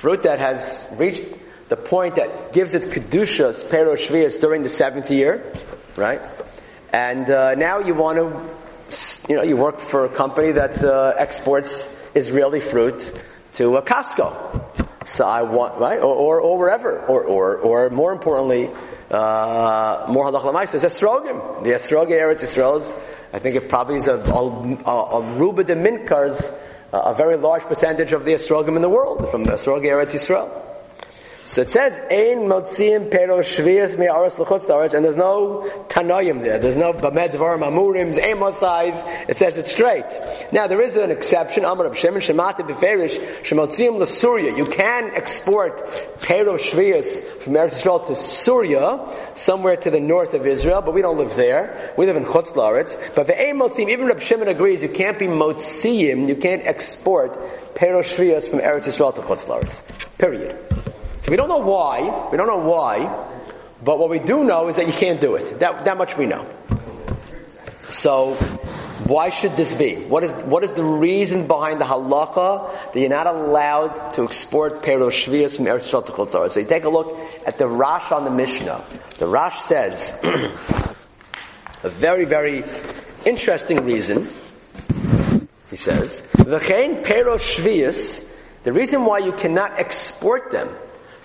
fruit 0.00 0.22
that 0.22 0.38
has 0.40 0.82
reached 0.92 1.22
the 1.68 1.76
point 1.76 2.16
that 2.16 2.54
gives 2.54 2.72
it 2.72 2.84
kedushas 2.84 3.68
pero 3.68 3.96
shvius 3.96 4.40
during 4.40 4.62
the 4.62 4.70
seventh 4.70 5.10
year, 5.10 5.52
right? 5.94 6.22
And 6.90 7.28
uh, 7.28 7.54
now 7.54 7.80
you 7.80 7.94
want 7.94 8.16
to, 8.16 9.28
you 9.28 9.36
know, 9.36 9.42
you 9.42 9.58
work 9.58 9.78
for 9.78 10.06
a 10.06 10.08
company 10.08 10.52
that 10.52 10.82
uh, 10.82 11.12
exports 11.18 11.68
Israeli 12.14 12.60
fruit 12.60 12.98
to 13.52 13.76
a 13.76 13.82
Costco. 13.82 15.06
So 15.06 15.26
I 15.26 15.42
want, 15.42 15.78
right, 15.78 15.98
or, 15.98 16.14
or, 16.14 16.40
or 16.40 16.58
wherever, 16.58 16.98
or, 17.00 17.22
or, 17.22 17.58
or 17.58 17.90
more 17.90 18.12
importantly, 18.12 18.70
uh, 19.10 20.06
more 20.08 20.32
halach 20.32 20.44
l'maisa 20.44 20.76
is 20.76 20.84
esrogim. 20.84 21.62
The 21.62 21.72
esrogim 21.72 22.18
Eretz 22.18 22.40
Yisrael 22.40 22.80
is, 22.80 22.94
I 23.34 23.38
think 23.38 23.54
it 23.54 23.68
probably 23.68 23.96
is 23.96 24.08
a, 24.08 24.16
a, 24.16 25.18
a 25.18 25.22
ruba 25.36 25.62
de 25.64 25.76
minkars, 25.76 26.40
a 26.92 27.14
very 27.14 27.36
large 27.36 27.62
percentage 27.62 28.12
of 28.12 28.24
the 28.24 28.32
esrogim 28.32 28.76
in 28.76 28.82
the 28.82 28.88
world 28.88 29.28
from 29.30 29.44
the 29.44 29.52
esrogim 29.52 29.84
Eretz 29.84 30.12
Yisrael. 30.12 30.69
So 31.50 31.62
it 31.62 31.70
says, 31.70 31.94
Ein 32.12 32.46
motziim 32.46 33.10
pero 33.10 33.42
shvias 33.42 33.98
mi'aras 33.98 34.38
l'chutz 34.38 34.66
la'aretz, 34.66 34.94
and 34.94 35.04
there's 35.04 35.16
no 35.16 35.68
tanoim 35.88 36.44
there. 36.44 36.60
There's 36.60 36.76
no 36.76 36.92
bamed 36.92 37.32
dvarim 37.32 37.66
amurims, 37.68 38.18
emosais. 38.18 39.28
It 39.28 39.36
says 39.36 39.54
it 39.54 39.66
straight. 39.66 40.06
Now 40.52 40.68
there 40.68 40.80
is 40.80 40.94
an 40.94 41.10
exception. 41.10 41.64
Amar 41.64 41.86
Rab 41.86 41.96
Shimon 41.96 42.20
shemati 42.20 42.60
beferish 42.60 43.18
shemotziim. 43.42 44.56
You 44.56 44.66
can 44.66 45.10
export 45.16 45.82
pero 46.22 46.56
shvias 46.56 47.42
from 47.42 47.54
Eretz 47.54 47.82
Yisrael 47.82 48.06
to 48.06 48.14
Syria, 48.14 49.32
somewhere 49.34 49.74
to 49.74 49.90
the 49.90 49.98
north 49.98 50.34
of 50.34 50.46
Israel, 50.46 50.82
but 50.82 50.94
we 50.94 51.02
don't 51.02 51.18
live 51.18 51.34
there. 51.34 51.92
We 51.98 52.06
live 52.06 52.14
in 52.14 52.26
chutz 52.26 52.50
la'aretz. 52.50 53.16
But 53.16 53.26
the 53.26 53.36
ein 53.36 53.58
motziim, 53.58 53.90
even 53.90 54.06
Rab 54.06 54.20
Shimon 54.20 54.46
agrees, 54.46 54.84
you 54.84 54.88
can't 54.88 55.18
be 55.18 55.26
motziim, 55.26 56.28
you 56.28 56.36
can't 56.36 56.64
export 56.64 57.74
pero 57.74 58.04
shvias 58.04 58.48
from 58.48 58.60
Eretz 58.60 58.84
Yisrael 58.84 59.16
to 59.16 59.22
chutz 59.22 59.46
la'aretz. 59.46 59.80
Period. 60.16 60.69
So 61.22 61.30
we 61.30 61.36
don't 61.36 61.48
know 61.48 61.58
why. 61.58 62.28
We 62.30 62.36
don't 62.36 62.46
know 62.46 62.58
why. 62.58 63.28
But 63.82 63.98
what 63.98 64.10
we 64.10 64.18
do 64.18 64.44
know 64.44 64.68
is 64.68 64.76
that 64.76 64.86
you 64.86 64.92
can't 64.92 65.20
do 65.20 65.36
it. 65.36 65.58
That, 65.60 65.84
that 65.84 65.96
much 65.96 66.16
we 66.16 66.26
know. 66.26 66.46
So, 67.90 68.34
why 69.04 69.30
should 69.30 69.56
this 69.56 69.74
be? 69.74 69.96
What 69.96 70.22
is, 70.24 70.32
what 70.44 70.62
is 70.62 70.74
the 70.74 70.84
reason 70.84 71.46
behind 71.46 71.80
the 71.80 71.84
halacha 71.84 72.92
that 72.92 72.98
you're 73.00 73.08
not 73.08 73.26
allowed 73.26 74.12
to 74.14 74.24
export 74.24 74.82
pero 74.82 75.10
shvias 75.10 75.56
from 75.56 75.64
Eretz 75.64 75.90
Yisrael 75.90 76.06
to 76.06 76.12
La'aretz? 76.12 76.52
So 76.52 76.60
you 76.60 76.66
take 76.66 76.84
a 76.84 76.90
look 76.90 77.18
at 77.46 77.58
the 77.58 77.66
Rash 77.66 78.12
on 78.12 78.24
the 78.24 78.30
Mishnah. 78.30 78.84
The 79.18 79.26
Rash 79.26 79.64
says, 79.64 80.18
a 81.82 81.88
very, 81.88 82.24
very 82.26 82.62
interesting 83.24 83.84
reason. 83.84 84.30
He 85.70 85.76
says, 85.76 86.20
V'chein 86.34 87.02
pero 87.02 87.38
shvias, 87.38 88.26
the 88.64 88.72
reason 88.72 89.04
why 89.04 89.18
you 89.18 89.32
cannot 89.32 89.78
export 89.78 90.52
them 90.52 90.68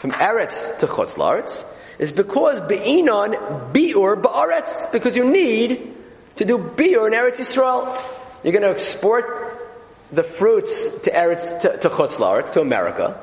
from 0.06 0.14
Eretz 0.14 0.78
to 0.78 0.86
Chutz 0.86 1.16
La'aretz 1.16 1.66
is 1.98 2.12
because 2.12 2.60
be'inon 2.68 3.32
bi'ur 3.74 4.22
ba'aretz, 4.22 4.92
because 4.92 5.16
you 5.16 5.26
need 5.26 5.96
to 6.36 6.46
do 6.46 6.60
bi'ur 6.60 7.08
in 7.08 7.14
Eretz 7.14 7.38
Yisrael. 7.38 8.00
You're 8.44 8.54
going 8.54 8.62
to 8.62 8.70
export 8.70 9.68
the 10.12 10.22
fruits 10.22 10.90
to 11.00 11.10
Eretz, 11.10 11.62
to, 11.62 11.78
to 11.80 11.90
Chutz 11.90 12.18
La'aretz, 12.18 12.54
to 12.54 12.62
America. 12.62 13.20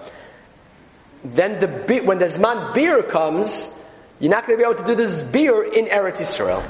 Then 1.22 1.60
the 1.60 2.00
when 2.02 2.18
the 2.18 2.26
Zman 2.26 2.74
bi'ur 2.74 3.08
comes, 3.08 3.70
you're 4.18 4.32
not 4.32 4.44
going 4.44 4.58
to 4.58 4.64
be 4.64 4.68
able 4.68 4.82
to 4.82 4.88
do 4.88 4.96
this 4.96 5.22
bi'ur 5.22 5.72
in 5.72 5.86
Eretz 5.86 6.16
Yisrael. 6.16 6.64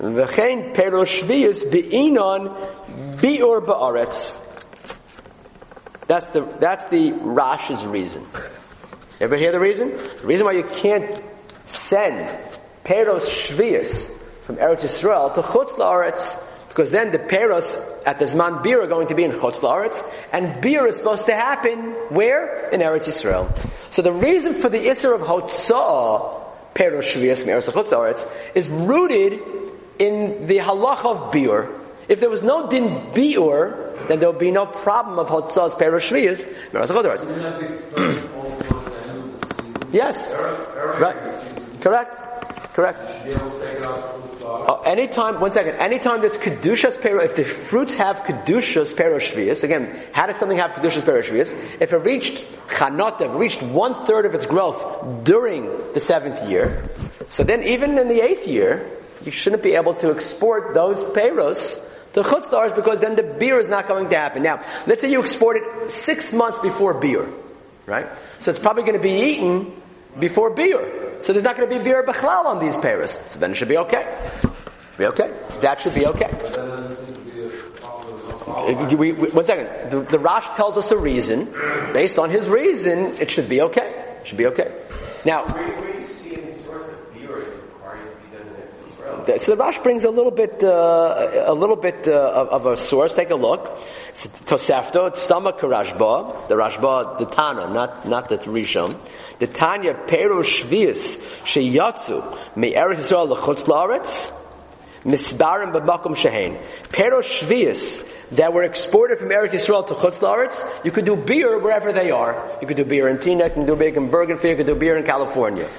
V'chein 0.00 0.72
pero 0.72 1.04
shviyas 1.04 1.70
be'inon 1.70 2.48
bi'ur 3.16 3.62
ba'aretz. 3.62 4.32
That's 6.06 6.24
the, 6.32 6.48
that's 6.58 6.86
the 6.86 7.12
Rash's 7.12 7.84
reason. 7.84 8.26
Everybody 9.20 9.42
hear 9.42 9.52
the 9.52 9.58
reason? 9.58 9.96
The 9.96 10.26
reason 10.26 10.46
why 10.46 10.52
you 10.52 10.62
can't 10.62 11.20
send 11.88 12.28
Peros 12.84 13.26
Shvius 13.26 14.06
from 14.44 14.56
Eretz 14.56 14.82
Yisrael 14.82 15.34
to 15.34 15.42
Chutz 15.42 15.70
La'aretz, 15.70 16.40
because 16.68 16.92
then 16.92 17.10
the 17.10 17.18
Peros 17.18 17.76
at 18.06 18.20
the 18.20 18.26
Zman 18.26 18.62
Biur 18.62 18.84
are 18.84 18.86
going 18.86 19.08
to 19.08 19.16
be 19.16 19.24
in 19.24 19.32
Chutz 19.32 19.58
La'aretz, 19.58 20.00
and 20.32 20.62
Biur 20.62 20.88
is 20.88 20.96
supposed 20.98 21.26
to 21.26 21.34
happen 21.34 21.94
where? 22.10 22.68
In 22.70 22.80
Eretz 22.80 23.08
Yisrael. 23.08 23.52
So 23.90 24.02
the 24.02 24.12
reason 24.12 24.62
for 24.62 24.68
the 24.68 24.78
Isser 24.86 25.12
of 25.12 25.22
Hotzah, 25.22 26.74
Peros 26.76 27.02
Shvius 27.02 27.40
from 27.40 27.48
Eretz 27.48 27.68
Chutz 27.72 27.88
La'aretz, 27.88 28.30
is 28.54 28.68
rooted 28.68 29.42
in 29.98 30.46
the 30.46 30.58
halacha 30.58 31.06
of 31.06 31.32
Biur. 31.34 31.74
If 32.06 32.20
there 32.20 32.30
was 32.30 32.44
no 32.44 32.68
din 32.68 33.10
biur, 33.12 34.08
then 34.08 34.20
there 34.20 34.30
would 34.30 34.38
be 34.38 34.50
no 34.50 34.64
problem 34.64 35.18
of 35.18 35.28
hotzah's 35.28 35.74
perush 35.74 36.08
shviyas. 36.08 36.48
Yes. 39.92 40.34
Right. 40.34 41.16
Correct. 41.80 42.74
Correct. 42.74 43.00
Uh, 44.48 44.80
anytime, 44.82 45.40
one 45.40 45.52
second, 45.52 45.74
anytime 45.76 46.20
there's 46.20 46.36
Kedushas 46.36 47.00
Pero, 47.00 47.20
if 47.20 47.36
the 47.36 47.44
fruits 47.44 47.94
have 47.94 48.18
Kedushas 48.20 48.96
Pero 48.96 49.18
Shvius, 49.18 49.64
again, 49.64 50.00
how 50.12 50.26
does 50.26 50.36
something 50.36 50.58
have 50.58 50.70
Kedushas 50.72 51.04
Pero 51.04 51.20
Shvius? 51.20 51.52
If 51.80 51.92
it 51.92 51.96
reached 51.96 52.44
Chanot, 52.68 53.38
reached 53.38 53.62
one 53.62 53.94
third 54.06 54.26
of 54.26 54.34
its 54.34 54.46
growth 54.46 55.24
during 55.24 55.92
the 55.92 56.00
seventh 56.00 56.48
year, 56.48 56.88
so 57.28 57.42
then 57.42 57.62
even 57.64 57.98
in 57.98 58.08
the 58.08 58.22
eighth 58.22 58.46
year, 58.46 58.88
you 59.24 59.32
shouldn't 59.32 59.62
be 59.62 59.74
able 59.74 59.94
to 59.94 60.14
export 60.14 60.74
those 60.74 60.96
Peros 61.16 61.84
to 62.14 62.22
Chutzlars 62.22 62.74
because 62.74 63.00
then 63.00 63.16
the 63.16 63.22
beer 63.22 63.58
is 63.58 63.68
not 63.68 63.88
going 63.88 64.08
to 64.08 64.16
happen. 64.16 64.42
Now, 64.42 64.64
let's 64.86 65.02
say 65.02 65.10
you 65.10 65.20
export 65.20 65.56
it 65.56 65.90
six 66.04 66.32
months 66.32 66.58
before 66.60 66.94
beer, 66.94 67.28
right? 67.86 68.06
So 68.38 68.50
it's 68.50 68.58
probably 68.58 68.84
going 68.84 68.96
to 68.96 69.02
be 69.02 69.32
eaten 69.32 69.82
before 70.18 70.50
beer. 70.50 71.18
So 71.22 71.32
there's 71.32 71.44
not 71.44 71.56
going 71.56 71.68
to 71.68 71.78
be 71.78 71.82
beer 71.82 72.04
bachlal 72.04 72.44
on 72.46 72.58
these 72.64 72.76
pairs. 72.76 73.10
So 73.28 73.38
then 73.38 73.52
it 73.52 73.54
should 73.54 73.68
be 73.68 73.78
okay. 73.78 74.30
Be 74.96 75.06
okay. 75.06 75.32
That 75.60 75.80
should 75.80 75.94
be 75.94 76.06
okay. 76.06 76.30
We, 78.96 79.12
we, 79.12 79.30
one 79.30 79.44
second. 79.44 79.90
The, 79.90 80.00
the 80.00 80.18
Rash 80.18 80.56
tells 80.56 80.76
us 80.76 80.90
a 80.90 80.96
reason. 80.96 81.52
Based 81.92 82.18
on 82.18 82.30
his 82.30 82.48
reason, 82.48 83.16
it 83.18 83.30
should 83.30 83.48
be 83.48 83.62
okay. 83.62 84.16
It 84.20 84.26
should 84.26 84.38
be 84.38 84.46
okay. 84.46 84.76
Now, 85.24 85.44
so 89.36 89.54
the 89.54 89.56
Rash 89.56 89.78
brings 89.80 90.04
a 90.04 90.10
little 90.10 90.30
bit, 90.30 90.62
uh, 90.64 91.44
a 91.46 91.52
little 91.52 91.76
bit 91.76 92.08
uh, 92.08 92.12
of, 92.12 92.48
of, 92.48 92.66
a 92.66 92.76
source. 92.76 93.12
Take 93.12 93.28
a 93.30 93.34
look. 93.34 93.78
Tosefto, 94.46 95.08
it's 95.08 95.22
Stomach 95.22 95.58
Rashba, 95.60 96.48
the 96.48 96.54
Rashba, 96.54 97.18
the 97.18 97.26
Tana, 97.26 97.68
not 97.72 98.08
not 98.08 98.28
the 98.30 98.38
Rishon. 98.38 98.98
The 99.38 99.46
Tanya 99.46 99.94
Pero 100.06 100.42
Shvius 100.42 101.22
Sheyatsu 101.44 102.56
Me 102.56 102.72
Eretz 102.74 103.06
Yisrael 103.06 103.36
Lechutz 103.36 103.64
Laaretz 103.64 104.32
Misbarim 105.02 105.74
B'Makom 105.74 106.16
Shehein. 106.16 106.60
Pero 106.90 107.20
Shvius 107.20 108.10
that 108.32 108.52
were 108.52 108.62
exported 108.62 109.18
from 109.18 109.28
Eretz 109.28 109.50
Yisrael 109.50 109.86
to 109.86 109.94
Chutz 109.94 110.20
Laaretz, 110.20 110.84
you 110.84 110.90
could 110.90 111.04
do 111.04 111.16
beer 111.16 111.58
wherever 111.58 111.92
they 111.92 112.10
are. 112.10 112.58
You 112.60 112.66
could 112.66 112.76
do 112.76 112.84
beer 112.84 113.08
in 113.08 113.18
Teaneck, 113.18 113.48
you 113.48 113.54
can 113.54 113.66
do 113.66 113.76
beer 113.76 113.94
in 113.94 114.10
Bergenfield, 114.10 114.50
you 114.50 114.56
could 114.56 114.66
do 114.66 114.74
beer 114.74 114.96
in 114.96 115.04
California. 115.04 115.70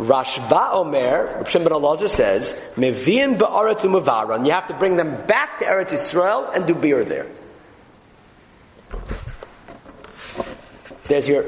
Rashba 0.00 0.72
Omer, 0.72 1.44
Shem 1.46 1.62
ben 1.62 1.72
Elazar 1.72 2.08
says, 2.08 2.44
Meviim 2.76 3.36
ba'aretz 3.36 3.82
u'mevaron. 3.82 4.46
You 4.46 4.52
have 4.52 4.66
to 4.68 4.74
bring 4.74 4.96
them 4.96 5.26
back 5.26 5.58
to 5.58 5.66
Eretz 5.66 5.90
Yisrael 5.90 6.54
and 6.56 6.66
do 6.66 6.74
beer 6.74 7.04
there. 7.04 7.26
There's 11.06 11.28
your, 11.28 11.44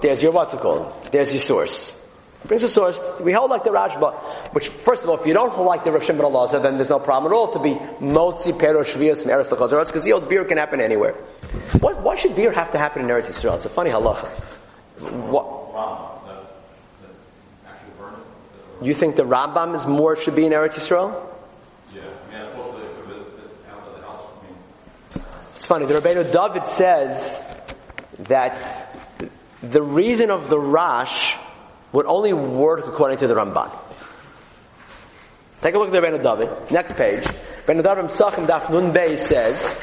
there's 0.00 0.22
your 0.22 0.32
what's 0.32 0.54
it 0.54 0.60
called? 0.60 1.10
There's 1.12 1.32
your 1.32 1.42
source. 1.42 2.00
Brings 2.46 2.62
a 2.62 2.68
source. 2.68 3.12
We 3.20 3.32
hold 3.32 3.50
like 3.50 3.64
the 3.64 3.70
Rashba, 3.70 4.14
which 4.54 4.68
first 4.68 5.04
of 5.04 5.10
all, 5.10 5.20
if 5.20 5.26
you 5.26 5.34
don't 5.34 5.50
hold 5.50 5.66
like 5.66 5.84
the 5.84 5.92
Rav 5.92 6.04
Shimon 6.04 6.24
Elazar, 6.24 6.62
then 6.62 6.76
there's 6.76 6.88
no 6.88 6.98
problem 6.98 7.30
at 7.30 7.36
all 7.36 7.52
to 7.52 7.58
be 7.58 7.74
motzi 8.00 8.58
pero 8.58 8.82
shvius 8.84 9.22
from 9.22 9.32
Eretz 9.32 9.50
L'chazar, 9.52 9.84
because 9.84 10.02
the 10.02 10.14
old 10.14 10.28
beer 10.30 10.44
can 10.46 10.56
happen 10.56 10.80
anywhere. 10.80 11.12
Why, 11.80 11.92
why 11.92 12.16
should 12.16 12.34
beer 12.34 12.52
have 12.52 12.72
to 12.72 12.78
happen 12.78 13.02
in 13.02 13.08
Eretz 13.08 13.26
Yisrael? 13.26 13.56
It's 13.56 13.66
a 13.66 13.68
funny 13.68 13.90
halacha. 13.90 14.28
What? 15.28 16.11
You 18.82 18.94
think 18.94 19.16
the 19.16 19.24
Rambam 19.24 19.76
is 19.76 19.86
more 19.86 20.16
should 20.16 20.34
be 20.34 20.44
in 20.44 20.52
Eretz 20.52 20.74
Yisrael? 20.74 21.28
Yeah, 21.94 22.02
I 22.02 22.42
mean, 22.42 22.52
to, 22.52 23.44
it's 23.44 23.62
outside 23.70 23.96
the 23.96 24.02
house. 24.02 24.20
I 24.20 25.16
mean. 25.16 25.24
It's 25.54 25.66
funny. 25.66 25.86
The 25.86 25.94
Rabbeinu 25.94 26.32
David 26.32 26.66
says 26.76 27.34
that 28.28 28.96
the 29.62 29.82
reason 29.82 30.30
of 30.30 30.50
the 30.50 30.58
Rash 30.58 31.36
would 31.92 32.06
only 32.06 32.32
work 32.32 32.86
according 32.86 33.18
to 33.18 33.28
the 33.28 33.34
Ramban. 33.34 33.70
Take 35.60 35.74
a 35.74 35.78
look 35.78 35.88
at 35.88 35.92
the 35.92 36.00
Rabbeinu 36.00 36.22
David. 36.22 36.70
Next 36.72 36.96
page. 36.96 37.22
Rabbeinu 37.66 37.82
David 37.84 38.10
Sachim 38.18 38.46
Daf 38.46 38.68
Nun 38.70 38.92
Bey 38.92 39.16
says 39.16 39.80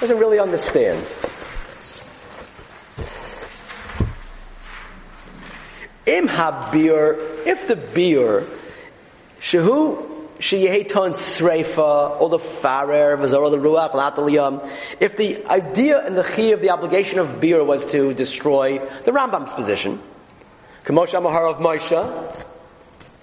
doesn't 0.00 0.18
really 0.18 0.38
understand. 0.38 1.06
Im 6.06 6.28
habir, 6.28 7.46
if 7.46 7.66
the 7.66 7.76
beer, 7.76 8.46
shehu 9.40 10.10
sheyeton 10.38 11.14
sreifa, 11.14 12.20
all 12.20 12.28
the 12.28 12.38
farer, 12.38 13.16
v'zor 13.16 13.50
the 13.50 13.56
ruach, 13.56 13.92
lataliyam. 13.92 14.68
If 15.00 15.16
the 15.16 15.46
idea 15.46 16.04
and 16.04 16.16
the 16.16 16.22
chi 16.22 16.52
of 16.52 16.60
the 16.60 16.70
obligation 16.70 17.18
of 17.18 17.40
beer 17.40 17.64
was 17.64 17.86
to 17.92 18.12
destroy 18.12 18.78
the 19.04 19.12
Rambam's 19.12 19.52
position, 19.52 20.00
Kamosh 20.84 21.14
Amahar 21.14 21.50
of 21.50 21.56
Moshe, 21.56 22.44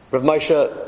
Rav 0.10 0.24
Moshe, 0.24 0.88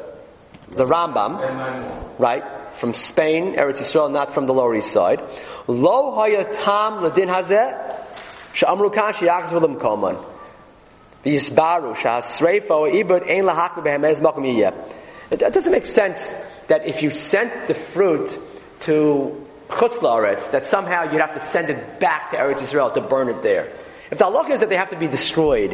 the 0.71 0.85
Rambam, 0.85 2.17
right, 2.17 2.43
from 2.77 2.95
Spain, 2.95 3.53
Eretz 3.55 3.77
Yisrael, 3.77 4.11
not 4.11 4.33
from 4.33 4.47
the 4.47 4.53
Lower 4.53 4.73
East 4.73 4.91
Side. 4.91 5.21
Lo 5.67 6.17
hayatam 6.17 7.03
ladin 7.03 7.29
hazeh, 7.29 7.95
she'amru 8.53 8.91
kan 8.91 9.13
sheyachz 9.13 9.49
v'lim 9.49 9.79
koman. 9.79 10.32
Uh, 15.32 15.36
it 15.47 15.53
doesn't 15.53 15.71
make 15.71 15.86
sense 15.86 16.17
that 16.67 16.86
if 16.86 17.01
you 17.01 17.09
sent 17.09 17.67
the 17.67 17.74
fruit 17.74 18.30
to 18.82 19.45
Chutz 19.69 19.95
La'aretz, 19.99 20.51
that 20.51 20.65
somehow 20.65 21.11
you'd 21.11 21.21
have 21.21 21.34
to 21.34 21.39
send 21.39 21.69
it 21.69 21.99
back 21.99 22.32
to 22.32 22.38
Eretz 22.38 22.59
Yisrael 22.59 22.93
to 22.93 23.01
burn 23.01 23.30
it 23.30 23.41
there. 23.41 23.71
If 24.14 24.20
the 24.20 24.26
halacha 24.26 24.51
is 24.51 24.59
that 24.59 24.70
they 24.70 24.78
have 24.78 24.91
to 24.91 24.95
be 24.95 25.07
destroyed, 25.07 25.74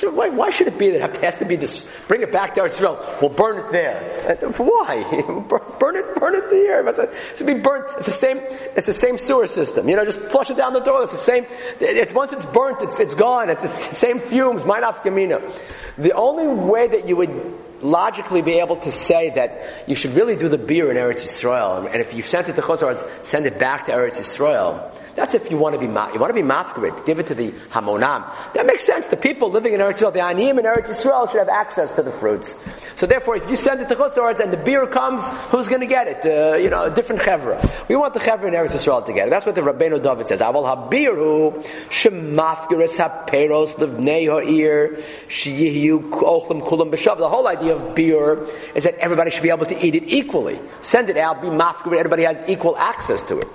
why, 0.00 0.28
why, 0.28 0.50
should 0.50 0.68
it 0.68 0.78
be 0.78 0.90
that 0.90 1.10
it 1.10 1.24
has 1.24 1.34
to 1.40 1.44
be 1.44 1.56
dis- 1.56 1.84
bring 2.06 2.22
it 2.22 2.30
back 2.30 2.54
to 2.54 2.60
Eretz 2.60 2.78
Yisrael? 2.78 3.20
We'll 3.20 3.30
burn 3.30 3.58
it 3.58 3.72
there. 3.72 4.38
Uh, 4.44 4.52
why? 4.62 5.02
burn 5.80 5.96
it, 5.96 6.14
burn 6.14 6.36
it 6.36 6.48
there. 6.50 6.86
It's 6.86 7.38
to 7.40 7.44
be 7.44 7.54
burnt. 7.54 7.86
It's 7.96 8.06
the 8.06 8.12
same. 8.12 8.36
It's 8.76 8.86
the 8.86 8.92
same 8.92 9.18
sewer 9.18 9.48
system. 9.48 9.88
You 9.88 9.96
know, 9.96 10.04
just 10.04 10.20
flush 10.20 10.50
it 10.50 10.56
down 10.56 10.72
the 10.72 10.78
toilet. 10.78 11.02
It's 11.02 11.12
the 11.14 11.18
same. 11.18 11.46
It's 11.80 12.14
once 12.14 12.32
it's 12.32 12.46
burnt, 12.46 12.80
it's 12.80 13.00
it's 13.00 13.14
gone. 13.14 13.50
It's 13.50 13.62
the 13.62 13.66
same 13.68 14.20
fumes. 14.20 14.62
Minaf 14.62 15.02
Gamina. 15.02 15.52
The 15.98 16.12
only 16.12 16.46
way 16.46 16.86
that 16.86 17.08
you 17.08 17.16
would 17.16 17.58
logically 17.82 18.42
be 18.42 18.60
able 18.60 18.76
to 18.76 18.92
say 18.92 19.30
that 19.30 19.88
you 19.88 19.96
should 19.96 20.14
really 20.14 20.36
do 20.36 20.48
the 20.48 20.58
beer 20.58 20.92
in 20.92 20.96
Eretz 20.96 21.24
Yisrael, 21.24 21.90
and 21.90 22.00
if 22.00 22.14
you 22.14 22.22
sent 22.22 22.48
it 22.48 22.54
to 22.54 22.62
Chutz 22.62 23.26
send 23.26 23.46
it 23.46 23.58
back 23.58 23.86
to 23.86 23.92
Eretz 23.92 24.16
Yisrael. 24.16 24.92
That's 25.16 25.34
if 25.34 25.50
you 25.50 25.56
want 25.56 25.74
to 25.74 25.78
be 25.78 25.86
ma- 25.86 26.12
you 26.12 26.20
want 26.20 26.34
to 26.34 26.40
be 26.40 26.46
mafkarid, 26.46 27.04
give 27.06 27.18
it 27.18 27.26
to 27.28 27.34
the 27.34 27.50
hamonam. 27.70 28.24
That 28.54 28.66
makes 28.66 28.84
sense. 28.84 29.06
The 29.06 29.16
people 29.16 29.50
living 29.50 29.72
in 29.72 29.80
Eretz 29.80 29.98
Yisrael, 29.98 30.12
the 30.12 30.20
aniyim 30.20 30.58
in 30.58 30.64
Eretz 30.64 30.86
Yisrael, 30.86 31.30
should 31.30 31.38
have 31.38 31.48
access 31.48 31.94
to 31.96 32.02
the 32.02 32.10
fruits. 32.10 32.56
So 32.94 33.06
therefore, 33.06 33.36
if 33.36 33.48
you 33.48 33.56
send 33.56 33.80
it 33.80 33.88
to 33.88 33.96
Chutz 33.96 34.40
and 34.40 34.52
the 34.52 34.56
beer 34.56 34.86
comes, 34.86 35.28
who's 35.50 35.68
going 35.68 35.80
to 35.80 35.86
get 35.86 36.08
it? 36.08 36.24
Uh, 36.24 36.56
you 36.56 36.70
know, 36.70 36.84
a 36.84 36.90
different 36.90 37.22
chevra. 37.22 37.88
We 37.88 37.96
want 37.96 38.14
the 38.14 38.20
chevra 38.20 38.48
in 38.48 38.54
Eretz 38.54 38.70
Yisrael 38.70 39.04
to 39.06 39.12
get 39.12 39.26
it. 39.26 39.30
That's 39.30 39.46
what 39.46 39.54
the 39.54 39.62
Rabbeinu 39.62 40.02
David 40.02 40.28
says. 40.28 40.40
Aval 40.40 40.64
habiru 40.64 41.62
shemafkiris 41.88 42.96
haperos 42.96 43.74
levnei 43.74 44.28
ha'ir 44.28 45.02
sheyihu 45.28 46.10
ochlim 46.10 46.62
kulam. 46.66 46.90
The 46.90 47.28
whole 47.28 47.46
idea 47.48 47.76
of 47.76 47.94
beer 47.94 48.46
is 48.74 48.84
that 48.84 48.94
everybody 48.96 49.30
should 49.30 49.42
be 49.42 49.50
able 49.50 49.66
to 49.66 49.84
eat 49.84 49.94
it 49.94 50.04
equally. 50.06 50.60
Send 50.80 51.10
it 51.10 51.16
out, 51.16 51.42
be 51.42 51.48
mafkirid. 51.48 51.98
Everybody 51.98 52.24
has 52.24 52.42
equal 52.48 52.76
access 52.76 53.22
to 53.22 53.38
it. 53.38 53.48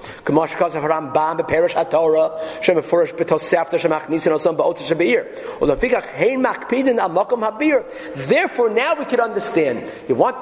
Perish 1.47 1.73
haTorah 1.73 2.63
shem 2.63 2.81
furish 2.81 3.13
betosefta 3.13 3.77
shemachnisin 3.79 4.31
osam 4.31 4.55
ba'ot 4.57 4.77
shebeir. 4.77 5.33
Ulafikach 5.59 6.05
hein 6.05 6.43
makpidin 6.43 6.97
al 6.97 7.09
makom 7.09 7.41
habir. 7.41 7.85
Therefore, 8.27 8.69
now 8.69 8.95
we 8.95 9.05
can 9.05 9.19
understand. 9.19 9.91
You 10.07 10.15
want 10.15 10.35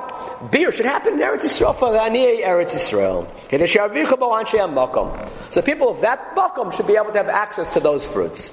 beer 0.51 0.71
should 0.71 0.85
happen 0.85 1.13
in 1.13 1.19
Eretz 1.19 1.43
Yisrael 1.43 1.75
for 1.75 1.91
the 1.91 1.99
Aniyah 1.99 2.43
Eretz 2.43 2.71
Yisrael. 2.71 3.27
So 5.51 5.61
the 5.61 5.65
people 5.65 5.89
of 5.89 6.01
that 6.01 6.35
makom 6.35 6.75
should 6.75 6.87
be 6.87 6.95
able 6.95 7.11
to 7.11 7.17
have 7.17 7.29
access 7.29 7.71
to 7.73 7.79
those 7.79 8.05
fruits. 8.05 8.51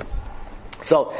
So 0.82 1.12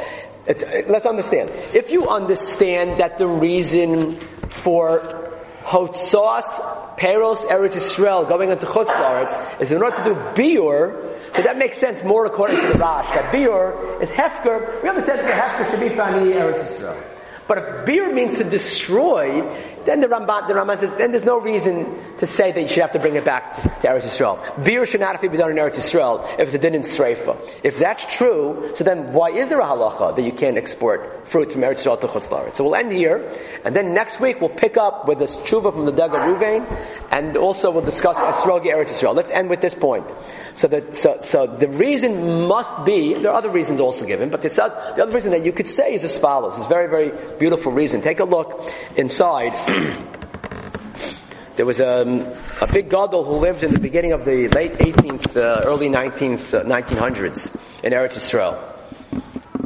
let's 0.47 1.05
understand. 1.05 1.49
If 1.73 1.91
you 1.91 2.09
understand 2.09 2.99
that 2.99 3.17
the 3.17 3.27
reason 3.27 4.15
for 4.63 5.30
Hotzos 5.63 6.97
Peros 6.97 7.45
Eretz 7.45 7.75
Yisrael 7.75 8.27
going 8.27 8.49
into 8.49 8.65
Chutz 8.65 8.87
Laaretz 8.87 9.61
is 9.61 9.71
in 9.71 9.81
order 9.81 9.95
to 9.97 10.03
do 10.03 10.15
biur. 10.15 11.35
So 11.35 11.41
that 11.43 11.57
makes 11.57 11.77
sense 11.77 12.03
more 12.03 12.25
according 12.25 12.59
to 12.59 12.67
the 12.67 12.77
Rash. 12.77 13.07
That 13.09 13.33
biur 13.33 14.01
is 14.01 14.11
hefker. 14.11 14.83
We 14.83 14.89
understand 14.89 15.19
that 15.19 15.31
hefker 15.31 15.71
should 15.71 15.79
be 15.79 15.89
Fani 15.95 16.31
Eretz 16.33 16.67
Yisrael. 16.67 17.11
But 17.47 17.57
if 17.57 17.85
beer 17.85 18.13
means 18.13 18.37
to 18.37 18.45
destroy, 18.45 19.41
then 19.85 20.01
the 20.01 20.07
Ramban, 20.07 20.47
the 20.47 20.53
Ramban 20.53 20.77
says, 20.77 20.93
then 20.95 21.11
there's 21.11 21.25
no 21.25 21.39
reason 21.39 22.17
to 22.17 22.25
say 22.25 22.51
that 22.51 22.61
you 22.61 22.67
should 22.67 22.79
have 22.79 22.91
to 22.91 22.99
bring 22.99 23.15
it 23.15 23.25
back 23.25 23.55
to 23.55 23.87
Eretz 23.87 24.03
Yisrael. 24.03 24.63
Beer 24.63 24.85
should 24.85 24.99
not 25.01 25.13
have 25.13 25.21
to 25.21 25.29
be 25.29 25.37
done 25.37 25.51
in 25.51 25.57
Eretz 25.57 25.75
Yisrael 25.75 26.23
if 26.39 26.47
it's 26.47 26.53
a 26.53 26.59
din 26.59 26.75
in 26.75 26.81
Sreifa. 26.81 27.37
If 27.63 27.79
that's 27.79 28.15
true, 28.15 28.73
so 28.75 28.83
then 28.83 29.13
why 29.13 29.31
is 29.31 29.49
there 29.49 29.59
a 29.59 29.65
halacha 29.65 30.15
that 30.15 30.21
you 30.21 30.31
can't 30.31 30.57
export 30.57 31.27
fruit 31.29 31.51
from 31.51 31.61
Eretz 31.61 31.83
Yisrael 31.85 31.99
to 32.01 32.07
Chutz 32.07 32.29
La'aretz? 32.29 32.55
So 32.55 32.63
we'll 32.63 32.75
end 32.75 32.91
here, 32.91 33.33
and 33.63 33.75
then 33.75 33.93
next 33.93 34.19
week 34.19 34.39
we'll 34.39 34.49
pick 34.49 34.77
up 34.77 35.07
with 35.07 35.19
this 35.19 35.35
tshuva 35.35 35.73
from 35.73 35.85
the 35.85 35.93
Daga 35.93 36.19
Ruvain, 36.25 36.65
and 37.11 37.35
also 37.37 37.71
we'll 37.71 37.85
discuss 37.85 38.17
Esrogi 38.17 38.67
Eretz 38.67 38.89
Yisrael. 38.89 39.15
Let's 39.15 39.31
end 39.31 39.49
with 39.49 39.61
this 39.61 39.73
point. 39.73 40.07
So 40.53 40.67
that, 40.67 40.93
so, 40.93 41.19
so 41.21 41.47
the 41.47 41.69
reason 41.69 42.47
must 42.47 42.85
be, 42.85 43.13
there 43.13 43.31
are 43.31 43.35
other 43.35 43.49
reasons 43.49 43.79
also 43.79 44.05
given, 44.05 44.29
but 44.29 44.41
the 44.41 44.63
other 44.63 45.11
reason 45.11 45.31
that 45.31 45.45
you 45.45 45.53
could 45.53 45.67
say 45.67 45.93
is 45.93 46.03
as 46.03 46.17
follows. 46.17 46.55
It's 46.57 46.65
a 46.65 46.69
very, 46.69 46.89
very 46.89 47.37
beautiful 47.37 47.71
reason. 47.71 48.01
Take 48.01 48.19
a 48.19 48.25
look 48.25 48.69
inside. 48.95 49.53
there 51.55 51.65
was 51.65 51.79
a, 51.79 52.01
um, 52.01 52.27
a 52.61 52.67
big 52.71 52.89
gadol 52.89 53.23
who 53.23 53.35
lived 53.35 53.63
in 53.63 53.71
the 53.71 53.79
beginning 53.79 54.11
of 54.11 54.25
the 54.25 54.49
late 54.49 54.73
18th, 54.73 55.37
uh, 55.37 55.61
early 55.63 55.87
19th, 55.87 56.53
uh, 56.53 56.63
1900s 56.63 57.55
in 57.83 57.93
Eretz 57.93 58.15
Yisrael. 58.15 58.59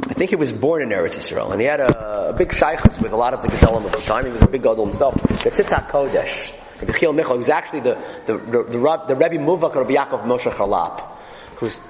I 0.08 0.14
think 0.14 0.30
he 0.30 0.36
was 0.36 0.52
born 0.52 0.82
in 0.82 0.90
Eretz 0.90 1.16
Yisrael, 1.16 1.50
and 1.50 1.60
he 1.60 1.66
had 1.66 1.80
a, 1.80 2.28
a 2.28 2.32
big 2.32 2.52
shaykhs 2.52 3.00
with 3.00 3.12
a 3.12 3.16
lot 3.16 3.34
of 3.34 3.42
the 3.42 3.48
gedolim 3.48 3.84
of 3.84 3.92
the 3.92 3.98
time. 4.02 4.26
He 4.26 4.30
was 4.30 4.42
a 4.42 4.46
big 4.46 4.62
gadol 4.62 4.86
himself. 4.86 5.14
The 5.14 5.50
Tzitz 5.50 5.88
Kodesh. 5.88 6.52
Rabbi 6.80 6.92
Chil 6.92 7.12
Michal, 7.12 7.38
was 7.38 7.48
actually 7.48 7.80
the, 7.80 7.94
the, 8.26 8.36
the, 8.36 8.62
the, 8.64 9.04
the 9.08 9.16
Rebbe 9.16 9.38
Muvak 9.38 9.74
Rabbi 9.74 9.94
Yaakov 9.94 10.24
Moshe 10.24 10.52
Charlap, 10.52 11.00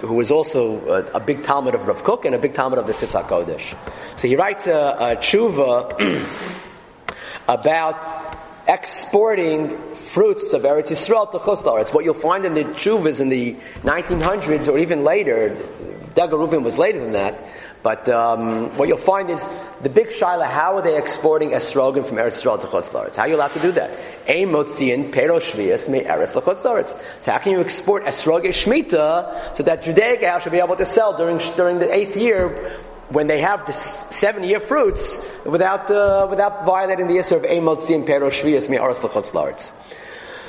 who 0.00 0.14
was 0.14 0.30
also 0.30 0.80
a, 0.86 1.16
a, 1.16 1.20
big 1.20 1.42
Talmud 1.42 1.74
of 1.74 1.86
Rav 1.86 2.02
Kook 2.04 2.24
and 2.24 2.34
a 2.34 2.38
big 2.38 2.54
Talmud 2.54 2.78
of 2.78 2.86
the 2.86 2.92
Tzitz 2.92 3.20
Kodesh. 3.26 3.76
So 4.16 4.28
he 4.28 4.36
writes 4.36 4.66
a, 4.66 4.70
a 4.72 5.16
tshuva 5.16 6.62
about 7.48 8.36
exporting 8.68 9.78
fruits 10.12 10.52
of 10.52 10.62
Eretz 10.62 10.88
Yisrael 10.88 11.30
to 11.30 11.38
Chutz 11.38 11.80
It's 11.80 11.92
what 11.92 12.04
you'll 12.04 12.14
find 12.14 12.44
in 12.44 12.54
the 12.54 12.64
tshuvas 12.64 13.20
in 13.20 13.28
the 13.28 13.54
1900s 13.82 14.68
or 14.68 14.78
even 14.78 15.04
later. 15.04 15.56
Daga 16.14 16.62
was 16.62 16.78
later 16.78 17.00
than 17.00 17.12
that. 17.12 17.46
But 17.82 18.08
um, 18.08 18.76
what 18.78 18.88
you'll 18.88 18.96
find 18.96 19.28
is 19.30 19.46
the 19.82 19.90
big 19.90 20.08
shaila, 20.08 20.50
how 20.50 20.76
are 20.76 20.82
they 20.82 20.96
exporting 20.96 21.50
esrogim 21.50 22.08
from 22.08 22.16
Eretz 22.16 22.40
Yisrael 22.40 22.60
to 22.60 22.66
Chutz 22.66 22.88
La'aretz? 22.88 23.16
How 23.16 23.22
are 23.22 23.28
you 23.28 23.36
allowed 23.36 23.52
to 23.52 23.60
do 23.60 23.72
that? 23.72 23.90
Ein 24.26 24.48
motziin 24.48 25.10
me 25.88 26.00
Eretz 26.00 26.34
l'Chutz. 26.34 26.98
So 27.20 27.32
how 27.32 27.38
can 27.38 27.52
you 27.52 27.60
export 27.60 28.04
esrogim 28.04 28.48
shmita 28.48 29.54
so 29.54 29.62
that 29.62 29.82
Judaic 29.82 30.24
house 30.24 30.42
should 30.42 30.52
be 30.52 30.58
able 30.58 30.76
to 30.76 30.86
sell 30.94 31.16
during, 31.16 31.38
during 31.54 31.78
the 31.78 31.92
eighth 31.92 32.16
year 32.16 32.80
when 33.08 33.26
they 33.26 33.40
have 33.40 33.66
the 33.66 33.72
seven 33.72 34.44
year 34.44 34.60
fruits 34.60 35.18
without, 35.44 35.90
uh, 35.90 36.26
without 36.28 36.64
violating 36.64 37.06
the 37.06 37.18
issue 37.18 37.36
of 37.36 37.44
ein 37.44 37.62
motziin 37.62 38.04
pero 38.04 38.30
shvias 38.30 38.68
me 38.68 38.78
Eretz 38.78 39.02
l'Chutz 39.02 39.32
La'aretz? 39.32 39.70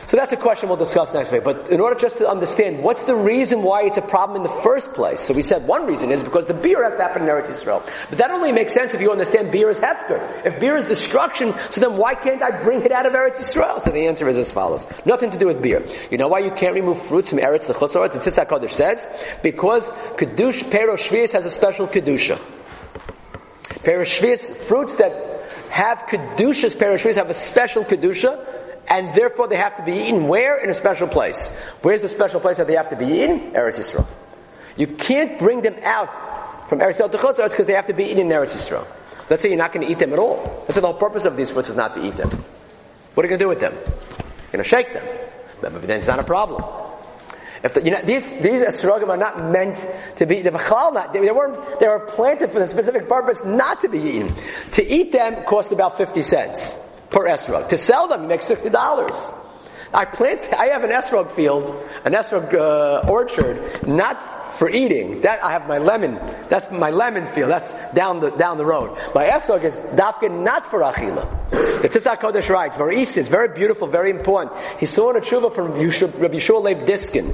So 0.07 0.15
that's 0.15 0.31
a 0.31 0.37
question 0.37 0.69
we'll 0.69 0.77
discuss 0.77 1.13
next 1.13 1.33
week. 1.33 1.43
But 1.43 1.69
in 1.69 1.81
order 1.81 1.99
just 1.99 2.17
to 2.19 2.29
understand, 2.29 2.81
what's 2.81 3.03
the 3.03 3.15
reason 3.15 3.61
why 3.61 3.83
it's 3.83 3.97
a 3.97 4.01
problem 4.01 4.37
in 4.37 4.43
the 4.43 4.61
first 4.61 4.93
place? 4.93 5.19
So 5.19 5.33
we 5.33 5.41
said 5.41 5.67
one 5.67 5.85
reason 5.85 6.11
is 6.11 6.23
because 6.23 6.45
the 6.45 6.53
beer 6.53 6.81
has 6.85 6.93
to 6.93 7.01
happen 7.01 7.23
in 7.23 7.27
Eretz 7.27 7.47
Yisrael. 7.47 7.85
But 8.07 8.19
that 8.19 8.31
only 8.31 8.53
makes 8.53 8.73
sense 8.73 8.93
if 8.93 9.01
you 9.01 9.11
understand 9.11 9.51
beer 9.51 9.69
is 9.69 9.77
hefker. 9.79 10.45
If 10.45 10.61
beer 10.61 10.77
is 10.77 10.85
destruction, 10.85 11.53
so 11.69 11.81
then 11.81 11.97
why 11.97 12.15
can't 12.15 12.41
I 12.41 12.63
bring 12.63 12.83
it 12.83 12.93
out 12.93 13.05
of 13.05 13.11
Eretz 13.11 13.35
Yisrael? 13.35 13.81
So 13.81 13.91
the 13.91 14.07
answer 14.07 14.29
is 14.29 14.37
as 14.37 14.49
follows. 14.49 14.87
Nothing 15.05 15.31
to 15.31 15.37
do 15.37 15.47
with 15.47 15.61
beer. 15.61 15.85
You 16.09 16.17
know 16.17 16.29
why 16.29 16.39
you 16.39 16.51
can't 16.51 16.73
remove 16.73 17.05
fruits 17.05 17.31
from 17.31 17.39
Eretz 17.39 17.67
L'chutzaret? 17.67 18.13
The 18.13 18.19
Tzitz 18.19 18.45
HaKodesh 18.45 18.71
says, 18.71 19.09
because 19.43 19.91
Kedush 19.91 20.71
Pero 20.71 20.95
Shvius 20.95 21.31
has 21.31 21.43
a 21.43 21.51
special 21.51 21.85
Kedusha. 21.85 22.39
Pero 23.83 24.05
fruits 24.05 24.95
that 24.97 25.43
have 25.69 25.99
Kedushas, 26.07 26.79
Pero 26.79 26.97
have 26.97 27.29
a 27.29 27.33
special 27.33 27.83
Kedusha, 27.83 28.56
and 28.89 29.13
therefore 29.13 29.47
they 29.47 29.57
have 29.57 29.75
to 29.77 29.83
be 29.83 29.93
eaten 29.93 30.27
where? 30.27 30.57
In 30.57 30.69
a 30.69 30.73
special 30.73 31.07
place. 31.07 31.47
Where's 31.81 32.01
the 32.01 32.09
special 32.09 32.39
place 32.39 32.57
that 32.57 32.67
they 32.67 32.75
have 32.75 32.89
to 32.89 32.95
be 32.95 33.05
eaten? 33.05 33.51
Eretz 33.51 33.75
Yisrael. 33.75 34.07
You 34.77 34.87
can't 34.87 35.37
bring 35.39 35.61
them 35.61 35.75
out 35.83 36.69
from 36.69 36.79
Eretz 36.79 36.97
Yisrael 36.97 37.11
to 37.11 37.17
Chutz 37.17 37.49
because 37.49 37.65
they 37.65 37.73
have 37.73 37.87
to 37.87 37.93
be 37.93 38.05
eaten 38.05 38.19
in 38.19 38.27
Eretz 38.27 38.53
Yisrael. 38.53 38.87
Let's 39.29 39.41
say 39.41 39.49
you're 39.49 39.57
not 39.57 39.73
going 39.73 39.85
to 39.85 39.91
eat 39.91 39.99
them 39.99 40.13
at 40.13 40.19
all. 40.19 40.63
That's 40.67 40.79
the 40.79 40.81
whole 40.81 40.93
purpose 40.93 41.25
of 41.25 41.35
these 41.35 41.49
fruits 41.49 41.69
is 41.69 41.75
not 41.75 41.95
to 41.95 42.05
eat 42.05 42.15
them. 42.15 42.29
What 43.13 43.25
are 43.25 43.29
you 43.29 43.37
going 43.37 43.39
to 43.39 43.43
do 43.43 43.49
with 43.49 43.59
them? 43.59 43.73
You're 43.73 44.51
going 44.51 44.63
to 44.63 44.69
shake 44.69 44.93
them. 44.93 45.05
But 45.59 45.81
then 45.81 45.97
it's 45.97 46.07
not 46.07 46.19
a 46.19 46.23
problem. 46.23 46.63
If 47.63 47.73
the, 47.73 47.83
you 47.83 47.91
know, 47.91 48.01
these, 48.03 48.25
these 48.39 48.61
esrogim 48.61 49.09
are 49.09 49.17
not 49.17 49.51
meant 49.51 49.83
to 50.17 50.25
be, 50.25 50.41
they 50.43 50.51
not, 50.51 51.11
they, 51.11 51.19
weren't, 51.19 51.79
they 51.79 51.87
were 51.87 52.11
planted 52.15 52.51
for 52.51 52.59
the 52.59 52.71
specific 52.71 53.09
purpose 53.09 53.43
not 53.43 53.81
to 53.81 53.89
be 53.89 53.99
eaten. 53.99 54.33
To 54.73 54.87
eat 54.87 55.11
them 55.11 55.43
cost 55.43 55.71
about 55.71 55.97
50 55.97 56.21
cents 56.21 56.77
per 57.09 57.25
esrog. 57.25 57.69
To 57.69 57.77
sell 57.77 58.07
them, 58.07 58.23
you 58.23 58.27
make 58.27 58.41
sixty 58.41 58.69
dollars. 58.69 59.15
I 59.93 60.05
plant. 60.05 60.53
I 60.53 60.67
have 60.67 60.83
an 60.83 60.91
esrog 60.91 61.31
field, 61.31 61.65
an 62.03 62.13
esrog 62.13 62.53
uh, 62.53 63.09
orchard, 63.09 63.87
not 63.87 64.57
for 64.57 64.69
eating. 64.69 65.21
That 65.21 65.43
I 65.43 65.51
have 65.51 65.67
my 65.67 65.77
lemon. 65.77 66.19
That's 66.49 66.69
my 66.71 66.89
lemon 66.89 67.25
field. 67.27 67.51
That's 67.51 67.69
down 67.93 68.19
the 68.19 68.31
down 68.31 68.57
the 68.57 68.65
road. 68.65 68.97
My 69.15 69.25
esrog 69.25 69.63
is 69.63 69.75
dafka 69.77 70.29
not 70.29 70.69
for 70.69 70.81
achila. 70.81 71.25
The 71.81 71.89
Tzitz 71.89 72.19
Kodesh 72.19 72.49
writes, 72.49 72.75
"Varis 72.75 73.17
is 73.17 73.27
very 73.27 73.49
beautiful, 73.49 73.87
very 73.87 74.09
important." 74.09 74.55
He 74.79 74.85
saw 74.85 75.11
in 75.11 75.17
a 75.17 75.21
tshuva 75.21 75.53
from 75.53 75.73
Rabbi 75.73 75.83
Yehoshua 75.83 76.61
Leib 76.61 76.85
Diskin. 76.85 77.33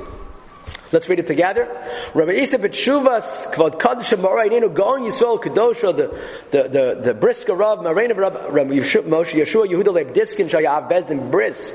Let's 0.94 1.10
read 1.10 1.18
it 1.18 1.26
together. 1.26 1.66
Rabbi 2.14 2.34
Isa 2.34 2.60
b'tshuvas 2.60 3.52
kvod 3.52 3.80
kaddish 3.80 4.12
moraininu 4.12 4.72
going 4.72 5.06
Yisrael 5.06 5.41
kadosha 5.41 5.98
the 5.98 6.08
the 6.52 6.70
the 6.70 7.02
the 7.02 7.14
brisker 7.16 7.56
Rav 7.56 7.82
Marina 7.82 8.14
Rabbi 8.14 8.39
Moshe 8.50 9.34
Yehoshua 9.34 9.68
Yehuda 9.68 9.91
Leib 9.91 10.14
Diskin 10.14 10.50
shayav 10.50 10.88
bezdin 10.91 11.32
brisk. 11.32 11.74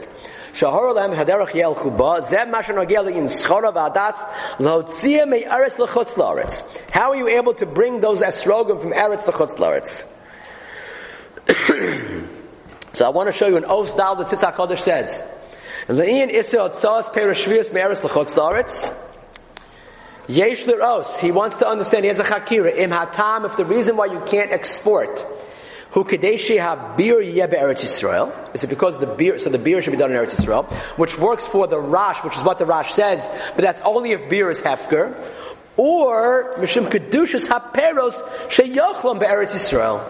Lotzia 4.59 5.29
me 5.29 5.45
eretz 5.45 5.75
lechutz 5.75 6.15
laaretz. 6.15 6.91
How 6.91 7.11
are 7.11 7.17
you 7.17 7.27
able 7.29 7.55
to 7.55 7.67
bring 7.67 8.01
those 8.01 8.21
esrogim 8.21 8.81
from 8.81 8.93
eretz 8.93 9.25
lechutz 9.25 9.59
laaretz? 9.59 10.05
so 12.95 13.05
I 13.05 13.09
want 13.09 13.33
to 13.33 13.33
show 13.37 13.49
you 13.49 13.57
an 13.57 13.65
os 13.65 13.91
style 13.91 14.15
that 14.17 14.29
Tzitz 14.29 14.53
HaKodesh 14.53 14.79
says. 14.79 15.21
Le'in 15.89 16.31
isel 16.31 16.71
tzas 16.75 17.07
perishvius 17.13 17.73
me 17.73 17.81
eretz 17.81 18.01
lechutz 18.01 18.35
laaretz. 18.35 19.08
Yesh 20.29 20.65
Liros, 20.65 21.17
he 21.19 21.33
wants 21.33 21.57
to 21.57 21.67
understand, 21.67 22.05
he 22.05 22.09
has 22.09 22.19
a 22.19 22.23
chakira, 22.23 22.77
im 22.77 22.91
hatam, 22.91 23.47
if 23.47 23.57
the 23.57 23.65
reason 23.65 23.97
why 23.97 24.07
you 24.07 24.21
can't 24.27 24.53
export, 24.53 25.19
who 25.93 26.05
kadeshi 26.05 26.61
ha 26.61 26.95
beer 26.97 27.17
yebe 27.17 27.59
Eretz 27.59 27.81
Yisrael, 27.81 28.55
is 28.55 28.63
it 28.63 28.69
because 28.69 28.99
the 29.01 29.07
beer, 29.07 29.39
so 29.39 29.49
the 29.49 29.57
beer 29.57 29.81
should 29.81 29.93
be 29.93 29.97
done 29.97 30.13
in 30.13 30.19
Eretz 30.19 30.37
Yisrael, 30.37 30.71
which 30.99 31.19
works 31.19 31.47
for 31.47 31.67
the 31.67 31.81
Rash, 31.81 32.23
which 32.23 32.37
is 32.37 32.43
what 32.43 32.59
the 32.59 32.67
Rash 32.67 32.93
says, 32.93 33.31
but 33.57 33.63
that's 33.63 33.81
only 33.81 34.13
if 34.13 34.29
beer 34.29 34.51
is 34.51 34.61
hefker, 34.61 35.17
or 35.79 36.53
mishum 36.59 36.91
kedushas 36.91 37.47
haperos 37.47 38.13
sheyochlam 38.51 39.21
be'eretz 39.21 39.53
Yisrael. 39.53 40.07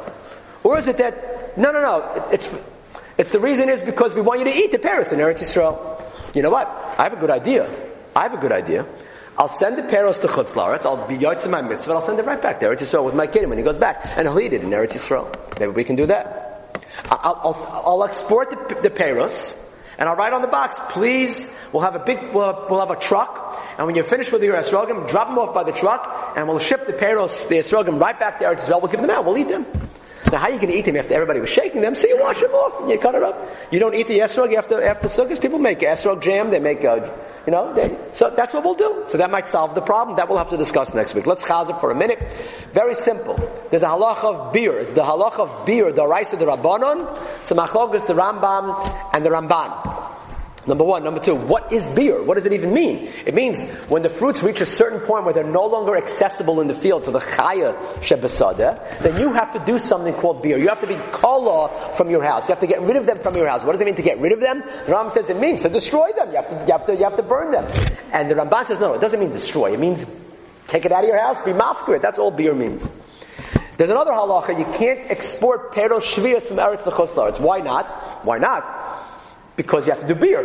Or 0.65 0.79
is 0.79 0.89
it 0.89 0.97
that, 0.97 1.57
no, 1.57 1.71
no, 1.71 1.81
no, 1.81 2.29
it's, 2.33 2.49
it's 3.17 3.31
the 3.31 3.39
reason 3.39 3.69
is 3.69 3.83
because 3.83 4.15
we 4.15 4.21
want 4.21 4.41
you 4.41 4.47
to 4.47 4.57
eat 4.57 4.73
the 4.73 4.79
peros 4.79 5.13
in 5.13 5.21
Eretz 5.21 5.39
Yisrael. 5.39 6.05
You 6.35 6.43
know 6.43 6.51
what? 6.51 6.67
I 6.99 7.05
have 7.05 7.13
a 7.13 7.21
good 7.21 7.31
idea. 7.31 7.73
I 8.17 8.25
have 8.25 8.35
a 8.35 8.39
good 8.39 8.53
idea. 8.53 8.85
I'll 9.39 9.57
send 9.61 9.79
the 9.79 9.83
peros 9.83 10.21
to 10.23 10.27
Chutz 10.27 10.57
I'll 10.85 11.07
be 11.07 11.17
to 11.17 11.49
my 11.49 11.63
mitzvah, 11.63 11.93
I'll 11.93 12.03
send 12.05 12.19
it 12.19 12.27
right 12.27 12.43
back 12.43 12.59
to 12.59 12.67
Eretz 12.67 12.81
Yisrael 12.81 13.05
with 13.05 13.15
my 13.15 13.29
kid 13.29 13.49
when 13.49 13.57
he 13.57 13.63
goes 13.63 13.79
back, 13.79 14.03
and 14.17 14.27
he'll 14.27 14.41
eat 14.41 14.53
it 14.53 14.65
in 14.65 14.71
Eretz 14.71 14.95
Yisrael. 14.95 15.31
Maybe 15.61 15.71
we 15.71 15.85
can 15.85 15.95
do 15.95 16.07
that. 16.07 16.85
I'll, 17.05 17.41
I'll, 17.45 17.83
I'll 17.87 18.05
export 18.05 18.51
the, 18.51 18.81
the 18.83 18.91
peros, 18.91 19.57
and 19.97 20.09
I'll 20.09 20.17
write 20.17 20.33
on 20.33 20.43
the 20.43 20.49
box, 20.49 20.77
please, 20.89 21.49
we'll 21.73 21.85
have 21.85 21.95
a 21.95 22.01
big, 22.01 22.35
we'll, 22.35 22.67
we'll 22.69 22.81
have 22.81 22.91
a 22.91 23.01
truck, 23.01 23.63
and 23.79 23.87
when 23.87 23.95
you're 23.95 24.05
finished 24.05 24.33
with 24.33 24.43
your 24.43 24.57
esrogim, 24.57 25.09
drop 25.09 25.29
them 25.29 25.39
off 25.39 25.55
by 25.55 25.63
the 25.63 25.73
truck, 25.73 26.35
and 26.37 26.49
we'll 26.49 26.59
ship 26.59 26.89
the 26.89 26.93
peros, 26.93 27.49
the 27.49 27.59
esrogim, 27.59 28.01
right 28.01 28.19
back 28.19 28.41
to 28.41 28.45
Eretz 28.45 28.63
Yisrael, 28.63 28.83
we'll 28.83 28.91
give 28.91 29.01
them 29.01 29.11
out, 29.11 29.25
we'll 29.25 29.39
eat 29.39 29.49
them. 29.49 29.65
Now, 30.33 30.39
how 30.39 30.49
are 30.49 30.51
you 30.51 30.59
going 30.59 30.73
to 30.73 30.79
eat 30.79 30.85
them 30.85 30.97
after 30.97 31.15
everybody 31.15 31.41
was 31.41 31.49
shaking 31.49 31.81
them? 31.81 31.95
So 31.95 32.07
you 32.07 32.21
wash 32.21 32.41
them 32.41 32.51
off 32.51 32.83
and 32.83 32.91
you 32.91 32.99
cut 32.99 33.15
it 33.15 33.23
up. 33.23 33.49
You 33.71 33.79
don't 33.79 33.95
eat 33.95 34.09
the 34.09 34.19
esrog 34.19 34.53
after 34.55 34.83
after 34.83 35.09
sukkahs. 35.09 35.41
People 35.41 35.59
make 35.59 35.79
esrog 35.79 36.21
jam. 36.23 36.51
They 36.51 36.59
make 36.59 36.85
uh, 36.85 37.17
you 37.49 37.53
know, 37.53 37.73
they, 37.73 37.97
so 38.13 38.29
that's 38.29 38.53
what 38.53 38.63
we'll 38.63 38.75
do. 38.75 39.07
So 39.09 39.17
that 39.17 39.31
might 39.31 39.47
solve 39.47 39.75
the 39.75 39.81
problem. 39.81 40.19
That 40.19 40.29
we'll 40.29 40.37
have 40.37 40.51
to 40.51 40.59
discuss 40.59 40.93
next 40.93 41.15
week. 41.15 41.25
Let's 41.25 41.43
chazir 41.43 41.81
for 41.81 41.91
a 41.91 41.95
minute. 41.95 42.19
Very 42.75 42.95
simple. 43.07 43.37
There's 43.71 43.81
a 43.81 43.87
halach 43.87 44.23
of 44.23 44.53
beer. 44.53 44.77
Is 44.77 44.93
the 44.93 45.01
halach 45.01 45.39
of 45.39 45.65
beer 45.65 45.91
the 45.91 46.07
rice 46.07 46.31
of 46.35 46.41
the 46.41 46.45
Rabbanon? 46.45 47.09
It's 47.41 47.51
a 47.51 47.55
the 47.55 48.13
Rambam 48.13 49.15
and 49.15 49.25
the 49.25 49.31
Ramban. 49.31 50.28
Number 50.69 50.85
one. 50.85 51.03
Number 51.03 51.21
two, 51.21 51.35
what 51.35 51.73
is 51.73 51.89
beer? 51.89 52.23
What 52.23 52.35
does 52.35 52.45
it 52.45 52.53
even 52.53 52.75
mean? 52.75 53.11
It 53.25 53.35
means 53.35 53.59
when 53.89 54.03
the 54.03 54.11
fruits 54.11 54.43
reach 54.43 54.61
a 54.61 54.67
certain 54.67 55.01
point 55.01 55.25
where 55.25 55.33
they're 55.33 55.43
no 55.43 55.65
longer 55.65 55.97
accessible 55.97 56.61
in 56.61 56.69
the 56.69 56.75
field 56.75 57.05
to 57.05 57.11
the 57.11 57.21
chaya 57.21 57.75
shebesada, 58.01 59.01
then 59.01 59.19
you 59.19 59.33
have 59.33 59.55
to 59.55 59.65
do 59.65 59.79
something 59.79 60.13
called 60.13 60.43
beer. 60.43 60.59
You 60.59 60.69
have 60.69 60.83
to 60.83 60.87
be 60.87 60.97
kala 61.11 61.95
from 61.97 62.11
your 62.11 62.23
house. 62.23 62.43
You 62.43 62.55
have 62.55 62.61
to 62.61 62.67
get 62.67 62.83
rid 62.83 62.97
of 62.97 63.07
them 63.07 63.19
from 63.21 63.35
your 63.35 63.49
house. 63.49 63.65
What 63.65 63.73
does 63.73 63.81
it 63.81 63.87
mean 63.87 63.97
to 63.97 64.03
get 64.03 64.21
rid 64.21 64.33
of 64.33 64.41
them? 64.41 64.61
The 64.61 64.93
Ram 64.93 65.11
says 65.11 65.31
it 65.31 65.39
means 65.39 65.63
to 65.63 65.71
destroy 65.71 66.11
them. 66.17 66.31
You 66.31 66.37
have 66.37 66.49
to, 66.51 66.67
you 66.67 66.73
have 66.73 66.87
to, 66.87 66.95
you 66.95 67.05
have 67.05 67.17
to 67.17 67.23
burn 67.23 67.51
them. 67.51 67.65
And 68.13 68.31
the 68.31 68.35
Ramban 68.35 68.67
says 68.67 68.79
no, 68.79 68.93
it 68.93 69.01
doesn't 69.01 69.19
mean 69.19 69.33
destroy. 69.33 69.73
It 69.73 69.81
means 69.81 70.05
take 70.67 70.85
it 70.85 70.93
out 70.93 71.03
of 71.03 71.09
your 71.09 71.19
house, 71.19 71.41
be 71.43 71.53
mafkir. 71.53 72.03
That's 72.03 72.19
all 72.19 72.31
beer 72.31 72.55
means. 72.55 72.87
There's 73.79 73.91
another 73.91 74.11
halacha, 74.11 74.59
you 74.59 74.65
can't 74.77 75.09
export 75.09 75.73
peros 75.73 76.03
shvias 76.03 76.43
from 76.43 76.57
Eretz 76.57 76.83
to 76.83 76.91
Chutz 76.91 77.41
Why 77.41 77.61
not? 77.61 78.25
Why 78.25 78.39
not? 78.39 78.88
Because 79.59 79.87
you 79.87 79.93
have 79.93 80.01
to 80.01 80.09
do 80.09 80.15
beer. 80.15 80.41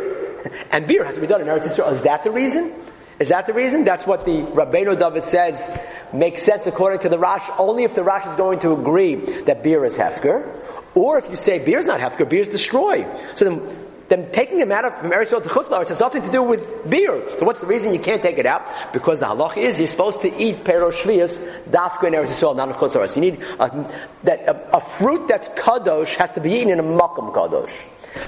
And 0.71 0.85
beer 0.85 1.05
has 1.05 1.15
to 1.15 1.21
be 1.21 1.27
done 1.27 1.39
in 1.39 1.47
Eretz 1.47 1.63
Yisrael. 1.63 1.93
Is 1.93 2.01
that 2.01 2.25
the 2.25 2.31
reason? 2.31 2.73
Is 3.19 3.29
that 3.29 3.47
the 3.47 3.53
reason? 3.53 3.85
That's 3.85 4.05
what 4.05 4.25
the 4.25 4.41
Rabbeinu 4.41 4.99
David 4.99 5.23
says 5.23 5.79
makes 6.11 6.43
sense 6.43 6.65
according 6.67 6.99
to 7.01 7.09
the 7.09 7.19
Rash, 7.19 7.47
only 7.57 7.83
if 7.83 7.95
the 7.95 8.03
Rash 8.03 8.27
is 8.27 8.35
going 8.35 8.59
to 8.61 8.73
agree 8.73 9.15
that 9.43 9.63
beer 9.63 9.85
is 9.85 9.93
Hefker. 9.93 10.59
Or 10.95 11.19
if 11.19 11.29
you 11.29 11.35
say 11.35 11.63
beer 11.63 11.79
is 11.79 11.85
not 11.85 11.99
Hefker, 11.99 12.27
beer 12.27 12.41
is 12.41 12.49
destroyed. 12.49 13.07
So 13.35 13.45
then 13.45 13.83
then 14.09 14.31
taking 14.31 14.59
them 14.59 14.71
out 14.71 14.85
of 14.85 14.99
from 14.99 15.11
Eretz 15.11 15.29
to 15.29 15.49
Chutzlaretz 15.49 15.87
has 15.87 15.99
nothing 15.99 16.21
to 16.23 16.31
do 16.31 16.43
with 16.43 16.89
beer. 16.89 17.23
So 17.39 17.45
what's 17.45 17.61
the 17.61 17.67
reason 17.67 17.93
you 17.93 17.99
can't 17.99 18.21
take 18.21 18.37
it 18.37 18.45
out? 18.45 18.93
Because 18.93 19.19
the 19.19 19.25
halach 19.25 19.57
is 19.57 19.79
you're 19.79 19.87
supposed 19.87 20.21
to 20.21 20.35
eat 20.37 20.63
pero 20.63 20.91
shvius 20.91 21.33
dafka 21.69 22.03
in 22.03 22.13
Eretz 22.13 22.27
Yisrael, 22.27 22.55
not 22.55 22.69
in 22.69 22.75
Chutzlaretz. 22.75 23.15
You 23.15 23.21
need 23.21 23.41
a, 23.59 23.91
that 24.23 24.41
a, 24.47 24.77
a, 24.77 24.81
fruit 24.97 25.27
that's 25.27 25.47
kadosh 25.47 26.15
has 26.17 26.31
to 26.33 26.41
be 26.41 26.51
eaten 26.51 26.71
in 26.71 26.79
a 26.79 26.83
makam 26.83 27.33
kadosh. 27.33 27.71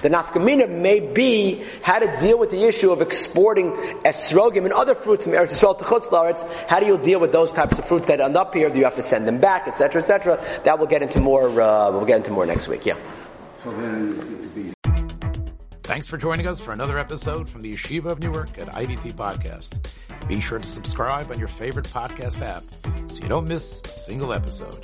The 0.01 0.09
nafkamina 0.09 0.69
may 0.69 0.99
be 0.99 1.63
how 1.81 1.99
to 1.99 2.19
deal 2.19 2.37
with 2.37 2.51
the 2.51 2.63
issue 2.63 2.91
of 2.91 3.01
exporting 3.01 3.71
esrogim 4.03 4.63
and 4.63 4.73
other 4.73 4.95
fruits 4.95 5.23
from 5.23 5.33
Eretz 5.33 5.53
Yisrael 5.53 5.77
to 5.77 5.83
Chutzlaretz. 5.83 6.67
How 6.67 6.79
do 6.79 6.85
you 6.85 6.97
deal 6.97 7.19
with 7.19 7.31
those 7.31 7.51
types 7.51 7.77
of 7.77 7.85
fruits 7.85 8.07
that 8.07 8.19
end 8.19 8.37
up 8.37 8.53
here? 8.53 8.69
Do 8.69 8.79
you 8.79 8.85
have 8.85 8.95
to 8.95 9.03
send 9.03 9.27
them 9.27 9.39
back, 9.39 9.67
etc., 9.67 10.01
etc.? 10.01 10.61
That 10.63 10.79
we'll 10.79 10.87
get 10.87 11.01
into 11.01 11.19
more. 11.19 11.49
Uh, 11.49 11.91
we'll 11.91 12.05
get 12.05 12.17
into 12.17 12.31
more 12.31 12.45
next 12.45 12.67
week. 12.67 12.85
Yeah. 12.85 12.97
So 13.63 13.71
then, 13.71 14.35
Thanks 15.85 16.07
for 16.07 16.17
joining 16.17 16.47
us 16.47 16.59
for 16.59 16.71
another 16.71 16.97
episode 16.97 17.47
from 17.47 17.61
the 17.61 17.71
Yeshiva 17.71 18.05
of 18.05 18.19
Newark 18.19 18.57
at 18.57 18.69
IDT 18.69 19.13
Podcast. 19.13 19.87
Be 20.27 20.41
sure 20.41 20.57
to 20.57 20.65
subscribe 20.65 21.29
on 21.29 21.37
your 21.37 21.47
favorite 21.47 21.85
podcast 21.85 22.41
app 22.41 22.63
so 23.11 23.19
you 23.21 23.29
don't 23.29 23.47
miss 23.47 23.83
a 23.85 23.89
single 23.89 24.33
episode. 24.33 24.83